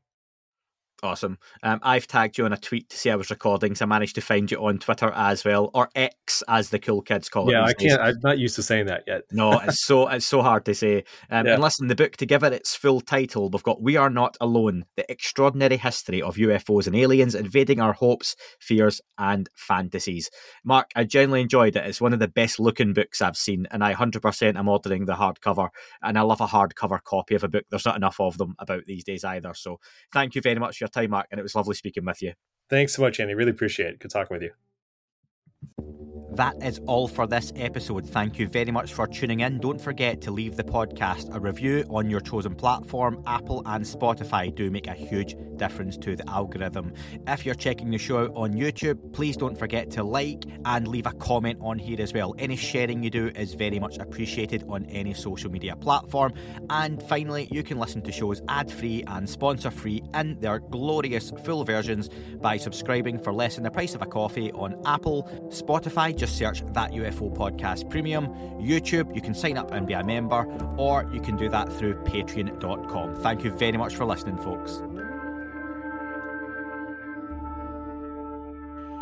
Awesome. 1.04 1.38
Um, 1.64 1.80
I've 1.82 2.06
tagged 2.06 2.38
you 2.38 2.44
on 2.44 2.52
a 2.52 2.56
tweet 2.56 2.88
to 2.90 2.96
see 2.96 3.10
I 3.10 3.16
was 3.16 3.28
recording, 3.30 3.74
so 3.74 3.84
I 3.84 3.88
managed 3.88 4.14
to 4.14 4.20
find 4.20 4.48
you 4.48 4.64
on 4.64 4.78
Twitter 4.78 5.10
as 5.10 5.44
well, 5.44 5.68
or 5.74 5.88
X 5.96 6.44
as 6.46 6.70
the 6.70 6.78
cool 6.78 7.02
kids 7.02 7.28
call 7.28 7.48
it. 7.48 7.54
Yeah, 7.54 7.64
I 7.64 7.72
can't. 7.72 8.00
I'm 8.00 8.20
not 8.22 8.38
used 8.38 8.54
to 8.54 8.62
saying 8.62 8.86
that 8.86 9.02
yet. 9.08 9.22
no, 9.32 9.58
it's 9.58 9.84
so 9.84 10.06
it's 10.08 10.28
so 10.28 10.42
hard 10.42 10.64
to 10.66 10.74
say. 10.76 10.98
Um, 11.28 11.44
yeah. 11.44 11.54
And 11.54 11.62
listen, 11.62 11.88
the 11.88 11.96
book 11.96 12.16
to 12.18 12.26
give 12.26 12.44
it 12.44 12.52
its 12.52 12.76
full 12.76 13.00
title, 13.00 13.50
we've 13.50 13.64
got 13.64 13.82
"We 13.82 13.96
Are 13.96 14.10
Not 14.10 14.36
Alone: 14.40 14.84
The 14.96 15.10
Extraordinary 15.10 15.76
History 15.76 16.22
of 16.22 16.36
UFOs 16.36 16.86
and 16.86 16.94
Aliens 16.94 17.34
Invading 17.34 17.80
Our 17.80 17.94
Hopes, 17.94 18.36
Fears, 18.60 19.00
and 19.18 19.48
Fantasies." 19.56 20.30
Marc, 20.62 20.92
I 20.94 21.02
genuinely 21.02 21.40
enjoyed 21.40 21.74
it. 21.74 21.84
It's 21.84 22.00
one 22.00 22.12
of 22.12 22.20
the 22.20 22.28
best 22.28 22.60
looking 22.60 22.92
books 22.92 23.20
I've 23.20 23.36
seen, 23.36 23.66
and 23.72 23.82
I 23.82 23.94
100% 23.94 24.56
am 24.56 24.68
ordering 24.68 25.06
the 25.06 25.14
hardcover. 25.14 25.70
And 26.00 26.16
I 26.16 26.22
love 26.22 26.40
a 26.40 26.46
hardcover 26.46 27.02
copy 27.02 27.34
of 27.34 27.42
a 27.42 27.48
book. 27.48 27.64
There's 27.70 27.86
not 27.86 27.96
enough 27.96 28.20
of 28.20 28.38
them 28.38 28.54
about 28.60 28.84
these 28.84 29.02
days 29.02 29.24
either. 29.24 29.52
So, 29.54 29.80
thank 30.12 30.36
you 30.36 30.40
very 30.40 30.60
much 30.60 30.78
for 30.78 30.84
your 30.84 30.91
time, 30.92 31.10
Marc, 31.10 31.26
and 31.30 31.38
it 31.38 31.42
was 31.42 31.54
lovely 31.54 31.74
speaking 31.74 32.04
with 32.04 32.22
you. 32.22 32.32
Thanks 32.68 32.94
so 32.94 33.02
much, 33.02 33.20
Andy. 33.20 33.34
Really 33.34 33.50
appreciate 33.50 33.94
it. 33.94 33.98
Good 33.98 34.10
talking 34.10 34.34
with 34.34 34.42
you. 34.42 35.98
That 36.34 36.62
is 36.62 36.80
all 36.86 37.08
for 37.08 37.26
this 37.26 37.52
episode. 37.56 38.08
Thank 38.08 38.38
you 38.38 38.48
very 38.48 38.70
much 38.70 38.94
for 38.94 39.06
tuning 39.06 39.40
in. 39.40 39.58
Don't 39.58 39.78
forget 39.78 40.22
to 40.22 40.30
leave 40.30 40.56
the 40.56 40.64
podcast 40.64 41.34
a 41.34 41.38
review 41.38 41.84
on 41.90 42.08
your 42.08 42.20
chosen 42.20 42.54
platform. 42.54 43.22
Apple 43.26 43.62
and 43.66 43.84
Spotify 43.84 44.54
do 44.54 44.70
make 44.70 44.86
a 44.86 44.94
huge 44.94 45.36
difference 45.56 45.98
to 45.98 46.16
the 46.16 46.28
algorithm. 46.30 46.94
If 47.28 47.44
you're 47.44 47.54
checking 47.54 47.90
the 47.90 47.98
show 47.98 48.24
out 48.24 48.32
on 48.34 48.54
YouTube, 48.54 49.12
please 49.12 49.36
don't 49.36 49.58
forget 49.58 49.90
to 49.90 50.02
like 50.02 50.44
and 50.64 50.88
leave 50.88 51.04
a 51.04 51.12
comment 51.12 51.58
on 51.60 51.78
here 51.78 52.00
as 52.00 52.14
well. 52.14 52.34
Any 52.38 52.56
sharing 52.56 53.02
you 53.02 53.10
do 53.10 53.30
is 53.36 53.52
very 53.52 53.78
much 53.78 53.98
appreciated 53.98 54.64
on 54.70 54.86
any 54.86 55.12
social 55.12 55.50
media 55.50 55.76
platform. 55.76 56.32
And 56.70 57.02
finally, 57.02 57.46
you 57.50 57.62
can 57.62 57.78
listen 57.78 58.00
to 58.02 58.10
shows 58.10 58.40
ad 58.48 58.72
free 58.72 59.04
and 59.06 59.28
sponsor 59.28 59.70
free 59.70 60.02
in 60.14 60.40
their 60.40 60.60
glorious 60.60 61.30
full 61.44 61.62
versions 61.64 62.08
by 62.40 62.56
subscribing 62.56 63.18
for 63.18 63.34
less 63.34 63.56
than 63.56 63.64
the 63.64 63.70
price 63.70 63.94
of 63.94 64.00
a 64.00 64.06
coffee 64.06 64.50
on 64.52 64.80
Apple, 64.86 65.24
Spotify 65.48 66.21
just 66.22 66.38
search 66.38 66.62
That 66.72 66.92
UFO 66.92 67.34
Podcast 67.34 67.90
Premium. 67.90 68.28
YouTube, 68.60 69.12
you 69.12 69.20
can 69.20 69.34
sign 69.34 69.58
up 69.58 69.72
and 69.72 69.88
be 69.88 69.94
a 69.94 70.04
member, 70.04 70.46
or 70.76 71.10
you 71.12 71.20
can 71.20 71.34
do 71.36 71.48
that 71.48 71.72
through 71.72 71.94
patreon.com. 72.04 73.16
Thank 73.16 73.42
you 73.42 73.50
very 73.50 73.76
much 73.76 73.96
for 73.96 74.04
listening, 74.04 74.36
folks. 74.36 74.82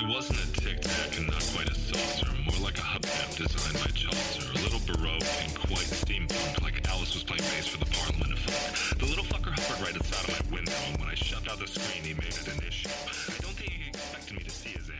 It 0.00 0.08
wasn't 0.08 0.40
a 0.40 0.52
tic 0.62 0.80
tac 0.80 1.18
and 1.18 1.26
not 1.26 1.44
quite 1.52 1.68
a 1.68 1.74
saucer, 1.74 2.32
more 2.48 2.64
like 2.64 2.78
a 2.78 2.88
hubcap 2.88 3.36
designed 3.36 3.84
by 3.84 3.90
Chaucer, 3.90 4.50
a 4.52 4.62
little 4.64 4.80
baroque 4.86 5.28
and 5.44 5.54
quite 5.54 5.90
steampunk, 5.92 6.62
like 6.62 6.88
Alice 6.88 7.12
was 7.12 7.22
playing 7.22 7.42
bass 7.52 7.66
for 7.66 7.84
the 7.84 7.90
Parliament 7.92 8.32
of. 8.32 8.98
The 8.98 9.04
little 9.04 9.24
fucker 9.24 9.52
hovered 9.52 9.84
right 9.84 9.94
outside 9.94 10.40
of 10.40 10.50
my 10.50 10.56
window, 10.56 10.72
and 10.88 10.96
when 11.00 11.10
I 11.10 11.14
shoved 11.16 11.50
out 11.50 11.58
the 11.58 11.68
screen, 11.68 12.02
he 12.02 12.14
made 12.14 12.32
it 12.32 12.48
an 12.48 12.66
issue. 12.66 12.88
I 12.88 13.42
don't 13.42 13.52
think 13.52 13.72
he 13.72 13.88
expected 13.90 14.38
me 14.38 14.42
to 14.42 14.50
see 14.50 14.70
it. 14.70 14.99